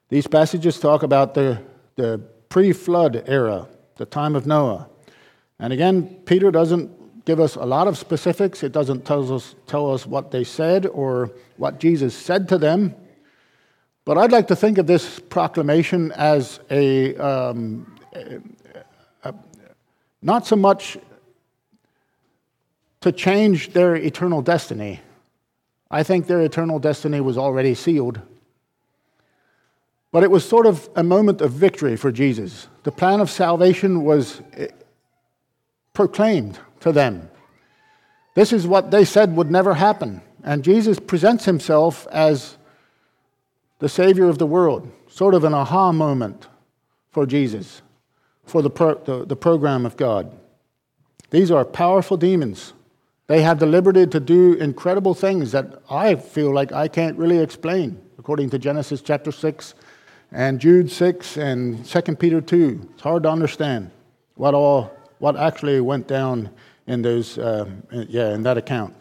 These 0.10 0.28
passages 0.28 0.80
talk 0.80 1.04
about 1.04 1.34
the, 1.34 1.62
the 1.96 2.22
pre 2.50 2.74
flood 2.74 3.24
era, 3.28 3.68
the 3.96 4.06
time 4.06 4.36
of 4.36 4.46
Noah. 4.46 4.88
And 5.60 5.74
again, 5.74 6.22
Peter 6.26 6.52
doesn't 6.52 7.26
give 7.26 7.40
us 7.40 7.56
a 7.56 7.66
lot 7.66 7.88
of 7.88 7.98
specifics. 7.98 8.64
It 8.64 8.72
doesn't 8.72 9.06
tell 9.06 9.34
us, 9.34 9.56
tell 9.66 9.92
us 9.92 10.06
what 10.06 10.32
they 10.32 10.44
said 10.44 10.86
or 10.86 11.32
what 11.58 11.80
Jesus 11.80 12.16
said 12.16 12.50
to 12.50 12.58
them. 12.58 12.96
But 14.06 14.18
I'd 14.18 14.32
like 14.32 14.48
to 14.50 14.56
think 14.56 14.78
of 14.78 14.86
this 14.86 15.20
proclamation 15.20 16.12
as 16.12 16.60
a, 16.70 17.16
um, 17.16 17.96
a, 18.14 18.42
a 19.24 19.34
not 20.22 20.46
so 20.46 20.58
much 20.58 20.98
to 23.04 23.12
change 23.12 23.72
their 23.74 23.96
eternal 23.96 24.42
destiny. 24.42 25.00
I 25.90 26.04
think 26.04 26.28
their 26.28 26.42
eternal 26.42 26.80
destiny 26.80 27.22
was 27.22 27.38
already 27.38 27.76
sealed 27.76 28.20
but 30.14 30.22
it 30.22 30.30
was 30.30 30.48
sort 30.48 30.68
of 30.68 30.88
a 30.96 31.04
moment 31.04 31.42
of 31.42 31.52
victory 31.52 31.98
for 31.98 32.12
Jesus. 32.12 32.68
The 32.84 32.92
plan 32.92 33.20
of 33.20 33.32
salvation 33.32 34.04
was 34.04 34.42
eh, 34.54 34.68
proclaimed 35.94 36.60
to 36.82 36.92
them. 36.92 37.32
This 38.36 38.54
is 38.54 38.68
what 38.68 38.92
they 38.92 39.06
said 39.06 39.36
would 39.36 39.50
never 39.50 39.74
happen. 39.74 40.22
And 40.44 40.64
Jesus 40.64 41.00
presents 41.00 41.46
himself 41.46 42.06
as 42.12 42.58
the 43.80 43.90
Savior 43.90 44.30
of 44.30 44.38
the 44.38 44.46
world, 44.46 44.92
sort 45.08 45.34
of 45.34 45.44
an 45.44 45.56
aha 45.56 45.92
moment 45.92 46.48
for 47.10 47.26
Jesus, 47.26 47.82
for 48.46 48.62
the, 48.62 48.70
pro- 48.70 49.04
the, 49.04 49.26
the 49.26 49.36
program 49.36 49.84
of 49.84 49.98
God. 49.98 50.32
These 51.32 51.50
are 51.50 51.66
powerful 51.66 52.18
demons. 52.18 52.74
They 53.34 53.42
have 53.42 53.58
the 53.58 53.66
liberty 53.66 54.06
to 54.06 54.20
do 54.20 54.54
incredible 54.54 55.16
things 55.16 55.54
that 55.54 55.82
I 55.90 56.14
feel 56.14 56.54
like 56.54 56.72
I 56.72 56.88
can't 56.88 57.18
really 57.18 57.40
explain, 57.40 58.00
according 58.20 58.52
to 58.52 58.60
Genesis 58.60 59.02
chapter 59.02 59.32
6 59.32 59.74
and 60.32 60.60
Jude 60.60 60.92
6 60.92 61.38
and 61.38 61.84
2 61.84 62.02
Peter 62.18 62.42
2. 62.42 62.90
It's 62.94 63.02
hard 63.02 63.24
to 63.24 63.32
understand 63.32 63.90
what 64.36 64.54
all 64.54 64.96
what 65.18 65.36
actually 65.36 65.82
went 65.82 66.08
down 66.08 66.52
in 66.86 67.02
those 67.02 67.40
uh, 67.40 67.68
yeah 67.92 68.36
in 68.36 68.44
that 68.44 68.60
account. 68.60 68.94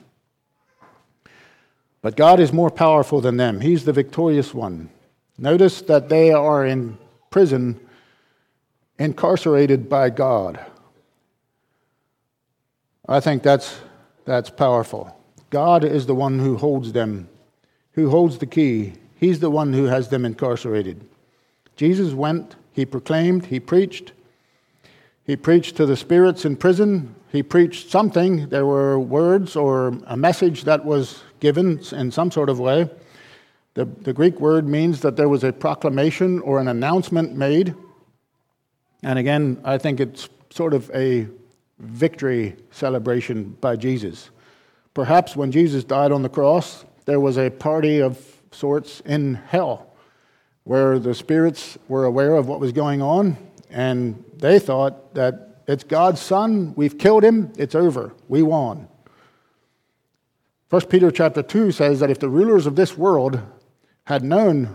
But 2.01 2.17
God 2.17 2.41
is 2.41 2.55
more 2.55 2.71
powerful 2.71 3.21
than 3.21 3.37
them. 3.37 3.61
He's 3.61 3.85
the 3.85 3.93
victorious 3.93 4.55
one. 4.55 4.89
Notice 5.37 5.83
that 5.83 6.09
they 6.09 6.33
are 6.33 6.65
in 6.65 6.97
prison, 7.29 7.79
incarcerated 8.99 9.91
by 9.91 10.09
God. 10.09 10.59
I 13.07 13.21
think 13.21 13.43
that's, 13.43 13.79
that's 14.25 14.51
powerful. 14.51 15.17
God 15.51 15.85
is 15.85 16.07
the 16.07 16.15
one 16.15 16.39
who 16.39 16.57
holds 16.57 16.93
them, 16.93 17.29
who 17.93 18.11
holds 18.11 18.39
the 18.39 18.47
key. 18.47 18.95
He's 19.17 19.41
the 19.41 19.51
one 19.51 19.73
who 19.73 19.85
has 19.85 20.09
them 20.09 20.25
incarcerated. 20.25 21.07
Jesus 21.77 22.13
went, 22.13 22.57
he 22.73 22.85
proclaimed, 22.85 23.47
he 23.47 23.61
preached. 23.61 24.13
He 25.25 25.37
preached 25.37 25.77
to 25.77 25.87
the 25.87 25.97
spirits 25.97 26.45
in 26.45 26.57
prison. 26.57 27.15
He 27.31 27.43
preached 27.43 27.91
something. 27.91 28.49
There 28.49 28.67
were 28.67 28.99
words 28.99 29.57
or 29.57 29.89
a 30.07 30.17
message 30.17 30.65
that 30.65 30.85
was 30.85 31.23
given 31.41 31.81
in 31.93 32.11
some 32.11 32.31
sort 32.31 32.49
of 32.49 32.59
way. 32.59 32.91
The, 33.75 33.85
the 33.85 34.13
Greek 34.13 34.41
word 34.41 34.67
means 34.67 35.01
that 35.01 35.17
there 35.17 35.29
was 35.29 35.45
a 35.45 35.53
proclamation 35.53 36.41
or 36.41 36.61
an 36.61 36.69
announcement 36.69 37.35
made. 37.35 37.75
And 39.03 39.19
again, 39.19 39.61
I 39.65 39.79
think 39.79 40.01
it's 40.01 40.29
sort 40.51 40.75
of 40.75 40.91
a 40.95 41.27
victory 41.83 42.57
celebration 42.71 43.57
by 43.61 43.77
Jesus. 43.77 44.31
Perhaps 44.95 45.37
when 45.37 45.51
Jesus 45.51 45.85
died 45.85 46.13
on 46.13 46.23
the 46.23 46.29
cross, 46.29 46.85
there 47.07 47.21
was 47.21 47.37
a 47.37 47.51
party 47.51 48.01
of 48.01 48.19
sorts 48.53 49.01
in 49.01 49.35
hell 49.35 49.95
where 50.65 50.99
the 50.99 51.15
spirits 51.15 51.77
were 51.89 52.05
aware 52.05 52.37
of 52.37 52.47
what 52.47 52.61
was 52.61 52.73
going 52.73 53.03
on 53.03 53.37
and 53.71 54.25
they 54.37 54.59
thought 54.59 55.15
that 55.15 55.63
it's 55.67 55.85
God's 55.85 56.21
son, 56.21 56.75
we've 56.77 56.99
killed 56.99 57.25
him, 57.25 57.53
it's 57.57 57.75
over, 57.75 58.15
we 58.29 58.43
won. 58.43 58.89
1 60.71 60.87
Peter 60.87 61.11
chapter 61.11 61.43
2 61.43 61.73
says 61.73 62.01
that 62.01 62.11
if 62.11 62.19
the 62.19 62.29
rulers 62.29 62.67
of 62.67 62.77
this 62.77 62.97
world 62.97 63.41
had 64.05 64.23
known 64.23 64.75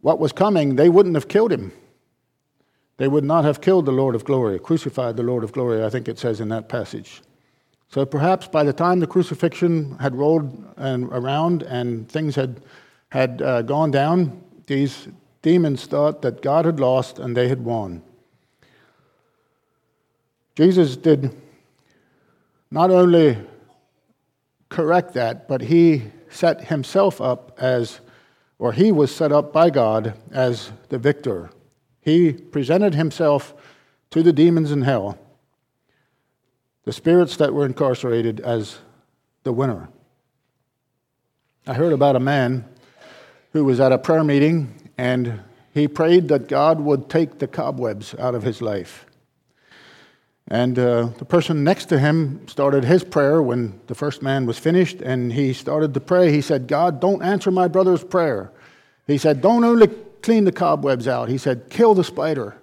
what 0.00 0.18
was 0.18 0.32
coming, 0.32 0.76
they 0.76 0.88
wouldn't 0.88 1.14
have 1.14 1.28
killed 1.28 1.52
him. 1.52 1.72
They 3.02 3.08
would 3.08 3.24
not 3.24 3.44
have 3.44 3.60
killed 3.60 3.86
the 3.86 3.90
Lord 3.90 4.14
of 4.14 4.24
glory, 4.24 4.60
crucified 4.60 5.16
the 5.16 5.24
Lord 5.24 5.42
of 5.42 5.50
glory, 5.50 5.82
I 5.82 5.90
think 5.90 6.06
it 6.06 6.20
says 6.20 6.40
in 6.40 6.50
that 6.50 6.68
passage. 6.68 7.20
So 7.88 8.06
perhaps 8.06 8.46
by 8.46 8.62
the 8.62 8.72
time 8.72 9.00
the 9.00 9.08
crucifixion 9.08 9.98
had 9.98 10.14
rolled 10.14 10.72
and 10.76 11.06
around 11.06 11.64
and 11.64 12.08
things 12.08 12.36
had, 12.36 12.62
had 13.08 13.42
uh, 13.42 13.62
gone 13.62 13.90
down, 13.90 14.40
these 14.68 15.08
demons 15.42 15.84
thought 15.86 16.22
that 16.22 16.42
God 16.42 16.64
had 16.64 16.78
lost 16.78 17.18
and 17.18 17.36
they 17.36 17.48
had 17.48 17.64
won. 17.64 18.04
Jesus 20.54 20.96
did 20.96 21.36
not 22.70 22.92
only 22.92 23.36
correct 24.68 25.12
that, 25.14 25.48
but 25.48 25.60
he 25.60 26.04
set 26.30 26.66
himself 26.66 27.20
up 27.20 27.58
as, 27.58 27.98
or 28.60 28.72
he 28.72 28.92
was 28.92 29.12
set 29.12 29.32
up 29.32 29.52
by 29.52 29.70
God 29.70 30.14
as 30.30 30.70
the 30.88 30.98
victor. 30.98 31.50
He 32.02 32.32
presented 32.32 32.94
himself 32.94 33.54
to 34.10 34.22
the 34.22 34.32
demons 34.32 34.70
in 34.70 34.82
hell, 34.82 35.18
the 36.84 36.92
spirits 36.92 37.36
that 37.36 37.54
were 37.54 37.64
incarcerated, 37.64 38.40
as 38.40 38.78
the 39.44 39.52
winner. 39.52 39.88
I 41.66 41.74
heard 41.74 41.92
about 41.92 42.16
a 42.16 42.20
man 42.20 42.64
who 43.52 43.64
was 43.64 43.80
at 43.80 43.92
a 43.92 43.98
prayer 43.98 44.24
meeting 44.24 44.90
and 44.98 45.40
he 45.72 45.88
prayed 45.88 46.28
that 46.28 46.48
God 46.48 46.80
would 46.80 47.08
take 47.08 47.38
the 47.38 47.46
cobwebs 47.46 48.14
out 48.18 48.34
of 48.34 48.42
his 48.42 48.60
life. 48.60 49.06
And 50.48 50.78
uh, 50.78 51.08
the 51.18 51.24
person 51.24 51.64
next 51.64 51.86
to 51.86 51.98
him 51.98 52.46
started 52.46 52.84
his 52.84 53.04
prayer 53.04 53.40
when 53.40 53.80
the 53.86 53.94
first 53.94 54.22
man 54.22 54.44
was 54.44 54.58
finished, 54.58 55.00
and 55.00 55.32
he 55.32 55.54
started 55.54 55.94
to 55.94 56.00
pray. 56.00 56.30
He 56.30 56.42
said, 56.42 56.66
God, 56.66 57.00
don't 57.00 57.22
answer 57.22 57.50
my 57.50 57.68
brother's 57.68 58.04
prayer. 58.04 58.50
He 59.06 59.16
said, 59.16 59.40
Don't 59.40 59.64
only 59.64 59.88
clean 60.22 60.44
the 60.44 60.52
cobwebs 60.52 61.08
out, 61.08 61.28
he 61.28 61.38
said, 61.38 61.68
kill 61.70 61.94
the 61.94 62.04
spider. 62.04 62.56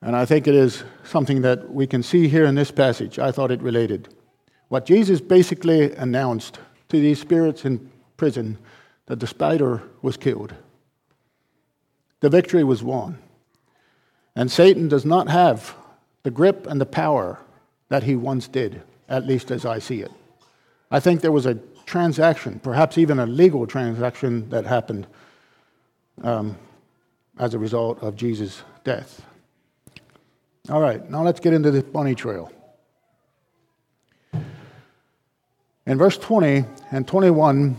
And 0.00 0.14
I 0.14 0.24
think 0.24 0.46
it 0.46 0.54
is 0.54 0.84
something 1.04 1.42
that 1.42 1.72
we 1.72 1.86
can 1.86 2.02
see 2.02 2.28
here 2.28 2.44
in 2.44 2.54
this 2.54 2.70
passage. 2.70 3.18
I 3.18 3.32
thought 3.32 3.50
it 3.50 3.62
related. 3.62 4.08
What 4.68 4.86
Jesus 4.86 5.20
basically 5.20 5.94
announced 5.94 6.58
to 6.88 7.00
these 7.00 7.20
spirits 7.20 7.64
in 7.64 7.90
prison 8.16 8.58
that 9.06 9.20
the 9.20 9.26
spider 9.26 9.82
was 10.02 10.16
killed. 10.16 10.54
The 12.20 12.28
victory 12.28 12.64
was 12.64 12.82
won. 12.82 13.18
And 14.36 14.50
Satan 14.50 14.88
does 14.88 15.04
not 15.04 15.28
have 15.28 15.74
the 16.22 16.30
grip 16.30 16.66
and 16.66 16.80
the 16.80 16.86
power 16.86 17.38
that 17.88 18.02
he 18.02 18.16
once 18.16 18.48
did, 18.48 18.82
at 19.08 19.26
least 19.26 19.50
as 19.50 19.64
I 19.64 19.78
see 19.78 20.00
it. 20.00 20.10
I 20.90 21.00
think 21.00 21.20
there 21.20 21.32
was 21.32 21.46
a 21.46 21.58
transaction, 21.86 22.60
perhaps 22.60 22.98
even 22.98 23.18
a 23.18 23.26
legal 23.26 23.66
transaction, 23.66 24.48
that 24.50 24.64
happened 24.64 25.06
um, 26.22 26.56
as 27.38 27.54
a 27.54 27.58
result 27.58 28.02
of 28.02 28.16
Jesus' 28.16 28.62
death. 28.84 29.24
All 30.70 30.80
right, 30.80 31.08
now 31.10 31.22
let's 31.22 31.40
get 31.40 31.52
into 31.52 31.70
the 31.70 31.82
bunny 31.82 32.14
trail. 32.14 32.50
In 35.86 35.98
verse 35.98 36.16
20 36.16 36.64
and 36.90 37.06
21, 37.06 37.76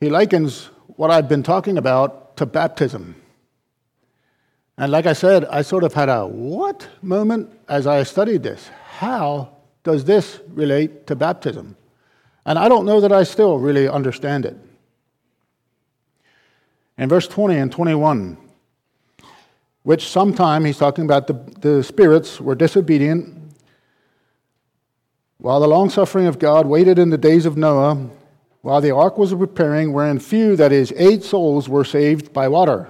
he 0.00 0.10
likens 0.10 0.66
what 0.96 1.10
I've 1.10 1.28
been 1.28 1.42
talking 1.42 1.78
about 1.78 2.36
to 2.36 2.44
baptism. 2.44 3.14
And 4.76 4.92
like 4.92 5.06
I 5.06 5.14
said, 5.14 5.46
I 5.46 5.62
sort 5.62 5.82
of 5.82 5.94
had 5.94 6.08
a 6.08 6.26
what 6.26 6.86
moment 7.00 7.50
as 7.68 7.86
I 7.86 8.02
studied 8.02 8.42
this. 8.42 8.68
How 8.98 9.57
does 9.88 10.04
this 10.04 10.40
relate 10.50 11.08
to 11.08 11.16
baptism? 11.16 11.76
And 12.46 12.58
I 12.58 12.68
don't 12.68 12.86
know 12.86 13.00
that 13.00 13.12
I 13.12 13.24
still 13.24 13.58
really 13.58 13.88
understand 13.88 14.46
it. 14.46 14.56
In 16.96 17.08
verse 17.08 17.26
20 17.26 17.56
and 17.56 17.72
21, 17.72 18.38
which 19.82 20.08
sometime 20.08 20.64
he's 20.64 20.78
talking 20.78 21.04
about 21.04 21.26
the, 21.26 21.34
the 21.60 21.82
spirits 21.82 22.40
were 22.40 22.54
disobedient, 22.54 23.36
while 25.38 25.60
the 25.60 25.68
long 25.68 25.90
suffering 25.90 26.26
of 26.26 26.38
God 26.38 26.66
waited 26.66 26.98
in 26.98 27.10
the 27.10 27.18
days 27.18 27.46
of 27.46 27.56
Noah, 27.56 28.08
while 28.62 28.80
the 28.80 28.90
ark 28.90 29.16
was 29.16 29.32
preparing, 29.32 29.92
wherein 29.92 30.18
few, 30.18 30.56
that 30.56 30.72
is, 30.72 30.92
eight 30.96 31.22
souls, 31.22 31.68
were 31.68 31.84
saved 31.84 32.32
by 32.32 32.48
water. 32.48 32.88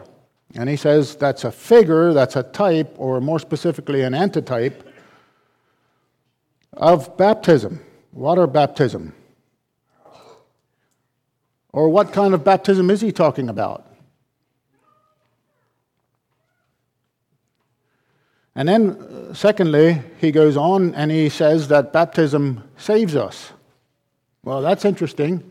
And 0.55 0.69
he 0.69 0.77
says 0.77 1.15
that's 1.15 1.45
a 1.45 1.53
figure, 1.53 2.13
that's 2.15 2.37
a 2.37 2.43
type, 2.43 2.95
or 2.97 3.21
more 3.21 3.39
specifically, 3.39 4.03
an 4.03 4.15
antitype 4.15 4.88
of 6.73 7.17
baptism, 7.17 7.81
water 8.13 8.47
baptism. 8.47 9.15
Or 11.73 11.89
what 11.89 12.13
kind 12.13 12.35
of 12.35 12.45
baptism 12.45 12.91
is 12.91 13.01
he 13.01 13.13
talking 13.13 13.49
about? 13.49 13.87
And 18.55 18.69
then, 18.69 18.91
uh, 18.91 19.35
secondly, 19.35 20.03
he 20.21 20.33
goes 20.33 20.57
on 20.57 20.93
and 20.97 21.13
he 21.13 21.29
says 21.29 21.69
that 21.69 21.93
baptism 21.93 22.65
saves 22.77 23.15
us. 23.15 23.53
Well, 24.43 24.63
that's 24.63 24.85
interesting. 24.85 25.45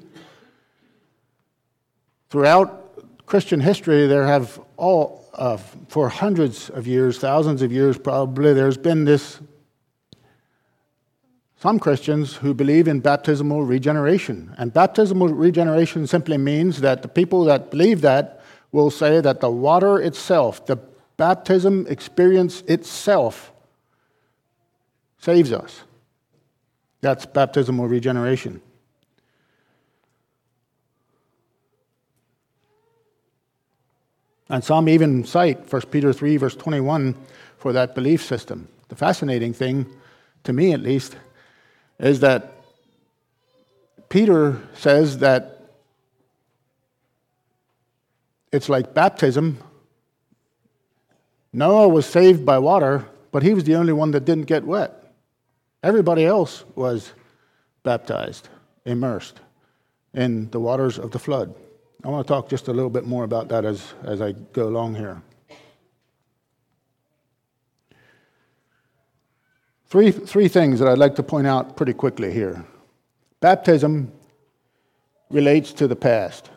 Throughout 2.30 3.26
Christian 3.26 3.61
history, 3.61 4.07
there 4.07 4.28
have 4.28 4.59
all, 4.76 5.30
uh, 5.36 5.55
for 5.88 6.09
hundreds 6.09 6.70
of 6.70 6.86
years, 6.86 7.18
thousands 7.18 7.61
of 7.61 7.72
years 7.72 7.97
probably, 7.97 8.53
there's 8.53 8.78
been 8.78 9.05
this 9.05 9.39
some 11.60 11.80
Christians 11.80 12.36
who 12.36 12.53
believe 12.53 12.88
in 12.88 12.99
baptismal 12.99 13.64
regeneration. 13.64 14.53
And 14.58 14.72
baptismal 14.72 15.30
regeneration 15.30 16.05
simply 16.05 16.38
means 16.38 16.82
that 16.82 17.01
the 17.01 17.08
people 17.08 17.45
that 17.45 17.72
believe 17.72 18.01
that 18.01 18.41
will 18.72 18.91
say 18.91 19.22
that 19.22 19.39
the 19.39 19.49
water 19.49 19.99
itself, 19.99 20.66
the 20.68 20.78
baptism 21.18 21.88
experience 21.89 22.62
itself, 22.62 23.51
saves 25.20 25.51
us. 25.51 25.82
That's 27.01 27.26
baptismal 27.26 27.88
regeneration. 27.88 28.62
And 34.49 34.64
some 34.64 34.88
even 34.88 35.26
cite 35.26 35.72
1 35.72 35.82
Peter 35.91 36.14
3, 36.14 36.38
verse 36.38 36.55
21, 36.55 37.16
for 37.58 37.74
that 37.74 37.95
belief 37.95 38.24
system. 38.24 38.68
The 38.89 38.95
fascinating 38.95 39.53
thing, 39.53 39.88
to 40.43 40.53
me 40.53 40.72
at 40.72 40.80
least, 40.82 41.18
is 42.00 42.20
that 42.20 42.54
Peter 44.10 44.62
says 44.74 45.20
that 45.20 45.58
it's 48.52 48.70
like 48.70 48.93
baptism. 48.93 49.58
Noah 51.52 51.88
was 51.88 52.06
saved 52.06 52.45
by 52.45 52.60
water, 52.60 53.06
but 53.32 53.43
he 53.43 53.54
was 53.54 53.64
the 53.64 53.76
only 53.76 53.93
one 53.93 54.12
that 54.12 54.26
didn't 54.26 54.45
get 54.45 54.64
wet. 54.64 55.14
Everybody 55.84 56.26
else 56.26 56.64
was 56.76 57.14
baptized, 57.84 58.50
immersed 58.86 59.39
in 60.14 60.50
the 60.52 60.60
waters 60.60 60.98
of 60.98 61.12
the 61.12 61.20
flood. 61.20 61.54
I 62.04 62.10
want 62.10 62.26
to 62.26 62.34
talk 62.34 62.50
just 62.50 62.68
a 62.68 62.74
little 62.74 62.89
bit 62.89 63.06
more 63.06 63.24
about 63.24 63.50
that 63.50 63.66
as, 63.66 63.93
as 64.04 64.22
I 64.22 64.32
go 64.32 64.68
along 64.68 64.95
here. 64.95 65.22
Three, 69.89 70.11
three 70.11 70.49
things 70.49 70.79
that 70.79 70.88
I'd 70.89 70.97
like 70.97 71.15
to 71.15 71.23
point 71.23 71.47
out 71.47 71.77
pretty 71.77 71.93
quickly 71.93 72.33
here. 72.33 72.65
Baptism 73.39 74.11
relates 75.29 75.71
to 75.73 75.88
the 75.88 75.95
past. 75.95 76.49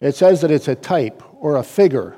It 0.00 0.14
says 0.14 0.40
that 0.40 0.50
it's 0.52 0.68
a 0.68 0.76
type 0.76 1.22
or 1.40 1.56
a 1.56 1.64
figure. 1.64 2.16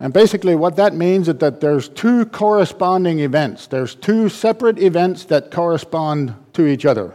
And 0.00 0.12
basically, 0.12 0.54
what 0.54 0.76
that 0.76 0.94
means 0.94 1.28
is 1.28 1.36
that 1.36 1.60
there's 1.60 1.88
two 1.90 2.24
corresponding 2.26 3.20
events. 3.20 3.66
There's 3.66 3.94
two 3.94 4.28
separate 4.28 4.78
events 4.78 5.24
that 5.26 5.50
correspond 5.50 6.34
to 6.54 6.66
each 6.66 6.86
other. 6.86 7.14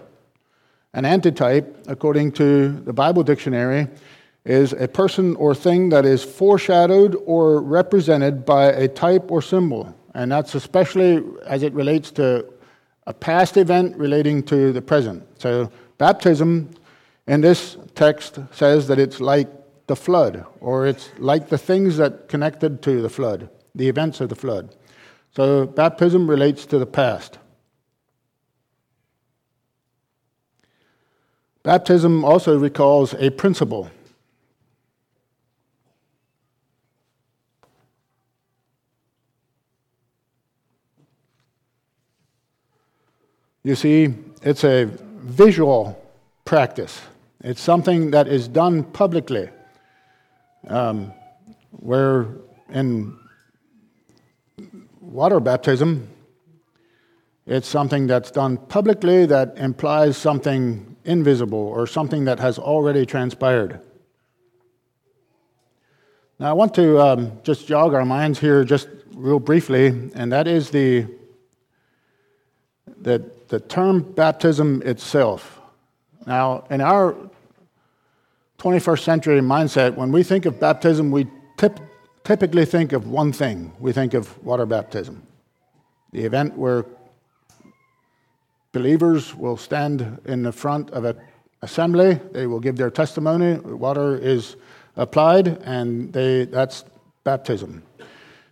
An 0.94 1.04
antitype, 1.04 1.86
according 1.88 2.34
to 2.34 2.72
the 2.72 2.94
Bible 2.94 3.24
dictionary, 3.24 3.88
is 4.46 4.74
a 4.74 4.88
person 4.88 5.36
or 5.36 5.54
thing 5.54 5.90
that 5.90 6.06
is 6.06 6.24
foreshadowed 6.24 7.16
or 7.26 7.62
represented 7.62 8.46
by 8.46 8.68
a 8.68 8.88
type 8.88 9.32
or 9.32 9.42
symbol. 9.42 9.94
And 10.14 10.32
that's 10.32 10.56
especially 10.56 11.24
as 11.46 11.64
it 11.64 11.74
relates 11.74 12.12
to 12.12 12.46
a 13.06 13.14
past 13.14 13.58
event 13.58 13.98
relating 13.98 14.44
to 14.44 14.72
the 14.72 14.82
present. 14.82 15.24
So, 15.40 15.72
baptism 15.98 16.70
in 17.28 17.42
this 17.42 17.78
text 17.96 18.40
says 18.52 18.88
that 18.88 19.00
it's 19.00 19.20
like 19.20 19.48
the 19.88 19.96
flood, 19.96 20.46
or 20.62 20.88
it's 20.88 21.10
like 21.18 21.50
the 21.50 21.58
things 21.58 21.98
that 21.98 22.28
connected 22.28 22.82
to 22.84 23.02
the 23.02 23.10
flood, 23.10 23.50
the 23.74 23.90
events 23.90 24.22
of 24.22 24.30
the 24.30 24.36
flood. 24.36 24.76
So, 25.36 25.66
baptism 25.66 26.30
relates 26.30 26.66
to 26.68 26.78
the 26.78 26.86
past. 26.86 27.40
Baptism 31.64 32.24
also 32.24 32.58
recalls 32.58 33.14
a 33.16 33.30
principle. 33.32 33.90
You 43.64 43.76
see, 43.76 44.14
it's 44.42 44.64
a 44.64 44.86
visual 44.86 46.02
practice. 46.46 47.02
It's 47.44 47.62
something 47.62 48.12
that 48.12 48.28
is 48.28 48.48
done 48.48 48.84
publicly. 48.84 49.50
Um, 50.68 51.14
where 51.72 52.28
in 52.70 53.18
water 55.02 55.40
baptism, 55.40 56.08
it's 57.46 57.68
something 57.68 58.08
that's 58.08 58.32
done 58.32 58.58
publicly 58.58 59.26
that 59.26 59.58
implies 59.58 60.18
something 60.18 60.96
invisible 61.06 61.58
or 61.58 61.88
something 61.88 62.26
that 62.26 62.40
has 62.40 62.60
already 62.60 63.06
transpired. 63.06 63.82
Now, 66.38 66.52
I 66.52 66.54
want 66.54 66.74
to 66.76 67.00
um, 67.02 67.32
just 67.44 67.68
jog 67.68 67.94
our 67.94 68.06
minds 68.06 68.40
here 68.40 68.64
just 68.64 68.88
real 69.14 69.40
briefly, 69.40 69.88
and 69.88 70.32
that 70.32 70.48
is 70.48 70.70
the, 70.70 71.08
the, 73.02 73.30
the 73.50 73.60
term 73.60 74.02
baptism 74.02 74.82
itself. 74.86 75.60
Now, 76.26 76.66
in 76.70 76.82
our 76.82 77.16
21st 78.60 79.04
century 79.04 79.42
mindset, 79.42 79.96
when 79.96 80.12
we 80.12 80.24
think 80.24 80.46
of 80.46 80.60
baptism, 80.60 81.12
we 81.12 81.28
tip, 81.58 81.80
typically 82.24 82.66
think 82.66 82.94
of 82.94 83.08
one 83.08 83.32
thing. 83.32 83.74
We 83.80 83.92
think 83.92 84.14
of 84.14 84.42
water 84.44 84.66
baptism, 84.66 85.24
the 86.12 86.26
event 86.26 86.58
where 86.58 86.86
believers 88.72 89.36
will 89.36 89.58
stand 89.58 90.22
in 90.26 90.44
the 90.44 90.52
front 90.52 90.92
of 90.92 91.06
an 91.06 91.20
assembly, 91.62 92.20
they 92.32 92.46
will 92.48 92.60
give 92.60 92.78
their 92.78 92.92
testimony, 92.92 93.60
water 93.60 94.16
is 94.16 94.56
applied, 94.96 95.48
and 95.64 96.14
they, 96.14 96.46
that's 96.46 96.86
baptism. 97.24 97.84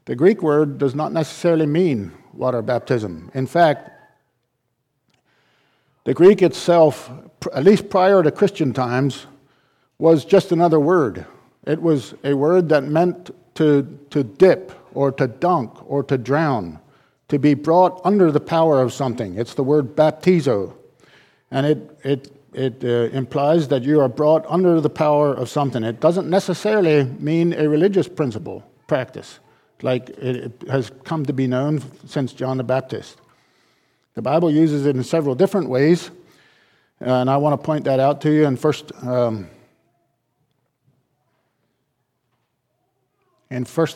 The 0.06 0.16
Greek 0.16 0.42
word 0.42 0.78
does 0.78 0.96
not 0.96 1.12
necessarily 1.12 1.66
mean 1.66 2.12
water 2.34 2.62
baptism. 2.62 3.30
In 3.34 3.46
fact, 3.46 3.92
the 6.08 6.14
Greek 6.14 6.42
itself, 6.42 7.12
at 7.54 7.66
least 7.66 7.90
prior 7.90 8.24
to 8.24 8.32
Christian 8.32 8.72
times, 8.72 9.26
was 10.00 10.24
just 10.24 10.54
another 10.54 10.80
word. 10.80 11.26
It 11.66 11.82
was 11.82 12.14
a 12.24 12.34
word 12.34 12.70
that 12.70 12.86
meant 12.86 13.32
to, 13.56 14.00
to 14.12 14.24
dip 14.24 14.72
or 14.94 15.12
to 15.12 15.28
dunk 15.28 15.70
or 15.92 16.04
to 16.04 16.18
drown, 16.18 16.80
to 17.28 17.38
be 17.38 17.56
brought 17.56 18.00
under 18.06 18.32
the 18.32 18.40
power 18.40 18.82
of 18.82 18.94
something. 18.94 19.38
It's 19.38 19.54
the 19.54 19.66
word 19.66 19.98
baptizo. 19.98 20.78
And 21.52 21.66
it, 21.66 22.00
it, 22.06 22.32
it 22.54 22.84
uh, 22.86 23.14
implies 23.14 23.68
that 23.68 23.84
you 23.84 24.00
are 24.00 24.08
brought 24.08 24.46
under 24.48 24.80
the 24.80 24.90
power 24.90 25.34
of 25.34 25.50
something. 25.50 25.84
It 25.84 26.00
doesn't 26.00 26.30
necessarily 26.30 27.04
mean 27.04 27.52
a 27.52 27.68
religious 27.68 28.08
principle, 28.08 28.64
practice, 28.88 29.40
like 29.82 30.08
it 30.12 30.54
has 30.70 30.90
come 31.04 31.26
to 31.26 31.34
be 31.34 31.48
known 31.48 31.84
since 32.08 32.32
John 32.32 32.56
the 32.56 32.64
Baptist. 32.64 33.18
The 34.18 34.24
Bible 34.24 34.50
uses 34.50 34.88
it 34.88 34.96
in 34.96 35.04
several 35.04 35.36
different 35.36 35.70
ways, 35.70 36.10
and 37.00 37.30
I 37.30 37.38
want 37.38 37.54
to 37.54 37.64
point 37.64 37.84
that 37.84 38.00
out 38.00 38.20
to 38.22 38.32
you. 38.32 38.48
In 38.48 38.58
first, 38.58 38.92
um, 39.04 39.48
In 43.52 43.64
1 43.64 43.88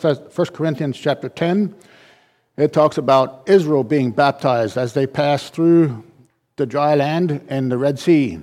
Corinthians 0.54 0.96
chapter 0.96 1.28
10, 1.28 1.74
it 2.56 2.72
talks 2.72 2.98
about 2.98 3.42
Israel 3.46 3.82
being 3.82 4.12
baptized 4.12 4.78
as 4.78 4.94
they 4.94 5.08
pass 5.08 5.50
through 5.50 6.04
the 6.54 6.66
dry 6.66 6.94
land 6.94 7.44
and 7.48 7.72
the 7.72 7.76
Red 7.76 7.98
Sea. 7.98 8.42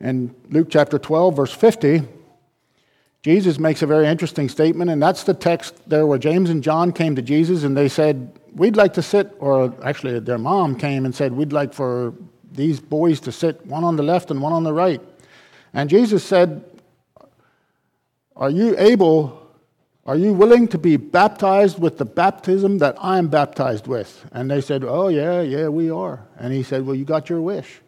In 0.00 0.34
Luke 0.48 0.68
chapter 0.70 0.98
12, 0.98 1.36
verse 1.36 1.52
50, 1.52 2.08
Jesus 3.22 3.58
makes 3.58 3.82
a 3.82 3.86
very 3.86 4.06
interesting 4.06 4.48
statement, 4.48 4.90
and 4.90 5.02
that's 5.02 5.24
the 5.24 5.34
text 5.34 5.86
there 5.90 6.06
where 6.06 6.16
James 6.16 6.48
and 6.48 6.62
John 6.62 6.90
came 6.90 7.16
to 7.16 7.22
Jesus 7.22 7.64
and 7.64 7.76
they 7.76 7.90
said, 7.90 8.32
We'd 8.54 8.76
like 8.76 8.94
to 8.94 9.02
sit, 9.02 9.34
or 9.38 9.74
actually 9.82 10.18
their 10.20 10.38
mom 10.38 10.76
came 10.76 11.04
and 11.04 11.14
said, 11.14 11.32
We'd 11.32 11.52
like 11.52 11.72
for 11.72 12.14
these 12.50 12.80
boys 12.80 13.20
to 13.20 13.32
sit 13.32 13.64
one 13.66 13.84
on 13.84 13.96
the 13.96 14.02
left 14.02 14.30
and 14.30 14.42
one 14.42 14.52
on 14.52 14.62
the 14.62 14.72
right. 14.72 15.00
And 15.72 15.88
Jesus 15.88 16.24
said, 16.24 16.64
Are 18.36 18.50
you 18.50 18.74
able 18.78 19.42
are 20.04 20.16
you 20.16 20.32
willing 20.32 20.66
to 20.68 20.78
be 20.78 20.96
baptized 20.96 21.78
with 21.78 21.98
the 21.98 22.04
baptism 22.04 22.78
that 22.78 22.96
I'm 23.00 23.28
baptized 23.28 23.86
with? 23.86 24.26
And 24.32 24.50
they 24.50 24.60
said, 24.60 24.82
Oh, 24.82 25.08
yeah, 25.08 25.42
yeah, 25.42 25.68
we 25.68 25.90
are. 25.90 26.26
And 26.38 26.52
he 26.52 26.64
said, 26.64 26.84
Well, 26.84 26.96
you 26.96 27.04
got 27.04 27.30
your 27.30 27.40
wish. 27.40 27.80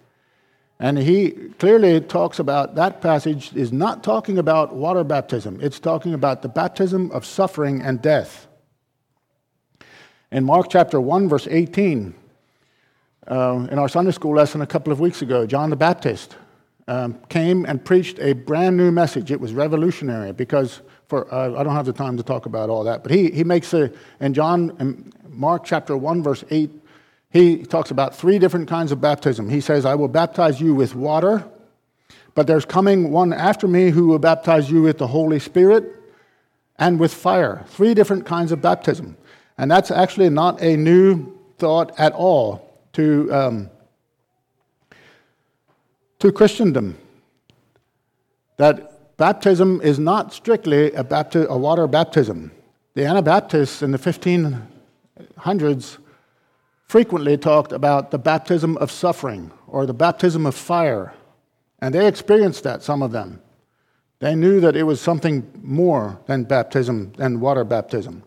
And 0.78 0.96
he 0.98 1.30
clearly 1.58 2.00
talks 2.00 2.38
about 2.38 2.76
that 2.76 3.00
passage 3.00 3.54
is 3.54 3.72
not 3.72 4.04
talking 4.04 4.38
about 4.38 4.74
water 4.74 5.02
baptism, 5.02 5.58
it's 5.60 5.80
talking 5.80 6.14
about 6.14 6.42
the 6.42 6.48
baptism 6.48 7.10
of 7.10 7.24
suffering 7.24 7.82
and 7.82 8.00
death. 8.00 8.46
In 10.35 10.43
Mark 10.43 10.66
chapter 10.68 11.01
1, 11.01 11.28
verse 11.28 11.47
18, 11.49 12.12
uh, 13.30 13.68
in 13.70 13.78
our 13.78 13.89
Sunday 13.89 14.11
school 14.11 14.35
lesson 14.35 14.62
a 14.62 14.66
couple 14.66 14.93
of 14.93 14.99
weeks 14.99 15.22
ago, 15.22 15.47
John 15.47 15.70
the 15.70 15.76
Baptist 15.76 16.37
um, 16.89 17.20
came 17.28 17.64
and 17.66 17.85
preached 17.85 18.18
a 18.18 18.32
brand 18.32 18.76
new 18.76 18.91
message. 18.91 19.30
It 19.30 19.41
was 19.41 19.53
revolutionary 19.53 20.32
because 20.32 20.80
for, 21.07 21.32
uh, 21.32 21.57
I 21.57 21.62
don't 21.62 21.76
have 21.76 21.87
the 21.87 21.93
time 21.93 22.16
to 22.16 22.24
talk 22.24 22.47
about 22.47 22.68
all 22.68 22.82
that, 22.82 23.05
but 23.05 23.12
he, 23.12 23.30
he 23.30 23.45
makes 23.45 23.72
a, 23.74 23.93
in 24.18 24.35
John, 24.35 24.76
in 24.80 25.12
Mark 25.28 25.62
chapter 25.64 25.97
1, 25.97 26.24
verse 26.24 26.43
8, 26.51 26.68
he 27.30 27.59
talks 27.59 27.93
about 27.93 28.12
three 28.12 28.41
different 28.41 28.68
kinds 28.68 28.91
of 28.91 29.01
baptism. 29.01 29.49
He 29.49 29.61
says, 29.61 29.85
I 29.85 29.95
will 29.95 30.09
baptize 30.09 30.61
you 30.61 30.74
with 30.74 30.97
water, 30.97 31.49
but 32.35 32.49
there's 32.49 32.64
coming 32.64 33.12
one 33.12 33.32
after 33.32 33.68
me 33.68 33.91
who 33.91 34.09
will 34.09 34.18
baptize 34.18 34.68
you 34.68 34.82
with 34.82 34.99
the 34.99 35.07
Holy 35.07 35.39
Spirit 35.39 35.95
and 36.76 36.99
with 36.99 37.14
fire. 37.14 37.64
Three 37.68 37.95
different 37.95 38.26
kinds 38.26 38.51
of 38.51 38.61
baptism. 38.61 39.16
And 39.57 39.70
that's 39.70 39.90
actually 39.90 40.30
not 40.30 40.61
a 40.61 40.76
new 40.76 41.38
thought 41.59 41.98
at 41.98 42.12
all 42.12 42.78
to, 42.94 43.32
um, 43.32 43.70
to 46.18 46.32
Christendom. 46.32 46.98
That 48.57 49.16
baptism 49.16 49.80
is 49.82 49.98
not 49.98 50.32
strictly 50.32 50.92
a, 50.92 51.05
bapti- 51.05 51.46
a 51.46 51.57
water 51.57 51.86
baptism. 51.86 52.50
The 52.94 53.05
Anabaptists 53.05 53.82
in 53.82 53.90
the 53.90 53.98
1500s 53.98 55.98
frequently 56.86 57.36
talked 57.36 57.72
about 57.72 58.11
the 58.11 58.18
baptism 58.18 58.76
of 58.78 58.90
suffering 58.90 59.50
or 59.66 59.86
the 59.86 59.94
baptism 59.94 60.46
of 60.46 60.55
fire. 60.55 61.12
And 61.80 61.94
they 61.94 62.07
experienced 62.07 62.62
that, 62.64 62.82
some 62.82 63.02
of 63.02 63.12
them. 63.12 63.40
They 64.20 64.34
knew 64.34 64.61
that 64.61 64.76
it 64.76 64.84
was 64.84 65.00
something 65.00 65.50
more 65.62 66.18
than 66.26 66.44
baptism, 66.44 67.12
than 67.16 67.40
water 67.40 67.64
baptism. 67.64 68.22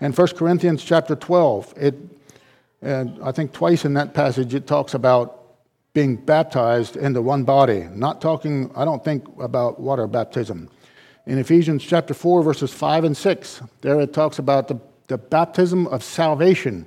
In 0.00 0.12
1 0.12 0.28
Corinthians 0.28 0.84
chapter 0.84 1.16
12, 1.16 1.74
it 1.76 1.94
And 2.80 3.18
I 3.22 3.32
think 3.32 3.52
twice 3.52 3.84
in 3.84 3.94
that 3.94 4.14
passage 4.14 4.54
it 4.54 4.66
talks 4.66 4.94
about 4.94 5.34
being 5.92 6.16
baptized 6.16 6.96
into 6.96 7.20
one 7.20 7.42
body, 7.42 7.88
not 7.92 8.20
talking, 8.20 8.70
I 8.76 8.84
don't 8.84 9.02
think, 9.02 9.24
about 9.40 9.80
water 9.80 10.06
baptism. 10.06 10.68
In 11.26 11.38
Ephesians 11.38 11.82
chapter 11.82 12.14
4, 12.14 12.42
verses 12.42 12.72
5 12.72 13.04
and 13.04 13.16
6, 13.16 13.62
there 13.80 14.00
it 14.00 14.12
talks 14.12 14.38
about 14.38 14.68
the, 14.68 14.78
the 15.08 15.18
baptism 15.18 15.86
of 15.88 16.04
salvation. 16.04 16.86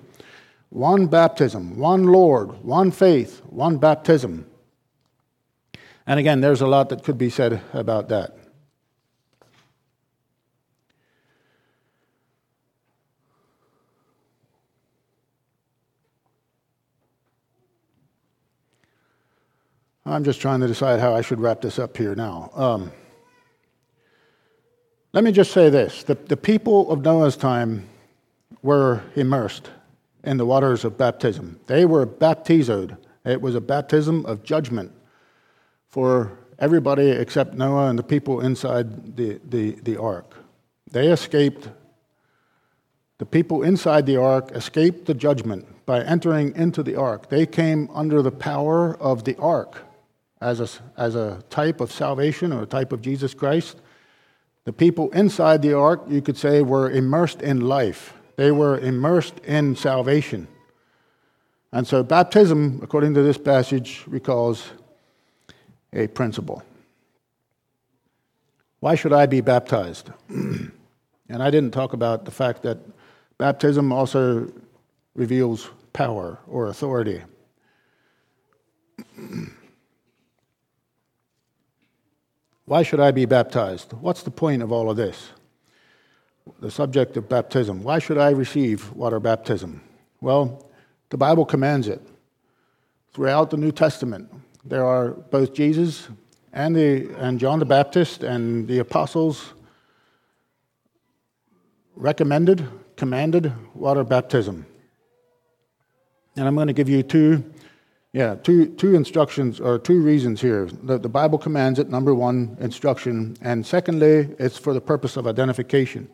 One 0.69 1.07
baptism, 1.07 1.77
one 1.77 2.05
Lord, 2.05 2.63
one 2.63 2.91
faith, 2.91 3.41
one 3.49 3.77
baptism. 3.77 4.45
And 6.07 6.19
again, 6.19 6.39
there's 6.39 6.61
a 6.61 6.67
lot 6.67 6.89
that 6.89 7.03
could 7.03 7.17
be 7.17 7.29
said 7.29 7.61
about 7.73 8.07
that. 8.09 8.37
I'm 20.05 20.23
just 20.23 20.41
trying 20.41 20.61
to 20.61 20.67
decide 20.67 20.99
how 20.99 21.13
I 21.13 21.21
should 21.21 21.39
wrap 21.39 21.61
this 21.61 21.77
up 21.77 21.95
here 21.95 22.15
now. 22.15 22.49
Um, 22.55 22.91
let 25.13 25.23
me 25.23 25.31
just 25.31 25.51
say 25.51 25.69
this 25.69 26.03
the, 26.03 26.15
the 26.15 26.37
people 26.37 26.91
of 26.91 27.01
Noah's 27.01 27.37
time 27.37 27.87
were 28.63 29.03
immersed 29.15 29.69
in 30.23 30.37
the 30.37 30.45
waters 30.45 30.85
of 30.85 30.97
baptism. 30.97 31.59
They 31.67 31.85
were 31.85 32.05
baptized. 32.05 32.95
It 33.25 33.41
was 33.41 33.53
a 33.53 33.61
baptism 33.61 34.25
of 34.25 34.41
judgment 34.43 34.91
for 35.87 36.39
everybody 36.57 37.09
except 37.09 37.53
Noah 37.53 37.89
and 37.89 37.99
the 37.99 38.03
people 38.03 38.41
inside 38.41 39.15
the, 39.15 39.39
the, 39.49 39.71
the 39.81 39.97
ark. 39.97 40.35
They 40.89 41.11
escaped, 41.11 41.69
the 43.19 43.25
people 43.25 43.61
inside 43.61 44.07
the 44.07 44.17
ark 44.17 44.51
escaped 44.53 45.05
the 45.05 45.13
judgment 45.13 45.67
by 45.85 46.03
entering 46.03 46.55
into 46.55 46.81
the 46.81 46.95
ark. 46.95 47.29
They 47.29 47.45
came 47.45 47.87
under 47.93 48.23
the 48.23 48.31
power 48.31 48.97
of 48.97 49.25
the 49.25 49.37
ark 49.37 49.85
as 50.41 50.59
a, 50.59 50.67
as 50.97 51.15
a 51.15 51.43
type 51.49 51.79
of 51.79 51.91
salvation 51.91 52.51
or 52.51 52.63
a 52.63 52.65
type 52.65 52.91
of 52.91 53.01
Jesus 53.01 53.33
Christ. 53.33 53.77
The 54.65 54.73
people 54.73 55.09
inside 55.11 55.61
the 55.61 55.73
ark, 55.73 56.03
you 56.09 56.21
could 56.21 56.37
say, 56.37 56.61
were 56.61 56.89
immersed 56.89 57.41
in 57.41 57.61
life, 57.61 58.13
they 58.35 58.51
were 58.51 58.79
immersed 58.79 59.39
in 59.39 59.75
salvation. 59.75 60.47
And 61.73 61.87
so, 61.87 62.03
baptism, 62.03 62.81
according 62.83 63.13
to 63.13 63.21
this 63.21 63.37
passage, 63.37 64.03
recalls 64.05 64.71
a 65.93 66.07
principle. 66.07 66.63
Why 68.81 68.95
should 68.95 69.13
I 69.13 69.25
be 69.25 69.39
baptized? 69.39 70.09
and 70.29 70.71
I 71.29 71.49
didn't 71.49 71.71
talk 71.71 71.93
about 71.93 72.25
the 72.25 72.31
fact 72.31 72.63
that 72.63 72.79
baptism 73.37 73.93
also 73.93 74.51
reveals 75.15 75.69
power 75.93 76.39
or 76.47 76.67
authority. 76.67 77.21
Why 82.71 82.83
should 82.83 83.01
I 83.01 83.11
be 83.11 83.25
baptized? 83.25 83.91
What's 83.99 84.23
the 84.23 84.31
point 84.31 84.63
of 84.63 84.71
all 84.71 84.89
of 84.89 84.95
this? 84.95 85.31
The 86.61 86.71
subject 86.71 87.17
of 87.17 87.27
baptism. 87.27 87.83
Why 87.83 87.99
should 87.99 88.17
I 88.17 88.29
receive 88.29 88.93
water 88.93 89.19
baptism? 89.19 89.81
Well, 90.21 90.71
the 91.09 91.17
Bible 91.17 91.43
commands 91.43 91.89
it. 91.89 92.01
Throughout 93.13 93.49
the 93.49 93.57
New 93.57 93.73
Testament, 93.73 94.33
there 94.63 94.85
are 94.85 95.09
both 95.09 95.53
Jesus 95.53 96.07
and, 96.53 96.73
the, 96.73 97.13
and 97.17 97.41
John 97.41 97.59
the 97.59 97.65
Baptist 97.65 98.23
and 98.23 98.65
the 98.69 98.79
apostles 98.79 99.53
recommended, 101.97 102.65
commanded 102.95 103.51
water 103.75 104.05
baptism. 104.05 104.65
And 106.37 106.47
I'm 106.47 106.55
going 106.55 106.67
to 106.67 106.73
give 106.73 106.87
you 106.87 107.03
two 107.03 107.43
yeah, 108.13 108.35
two, 108.35 108.67
two 108.67 108.93
instructions 108.95 109.61
or 109.61 109.79
two 109.79 110.01
reasons 110.01 110.41
here. 110.41 110.67
The, 110.83 110.97
the 110.97 111.07
Bible 111.07 111.37
commands 111.37 111.79
it, 111.79 111.89
number 111.89 112.13
one, 112.13 112.57
instruction. 112.59 113.37
And 113.41 113.65
secondly, 113.65 114.29
it's 114.37 114.57
for 114.57 114.73
the 114.73 114.81
purpose 114.81 115.15
of 115.15 115.27
identification. 115.27 116.09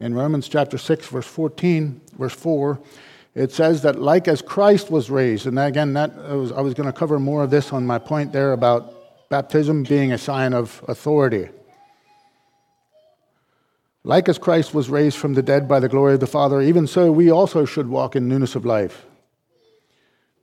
In 0.00 0.14
Romans 0.14 0.48
chapter 0.48 0.78
6, 0.78 1.06
verse 1.06 1.26
14, 1.26 2.00
verse 2.18 2.34
4, 2.34 2.80
it 3.36 3.52
says 3.52 3.82
that 3.82 4.00
like 4.00 4.26
as 4.26 4.42
Christ 4.42 4.90
was 4.90 5.10
raised, 5.10 5.46
and 5.46 5.58
again, 5.60 5.92
that 5.92 6.16
was, 6.16 6.50
I 6.50 6.60
was 6.60 6.74
going 6.74 6.88
to 6.88 6.92
cover 6.92 7.20
more 7.20 7.44
of 7.44 7.50
this 7.50 7.72
on 7.72 7.86
my 7.86 7.98
point 7.98 8.32
there 8.32 8.52
about 8.52 9.28
baptism 9.28 9.84
being 9.84 10.12
a 10.12 10.18
sign 10.18 10.52
of 10.52 10.82
authority. 10.88 11.50
Like 14.02 14.28
as 14.28 14.38
Christ 14.38 14.74
was 14.74 14.88
raised 14.88 15.18
from 15.18 15.34
the 15.34 15.42
dead 15.42 15.68
by 15.68 15.78
the 15.78 15.88
glory 15.88 16.14
of 16.14 16.20
the 16.20 16.26
Father, 16.26 16.60
even 16.60 16.86
so 16.88 17.12
we 17.12 17.30
also 17.30 17.64
should 17.64 17.88
walk 17.88 18.16
in 18.16 18.26
newness 18.26 18.56
of 18.56 18.64
life. 18.64 19.04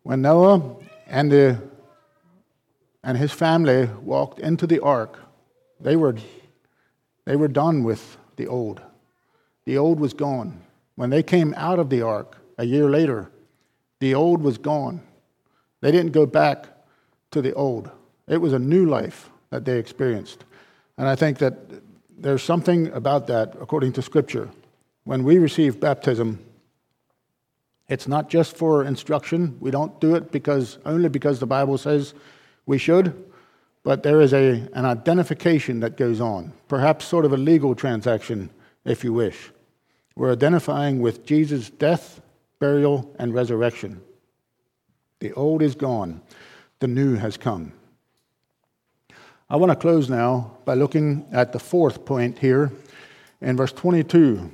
When 0.06 0.22
Noah 0.22 0.62
and, 1.08 1.32
the, 1.32 1.60
and 3.04 3.18
his 3.18 3.32
family 3.32 3.90
walked 4.04 4.38
into 4.38 4.68
the 4.68 4.80
ark, 4.80 5.20
they 5.80 5.96
were, 5.96 6.16
they 7.26 7.36
were 7.36 7.48
done 7.48 7.84
with 7.84 8.16
the 8.36 8.46
old. 8.46 8.84
The 9.66 9.80
old 9.80 10.00
was 10.00 10.14
gone. 10.14 10.62
When 10.94 11.10
they 11.10 11.24
came 11.24 11.56
out 11.58 11.80
of 11.80 11.90
the 11.90 12.04
ark 12.04 12.38
a 12.60 12.66
year 12.66 12.88
later, 12.88 13.32
the 14.00 14.14
old 14.14 14.44
was 14.44 14.60
gone. 14.60 15.02
They 15.82 15.92
didn't 15.92 16.12
go 16.12 16.28
back 16.28 16.68
to 17.32 17.42
the 17.42 17.56
old. 17.56 17.90
It 18.28 18.38
was 18.38 18.54
a 18.54 18.60
new 18.60 18.86
life 18.86 19.32
that 19.50 19.66
they 19.66 19.80
experienced. 19.80 20.46
And 21.00 21.08
I 21.08 21.16
think 21.16 21.40
that 21.40 21.56
there's 22.16 22.44
something 22.44 22.90
about 22.90 23.26
that, 23.26 23.56
according 23.60 23.94
to 23.94 24.04
Scripture. 24.04 24.52
When 25.04 25.24
we 25.24 25.40
receive 25.40 25.80
baptism, 25.80 26.45
it's 27.88 28.08
not 28.08 28.30
just 28.30 28.58
for 28.58 28.84
instruction. 28.84 29.58
We 29.60 29.72
don't 29.72 30.00
do 30.00 30.16
it 30.16 30.32
because 30.32 30.80
only 30.86 31.10
because 31.10 31.40
the 31.40 31.46
Bible 31.46 31.78
says 31.78 32.14
we 32.66 32.78
should, 32.78 33.32
but 33.84 34.02
there 34.02 34.22
is 34.22 34.34
a, 34.34 34.68
an 34.74 34.86
identification 34.86 35.80
that 35.82 35.98
goes 35.98 36.20
on, 36.20 36.54
perhaps 36.68 37.06
sort 37.06 37.26
of 37.26 37.34
a 37.34 37.38
legal 37.38 37.76
transaction, 37.76 38.50
if 38.84 39.04
you 39.04 39.14
wish. 39.14 39.52
We're 40.16 40.32
identifying 40.32 41.00
with 41.00 41.26
Jesus' 41.26 41.70
death, 41.70 42.22
burial, 42.60 43.14
and 43.20 43.34
resurrection. 43.34 44.02
The 45.20 45.34
old 45.34 45.62
is 45.62 45.76
gone, 45.76 46.22
the 46.80 46.88
new 46.88 47.16
has 47.16 47.38
come. 47.38 47.74
I 49.48 49.58
want 49.58 49.72
to 49.72 49.76
close 49.76 50.10
now 50.10 50.58
by 50.66 50.74
looking 50.74 51.28
at 51.32 51.54
the 51.54 51.60
fourth 51.60 52.04
point 52.04 52.40
here 52.40 52.72
in 53.42 53.56
verse 53.56 53.72
22 53.72 54.52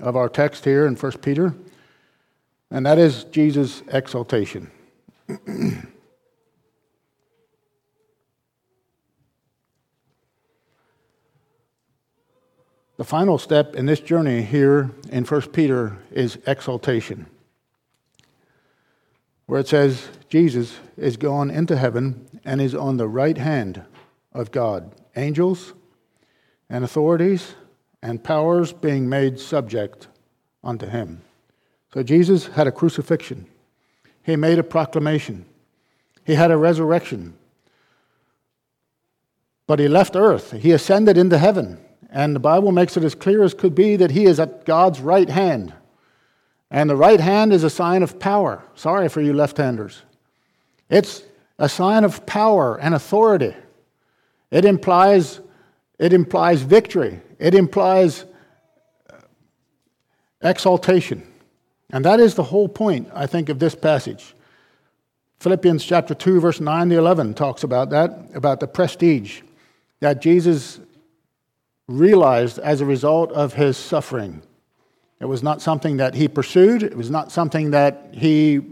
of 0.00 0.16
our 0.16 0.28
text 0.28 0.66
here 0.66 0.86
in 0.86 0.96
1 0.96 1.12
Peter 1.22 1.54
and 2.70 2.86
that 2.86 2.98
is 2.98 3.24
Jesus' 3.24 3.82
exaltation. 3.88 4.70
the 12.96 13.04
final 13.04 13.38
step 13.38 13.76
in 13.76 13.86
this 13.86 14.00
journey 14.00 14.42
here 14.42 14.90
in 15.10 15.24
1 15.24 15.40
Peter 15.52 15.98
is 16.10 16.38
exaltation, 16.46 17.26
where 19.46 19.60
it 19.60 19.68
says 19.68 20.08
Jesus 20.28 20.78
is 20.96 21.16
gone 21.16 21.50
into 21.50 21.76
heaven 21.76 22.26
and 22.44 22.60
is 22.60 22.74
on 22.74 22.96
the 22.96 23.08
right 23.08 23.38
hand 23.38 23.82
of 24.32 24.50
God. 24.50 24.92
Angels 25.14 25.72
and 26.68 26.84
authorities 26.84 27.54
and 28.02 28.22
powers 28.22 28.72
being 28.72 29.08
made 29.08 29.38
subject 29.40 30.08
unto 30.62 30.86
him. 30.86 31.22
So 31.92 32.02
Jesus 32.02 32.46
had 32.46 32.66
a 32.66 32.72
crucifixion, 32.72 33.46
he 34.22 34.36
made 34.36 34.58
a 34.58 34.64
proclamation, 34.64 35.46
he 36.24 36.34
had 36.34 36.50
a 36.50 36.56
resurrection. 36.56 37.34
But 39.66 39.80
he 39.80 39.88
left 39.88 40.14
earth, 40.14 40.52
he 40.52 40.72
ascended 40.72 41.18
into 41.18 41.38
heaven. 41.38 41.78
And 42.08 42.36
the 42.36 42.40
Bible 42.40 42.70
makes 42.70 42.96
it 42.96 43.02
as 43.04 43.14
clear 43.14 43.42
as 43.42 43.52
could 43.52 43.74
be 43.74 43.96
that 43.96 44.12
he 44.12 44.24
is 44.24 44.38
at 44.38 44.64
God's 44.64 45.00
right 45.00 45.28
hand. 45.28 45.74
And 46.70 46.88
the 46.88 46.96
right 46.96 47.20
hand 47.20 47.52
is 47.52 47.64
a 47.64 47.70
sign 47.70 48.02
of 48.02 48.18
power. 48.18 48.62
Sorry 48.74 49.08
for 49.08 49.20
you 49.20 49.32
left 49.32 49.56
handers. 49.56 50.02
It's 50.88 51.22
a 51.58 51.68
sign 51.68 52.04
of 52.04 52.26
power 52.26 52.78
and 52.78 52.94
authority. 52.94 53.54
It 54.50 54.64
implies, 54.64 55.40
it 55.98 56.12
implies 56.12 56.62
victory, 56.62 57.20
it 57.38 57.54
implies 57.54 58.24
uh, 59.10 59.16
exaltation. 60.42 61.26
And 61.90 62.04
that 62.04 62.20
is 62.20 62.34
the 62.34 62.42
whole 62.42 62.68
point, 62.68 63.08
I 63.14 63.26
think, 63.26 63.48
of 63.48 63.58
this 63.58 63.74
passage. 63.74 64.34
Philippians 65.40 65.84
chapter 65.84 66.14
2, 66.14 66.40
verse 66.40 66.60
9 66.60 66.88
to 66.88 66.98
11 66.98 67.34
talks 67.34 67.62
about 67.62 67.90
that, 67.90 68.30
about 68.34 68.60
the 68.60 68.66
prestige 68.66 69.42
that 70.00 70.20
Jesus 70.20 70.80
realized 71.88 72.58
as 72.58 72.80
a 72.80 72.84
result 72.84 73.30
of 73.32 73.54
his 73.54 73.76
suffering. 73.76 74.42
It 75.20 75.26
was 75.26 75.42
not 75.42 75.62
something 75.62 75.98
that 75.98 76.14
he 76.14 76.28
pursued, 76.28 76.82
it 76.82 76.96
was 76.96 77.10
not 77.10 77.30
something 77.30 77.70
that 77.70 78.08
he 78.12 78.62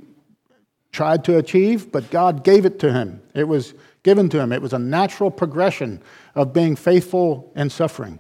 tried 0.90 1.24
to 1.24 1.38
achieve, 1.38 1.92
but 1.92 2.10
God 2.10 2.44
gave 2.44 2.64
it 2.64 2.78
to 2.80 2.92
him. 2.92 3.22
It 3.34 3.44
was 3.44 3.74
given 4.02 4.28
to 4.30 4.40
him. 4.40 4.52
It 4.52 4.62
was 4.62 4.72
a 4.72 4.78
natural 4.78 5.30
progression 5.30 6.02
of 6.34 6.52
being 6.52 6.76
faithful 6.76 7.52
and 7.54 7.70
suffering. 7.72 8.18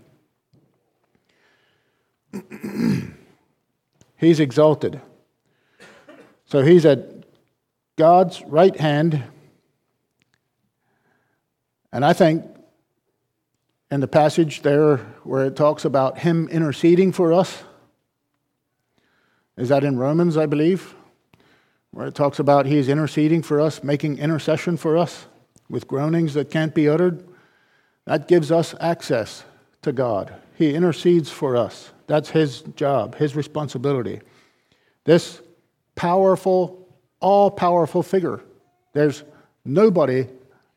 He's 4.16 4.40
exalted. 4.40 5.00
So 6.46 6.62
he's 6.62 6.86
at 6.86 7.24
God's 7.96 8.42
right 8.42 8.78
hand. 8.78 9.22
And 11.92 12.04
I 12.04 12.12
think 12.12 12.44
in 13.90 14.00
the 14.00 14.08
passage 14.08 14.62
there 14.62 14.98
where 15.22 15.46
it 15.46 15.56
talks 15.56 15.84
about 15.84 16.18
him 16.18 16.48
interceding 16.48 17.12
for 17.12 17.32
us, 17.32 17.62
is 19.56 19.68
that 19.68 19.84
in 19.84 19.96
Romans, 19.96 20.36
I 20.36 20.46
believe, 20.46 20.94
where 21.92 22.08
it 22.08 22.14
talks 22.16 22.40
about 22.40 22.66
he's 22.66 22.88
interceding 22.88 23.40
for 23.40 23.60
us, 23.60 23.84
making 23.84 24.18
intercession 24.18 24.76
for 24.76 24.96
us 24.96 25.26
with 25.68 25.86
groanings 25.86 26.34
that 26.34 26.50
can't 26.50 26.74
be 26.74 26.88
uttered? 26.88 27.24
That 28.04 28.26
gives 28.26 28.50
us 28.50 28.74
access 28.80 29.44
to 29.82 29.92
God. 29.92 30.34
He 30.56 30.74
intercedes 30.74 31.30
for 31.30 31.56
us. 31.56 31.92
That's 32.06 32.30
his 32.30 32.62
job, 32.76 33.16
his 33.16 33.34
responsibility. 33.34 34.20
This 35.04 35.40
powerful, 35.94 36.88
all 37.20 37.50
powerful 37.50 38.02
figure. 38.02 38.40
There's 38.92 39.24
nobody, 39.64 40.28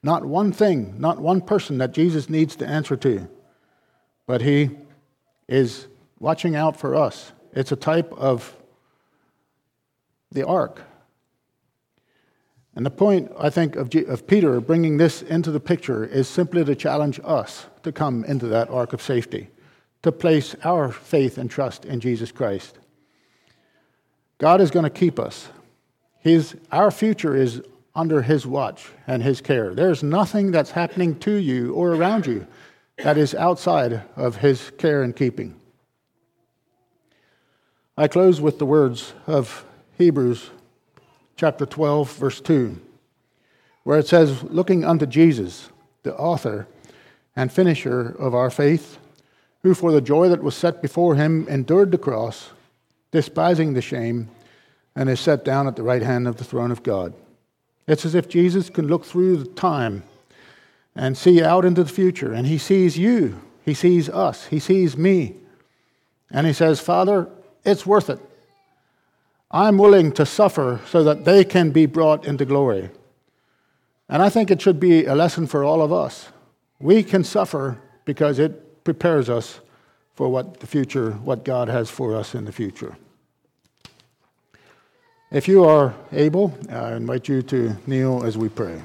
not 0.04 0.26
one 0.26 0.52
thing, 0.52 1.00
not 1.00 1.20
one 1.20 1.42
person 1.42 1.78
that 1.80 1.92
Jesus 1.92 2.30
needs 2.30 2.56
to 2.58 2.68
answer 2.68 2.96
to. 2.98 3.28
But 4.26 4.42
he 4.42 4.72
is 5.48 5.88
watching 6.20 6.56
out 6.56 6.78
for 6.78 6.96
us. 6.96 7.32
It's 7.54 7.72
a 7.72 7.76
type 7.76 8.12
of 8.14 8.56
the 10.32 10.46
ark. 10.46 10.82
And 12.76 12.86
the 12.86 12.92
point, 12.92 13.32
I 13.40 13.50
think, 13.50 13.76
of, 13.76 13.90
G- 13.90 14.06
of 14.06 14.28
Peter 14.28 14.62
bringing 14.62 14.98
this 14.98 15.24
into 15.24 15.50
the 15.50 15.60
picture 15.60 16.06
is 16.06 16.28
simply 16.28 16.64
to 16.64 16.76
challenge 16.76 17.20
us 17.24 17.66
to 17.82 17.92
come 17.92 18.24
into 18.26 18.46
that 18.50 18.70
ark 18.70 18.94
of 18.94 19.02
safety, 19.02 19.50
to 20.08 20.12
place 20.14 20.56
our 20.64 20.90
faith 20.90 21.38
and 21.38 21.52
trust 21.52 21.84
in 21.84 22.00
Jesus 22.00 22.32
Christ. 22.32 22.80
God 24.38 24.62
is 24.62 24.72
going 24.72 24.86
to 24.86 24.90
keep 24.90 25.20
us. 25.20 25.50
His, 26.20 26.56
our 26.72 26.92
future 26.92 27.36
is 27.36 27.62
under 27.94 28.22
His 28.22 28.48
watch 28.48 28.88
and 29.06 29.22
His 29.22 29.42
care. 29.42 29.76
There's 29.76 30.04
nothing 30.04 30.52
that's 30.52 30.72
happening 30.72 31.20
to 31.20 31.34
you 31.34 31.74
or 31.74 31.94
around 31.94 32.26
you 32.26 32.48
that 33.00 33.18
is 33.18 33.36
outside 33.36 34.02
of 34.16 34.38
His 34.38 34.72
care 34.78 35.04
and 35.04 35.14
keeping. 35.14 35.60
I 37.98 38.08
close 38.08 38.40
with 38.40 38.60
the 38.60 38.66
words 38.66 39.14
of 39.26 39.66
Hebrews 39.98 40.52
chapter 41.36 41.66
12, 41.66 42.14
verse 42.14 42.40
2, 42.40 42.80
where 43.84 44.00
it 44.00 44.08
says, 44.08 44.42
Looking 44.44 44.86
unto 44.86 45.06
Jesus, 45.06 45.70
the 46.04 46.16
author 46.16 46.66
and 47.36 47.52
finisher 47.52 48.16
of 48.18 48.34
our 48.34 48.50
faith, 48.50 49.00
who 49.68 49.74
for 49.74 49.92
the 49.92 50.00
joy 50.00 50.30
that 50.30 50.42
was 50.42 50.56
set 50.56 50.82
before 50.82 51.16
him 51.16 51.46
endured 51.50 51.92
the 51.92 51.98
cross, 51.98 52.52
despising 53.12 53.74
the 53.74 53.82
shame, 53.82 54.30
and 54.96 55.10
is 55.10 55.20
set 55.20 55.44
down 55.44 55.68
at 55.68 55.76
the 55.76 55.84
right 55.84 56.02
hand 56.02 56.26
of 56.26 56.38
the 56.38 56.44
throne 56.46 56.72
of 56.72 56.84
God. 56.84 57.14
It's 57.86 58.06
as 58.06 58.16
if 58.16 58.30
Jesus 58.30 58.70
can 58.70 58.88
look 58.88 59.04
through 59.04 59.38
the 59.38 59.50
time 59.50 60.04
and 60.96 61.18
see 61.18 61.44
out 61.44 61.66
into 61.66 61.84
the 61.84 61.92
future, 61.92 62.32
and 62.32 62.48
he 62.48 62.58
sees 62.58 62.98
you, 62.98 63.42
he 63.66 63.74
sees 63.74 64.08
us, 64.08 64.46
he 64.46 64.60
sees 64.60 64.96
me, 64.96 65.36
and 66.32 66.48
he 66.48 66.54
says, 66.54 66.80
Father, 66.80 67.28
it's 67.66 67.86
worth 67.86 68.10
it. 68.10 68.20
I'm 69.52 69.78
willing 69.78 70.14
to 70.14 70.26
suffer 70.26 70.80
so 70.88 71.04
that 71.04 71.26
they 71.26 71.44
can 71.44 71.72
be 71.72 71.86
brought 71.86 72.26
into 72.26 72.46
glory. 72.46 72.90
And 74.08 74.22
I 74.22 74.30
think 74.30 74.50
it 74.50 74.62
should 74.62 74.80
be 74.80 75.06
a 75.06 75.16
lesson 75.16 75.46
for 75.46 75.66
all 75.66 75.82
of 75.82 75.92
us. 75.92 76.30
We 76.80 77.04
can 77.04 77.26
suffer 77.26 77.82
because 78.06 78.40
it 78.40 78.64
prepares 78.88 79.30
us 79.30 79.60
for 80.16 80.30
what 80.30 80.62
the 80.62 80.66
future, 80.66 81.12
what 81.12 81.44
God 81.44 81.68
has 81.68 81.90
for 81.90 82.16
us 82.16 82.34
in 82.34 82.46
the 82.46 82.54
future. 82.54 82.96
If 85.30 85.46
you 85.50 85.66
are 85.66 85.94
able, 86.14 86.58
I 86.70 86.96
invite 86.96 87.28
you 87.28 87.42
to 87.42 87.76
kneel 87.86 88.24
as 88.24 88.38
we 88.38 88.48
pray. 88.48 88.82